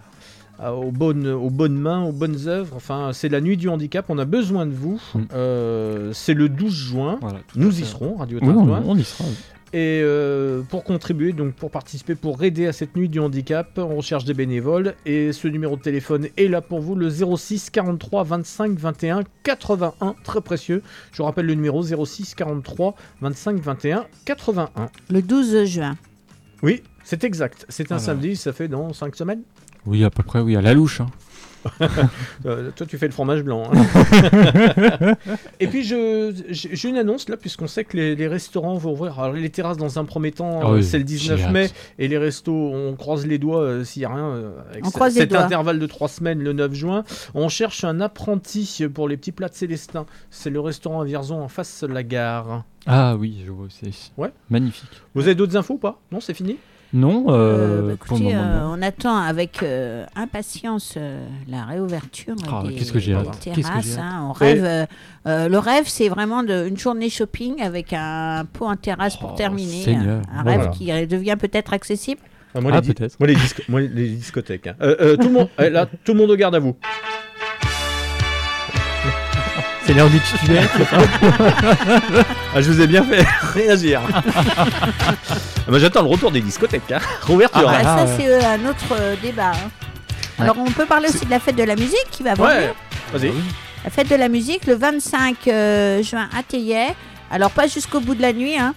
à- 0.59 0.74
aux, 0.74 0.90
bonnes, 0.90 1.27
aux 1.27 1.51
bonnes 1.51 1.78
mains, 1.78 2.02
aux 2.05 2.12
bonnes 2.12 2.47
œuvres. 2.48 2.77
Enfin, 2.77 3.11
c'est 3.12 3.28
la 3.28 3.40
nuit 3.40 3.57
du 3.57 3.69
handicap, 3.69 4.07
on 4.09 4.19
a 4.19 4.24
besoin 4.27 4.66
de 4.66 4.73
vous. 4.74 5.01
Mm. 5.15 5.20
Euh, 5.32 6.11
c'est 6.12 6.35
le 6.35 6.48
12 6.48 6.74
juin. 6.74 7.19
Voilà, 7.20 7.39
Nous 7.57 7.81
y 7.81 7.85
serons, 7.85 8.16
Radio 8.16 8.39
Oui, 8.43 8.48
on, 8.86 8.97
y 8.97 9.05
sera. 9.05 9.24
oui. 9.28 9.35
Et 9.73 10.01
euh, 10.03 10.63
pour 10.63 10.83
contribuer, 10.83 11.33
donc 11.33 11.55
pour 11.55 11.71
participer, 11.71 12.17
pour 12.17 12.43
aider 12.43 12.67
à 12.67 12.73
cette 12.73 12.97
nuit 12.97 13.09
du 13.09 13.21
handicap, 13.21 13.71
on 13.79 13.97
recherche 13.97 14.25
des 14.25 14.35
bénévoles. 14.35 14.95
Et 15.07 15.33
ce 15.33 15.47
numéro 15.47 15.77
de 15.77 15.81
téléphone 15.83 16.27
est 16.37 16.49
là 16.49 16.61
pour 16.61 16.81
vous, 16.81 16.97
le 16.97 17.09
06 17.09 17.71
43 17.71 18.25
25 18.25 18.77
21 18.77 19.21
81, 19.45 20.17
très 20.25 20.41
précieux. 20.41 20.83
Je 21.13 21.19
vous 21.19 21.25
rappelle 21.25 21.47
le 21.47 21.55
numéro 21.55 21.83
06 21.85 22.35
43 22.35 22.97
25 23.21 23.61
21 23.61 24.07
81. 24.25 24.89
Le 25.09 25.23
12 25.23 25.65
juin. 25.67 25.97
Oui, 26.65 26.83
c'est 27.05 27.23
exact. 27.23 27.65
C'est 27.69 27.93
un 27.93 27.97
Voilà. 27.97 28.05
samedi, 28.07 28.35
ça 28.37 28.53
fait 28.53 28.67
dans 28.67 28.93
5 28.93 29.15
semaines. 29.15 29.43
Oui, 29.87 30.03
à 30.05 30.11
peu 30.11 30.23
près, 30.25 30.41
oui, 30.41 30.57
à 30.57 30.61
la 30.61 30.75
louche. 30.75 31.01
hein. 31.01 31.07
Euh, 32.47 32.70
toi, 32.74 32.87
tu 32.87 32.97
fais 32.97 33.07
le 33.07 33.12
fromage 33.12 33.43
blanc. 33.43 33.65
hein. 33.73 35.15
Et 35.61 35.66
puis, 35.66 35.85
je- 35.85 36.32
j'ai 36.51 36.89
une 36.89 36.97
annonce 36.97 37.28
là, 37.28 37.37
puisqu'on 37.37 37.66
sait 37.66 37.85
que 37.85 37.97
les, 37.97 38.15
les 38.16 38.28
restaurants 38.28 38.77
vont 38.77 38.93
ouvrir. 38.93 39.19
Alors, 39.20 39.35
les 39.35 39.51
terrasses, 39.51 39.77
dans 39.77 39.99
un 39.99 40.05
premier 40.05 40.32
temps, 40.32 40.61
Ah 40.62 40.69
euh, 40.70 40.77
oui, 40.77 40.85
c'est 40.85 40.99
le 40.99 41.05
19 41.05 41.39
j'ai 41.39 41.45
hâte. 41.45 41.53
mai. 41.53 41.70
Et 41.99 42.09
les 42.09 42.16
restos, 42.19 42.53
on 42.73 42.95
croise 42.97 43.27
les 43.27 43.39
doigts 43.39 43.61
euh, 43.62 43.85
s'il 43.85 44.01
n'y 44.01 44.07
a 44.07 44.15
rien. 44.15 44.24
euh, 44.31 44.51
avec 44.70 44.87
On 44.87 44.91
croise 44.91 45.15
les 45.15 45.20
cet 45.23 45.35
intervalle 45.35 45.78
de 45.78 45.87
3 45.87 46.09
semaines, 46.09 46.43
le 46.43 46.53
9 46.53 46.73
juin. 46.73 47.05
On 47.35 47.49
cherche 47.49 47.85
un 47.85 48.01
apprenti 48.01 48.82
pour 48.93 49.09
les 49.09 49.16
petits 49.16 49.32
plats 49.32 49.49
de 49.49 49.55
Célestin. 49.55 50.07
C'est 50.31 50.51
le 50.51 50.61
restaurant 50.61 51.01
à 51.03 51.05
Vierzon 51.05 51.41
en 51.43 51.49
face 51.49 51.82
de 51.85 51.89
la 51.93 52.03
gare. 52.03 52.65
Ah 52.87 53.16
oui, 53.16 53.43
je 53.47 53.51
vois 53.51 53.66
aussi. 53.66 54.12
Ouais. 54.16 54.31
Magnifique. 54.49 54.89
Vous 55.15 55.23
avez 55.23 55.35
d'autres 55.35 55.57
infos 55.57 55.74
ou 55.74 55.78
pas? 55.78 56.01
Non, 56.11 56.20
c'est 56.20 56.35
fini? 56.35 56.57
Non, 56.93 57.27
Euh, 57.29 57.33
euh, 57.33 57.89
bah, 57.91 57.97
pour 58.05 58.17
le 58.19 58.23
écoutez, 58.25 58.35
moment. 58.37 58.47
euh, 58.47 58.61
non. 58.67 58.75
on 58.79 58.83
attend 58.83 59.17
avec 59.17 59.62
euh, 59.62 60.05
impatience 60.17 60.95
euh, 60.97 61.25
la 61.49 61.65
réouverture 61.65 62.35
Ah, 62.51 62.65
des, 62.67 62.75
qu'est-ce 62.75 62.93
que 62.93 62.99
j'ai 62.99 63.12
des 63.12 63.19
hâte. 63.19 63.39
Qu'est-ce 63.43 63.57
que 63.59 63.62
terrasses. 63.62 63.99
hein. 63.99 64.27
On 64.29 64.33
rêve. 64.33 64.87
le 65.27 65.57
rêve, 65.59 65.85
c'est 65.87 66.09
vraiment 66.09 66.43
de, 66.43 66.67
une 66.67 66.77
journée 66.77 67.09
shopping 67.09 67.62
avec 67.62 67.93
un 67.93 68.45
pot 68.53 68.67
en 68.67 68.77
terrasse 68.77 69.17
pour 69.17 69.33
Oh, 69.35 69.37
terminer. 69.37 69.83
Seigneur. 69.85 70.23
Un 70.35 70.43
Voilà. 70.43 70.62
rêve 70.65 70.71
qui 70.73 70.87
devient 71.07 71.37
peut-être 71.39 71.73
accessible. 71.73 72.21
Ah, 72.53 72.61
moi, 72.61 72.73
Ah, 72.75 72.81
les 72.81 72.93
peut-être. 72.93 73.15
Moi, 73.21 73.29
les, 73.29 73.37
disco- 73.37 73.62
moi, 73.69 73.81
les 73.81 74.09
discothèques. 74.09 74.67
hein. 74.67 74.75
Euh, 74.83 74.97
euh, 75.01 75.17
tout 75.17 75.29
le 75.29 75.35
monde, 75.35 75.49
eh, 75.61 75.71
là, 75.71 75.87
tout 75.87 76.12
le 76.15 76.19
monde 76.19 76.31
au 76.33 76.37
garde 76.37 76.57
à 76.57 76.59
vous. 76.59 76.75
C'est 79.91 79.97
l'heure 79.97 80.09
du 80.09 80.21
titulaire. 80.21 80.69
ça 80.89 80.99
Ah, 82.55 82.61
je 82.61 82.71
vous 82.71 82.81
ai 82.81 82.87
bien 82.87 83.03
fait 83.03 83.27
réagir. 83.55 84.01
Ah 84.09 84.65
bah, 85.67 85.79
J'attends 85.81 86.03
le 86.03 86.09
retour 86.09 86.31
des 86.31 86.41
discothèques. 86.41 86.93
Hein. 86.93 86.99
Rouverture. 87.27 87.69
Ah, 87.69 87.79
hein. 87.81 87.83
ça, 87.83 88.05
ouais. 88.05 88.11
c'est 88.17 88.29
euh, 88.29 88.41
un 88.55 88.69
autre 88.71 88.85
euh, 88.93 89.17
débat. 89.21 89.51
hein. 89.51 89.71
Alors, 90.39 90.57
on 90.59 90.71
peut 90.71 90.87
parler 90.87 91.09
aussi 91.09 91.25
de 91.27 91.31
la 91.31 91.41
fête 91.41 91.57
de 91.57 91.65
la 91.65 91.75
musique 91.75 92.07
qui 92.12 92.23
va. 92.23 92.35
Ouais, 92.35 92.73
vas-y. 93.12 93.33
La 93.85 93.91
fête 93.91 94.09
de 94.09 94.15
la 94.15 94.29
musique 94.29 94.67
le 94.69 94.75
25 94.77 95.37
euh, 95.49 96.03
juin 96.05 96.29
à 96.39 96.45
Thaillet. 96.45 96.95
Alors 97.33 97.51
pas 97.51 97.67
jusqu'au 97.67 97.99
bout 97.99 98.15
de 98.15 98.23
la 98.23 98.33
nuit, 98.33 98.57
hein, 98.59 98.75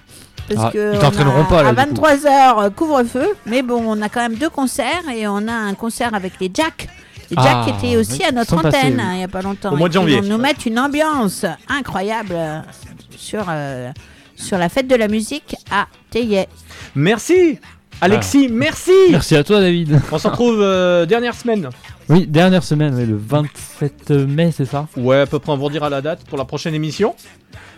parce 0.50 0.66
Ah, 0.68 0.72
que 0.74 0.94
ils 0.96 0.98
on 0.98 1.42
a- 1.42 1.44
pas, 1.44 1.62
là, 1.64 1.70
à 1.70 1.86
du 1.86 1.94
coup. 1.94 2.02
23h 2.08 2.72
couvre-feu. 2.74 3.28
Mais 3.46 3.62
bon, 3.62 3.84
on 3.86 4.02
a 4.02 4.10
quand 4.10 4.22
même 4.22 4.36
deux 4.36 4.50
concerts 4.50 5.04
et 5.16 5.28
on 5.28 5.48
a 5.48 5.54
un 5.54 5.76
concert 5.76 6.16
avec 6.16 6.34
les 6.42 6.50
Jacks. 6.52 6.88
Les 7.36 7.44
Jacks 7.44 7.66
Ah, 7.68 7.76
étaient 7.78 7.98
aussi 7.98 8.24
à 8.24 8.32
notre 8.32 8.56
antenne 8.58 8.96
oui. 8.96 9.02
hein, 9.02 9.10
il 9.14 9.18
n'y 9.18 9.24
a 9.24 9.28
pas 9.28 9.42
longtemps. 9.42 9.72
Au 9.74 9.76
mois 9.78 9.90
de 9.90 9.94
janvier. 9.94 10.22
nous 10.22 10.38
mettre 10.38 10.68
une 10.68 10.80
ambiance 10.80 11.46
incroyable 11.68 12.34
euh, 12.34 12.60
sur, 13.18 13.46
euh, 13.50 13.92
sur 14.36 14.58
la 14.58 14.70
fête 14.70 14.88
de 14.88 14.96
la 14.96 15.08
musique 15.08 15.56
à 15.72 15.88
Thaillet. 16.12 16.48
Merci. 16.96 17.60
Alexis, 18.02 18.50
merci. 18.52 18.92
Merci 19.12 19.36
à 19.36 19.44
toi, 19.44 19.62
David. 19.62 20.00
On 20.12 20.18
se 20.18 20.28
retrouve 20.28 20.60
euh, 20.62 21.06
dernière 21.06 21.36
semaine. 21.36 21.70
Oui, 22.10 22.28
dernière 22.28 22.64
semaine, 22.64 22.94
oui, 22.96 23.06
le 23.06 23.16
27 23.16 24.12
mai, 24.12 24.52
c'est 24.52 24.66
ça? 24.66 24.88
Ouais, 24.98 25.22
à 25.22 25.26
peu 25.26 25.40
près, 25.40 25.52
on 25.54 25.56
va 25.56 25.62
vous 25.62 25.70
dire 25.70 25.84
à 25.84 25.90
la 25.90 26.02
date 26.02 26.26
pour 26.26 26.38
la 26.38 26.44
prochaine 26.44 26.74
émission. 26.74 27.16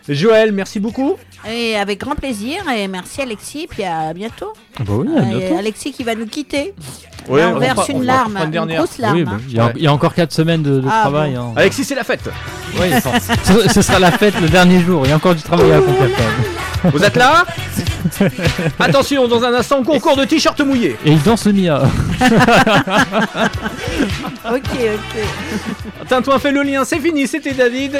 Joël, 0.07 0.51
merci 0.51 0.79
beaucoup. 0.79 1.15
Et 1.49 1.75
avec 1.77 1.99
grand 1.99 2.15
plaisir. 2.15 2.57
Et 2.75 2.87
merci 2.87 3.21
Alexis. 3.21 3.67
Puis 3.69 3.83
à 3.83 4.13
bientôt. 4.13 4.53
Bah 4.79 4.85
oui, 4.97 5.07
à 5.17 5.21
bientôt. 5.21 5.57
Alexis 5.57 5.91
qui 5.93 6.03
va 6.03 6.13
nous 6.15 6.27
quitter. 6.27 6.73
On 7.27 7.39
on 7.39 7.57
verse 7.57 7.89
une 7.89 7.97
on 7.97 8.01
larme, 8.01 8.37
une 8.37 8.53
une, 8.55 8.75
grosse 8.77 8.99
larme. 8.99 9.15
Oui, 9.17 9.23
bah, 9.23 9.31
hein. 9.33 9.41
il, 9.49 9.55
y 9.55 9.59
a, 9.59 9.65
Ouais. 9.65 9.73
il 9.77 9.81
y 9.83 9.87
a 9.87 9.93
encore 9.93 10.13
4 10.13 10.31
semaines 10.31 10.61
de, 10.61 10.79
de 10.79 10.87
Ah, 10.87 11.01
travail. 11.01 11.33
bon. 11.33 11.39
hein. 11.41 11.53
Alexis, 11.55 11.83
c'est 11.83 11.95
la 11.95 12.03
fête. 12.03 12.21
Oui, 12.79 12.85
ce, 13.43 13.67
ce 13.73 13.81
sera 13.81 13.97
la 13.97 14.11
fête 14.11 14.39
le 14.39 14.47
dernier 14.47 14.79
jour. 14.79 15.01
Il 15.05 15.09
y 15.09 15.11
a 15.11 15.15
encore 15.15 15.33
du 15.33 15.41
travail 15.41 15.71
à 15.71 15.77
accomplir. 15.77 16.09
Vous 16.93 17.03
êtes 17.03 17.15
là? 17.15 17.43
Attention, 18.79 19.27
dans 19.27 19.43
un 19.43 19.55
instant, 19.55 19.81
concours 19.81 20.15
de 20.17 20.25
t-shirt 20.25 20.59
mouillé. 20.61 20.97
Et 21.03 21.13
il 21.13 21.23
danse 21.23 21.45
le 21.45 21.53
Mia. 21.53 21.81
Ok, 24.47 24.61
ok. 24.73 26.07
Tintouin 26.07 26.37
fait 26.39 26.51
le 26.51 26.61
lien, 26.61 26.85
c'est 26.85 26.99
fini, 26.99 27.27
c'était 27.27 27.53
David. 27.53 27.99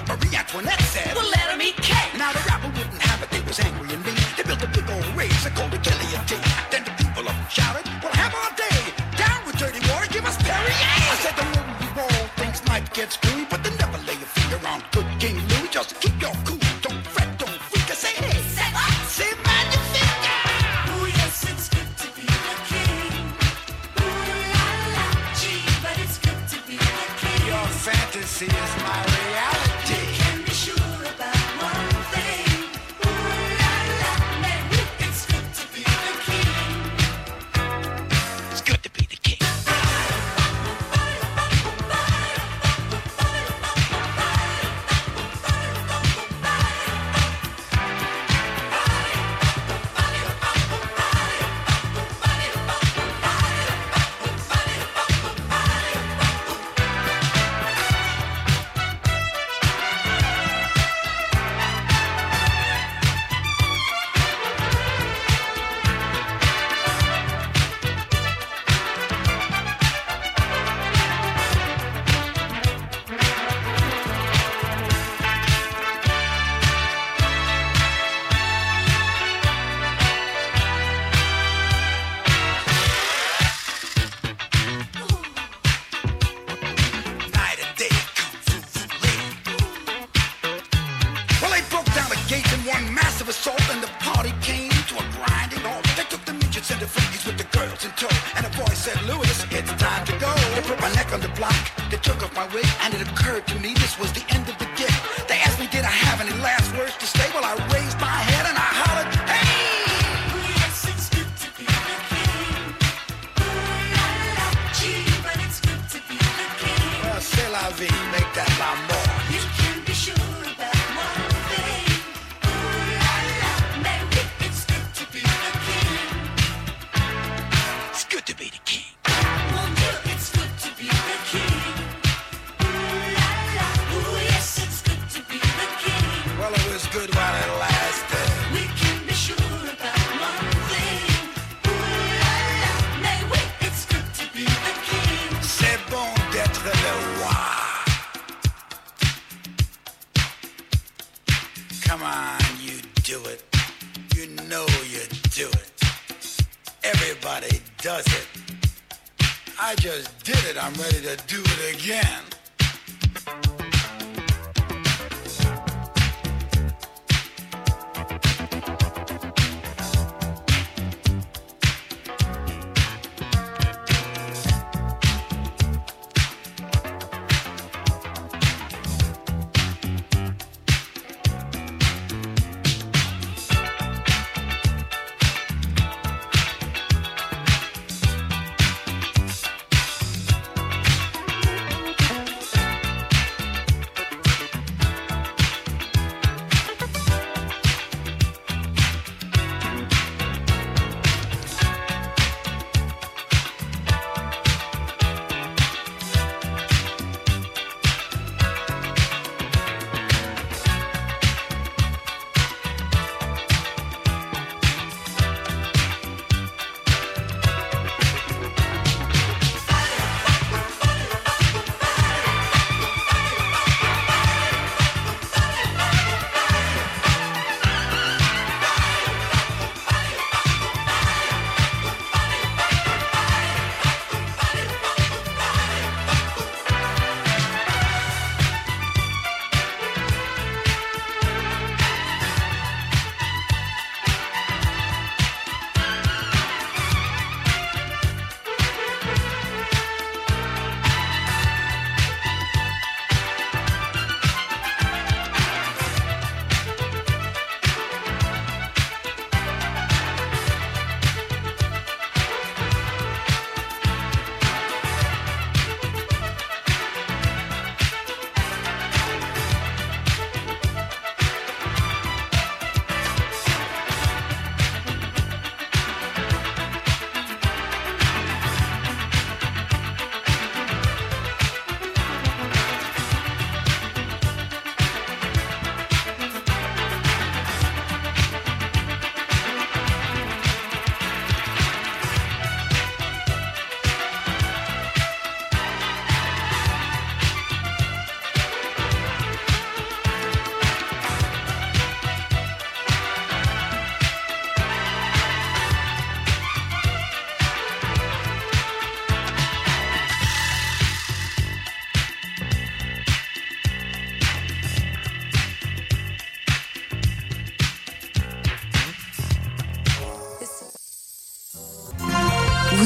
fantasy 28.21 28.45
is 28.45 28.83
my 28.83 29.03
reality. 29.05 29.70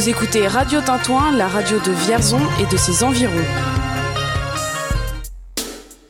Vous 0.05 0.11
écoutez 0.11 0.47
Radio 0.47 0.81
Tintouin, 0.81 1.31
la 1.31 1.47
radio 1.47 1.79
de 1.79 1.91
Vierzon 1.91 2.37
et 2.61 2.71
de 2.71 2.77
ses 2.77 3.03
environs. 3.03 3.33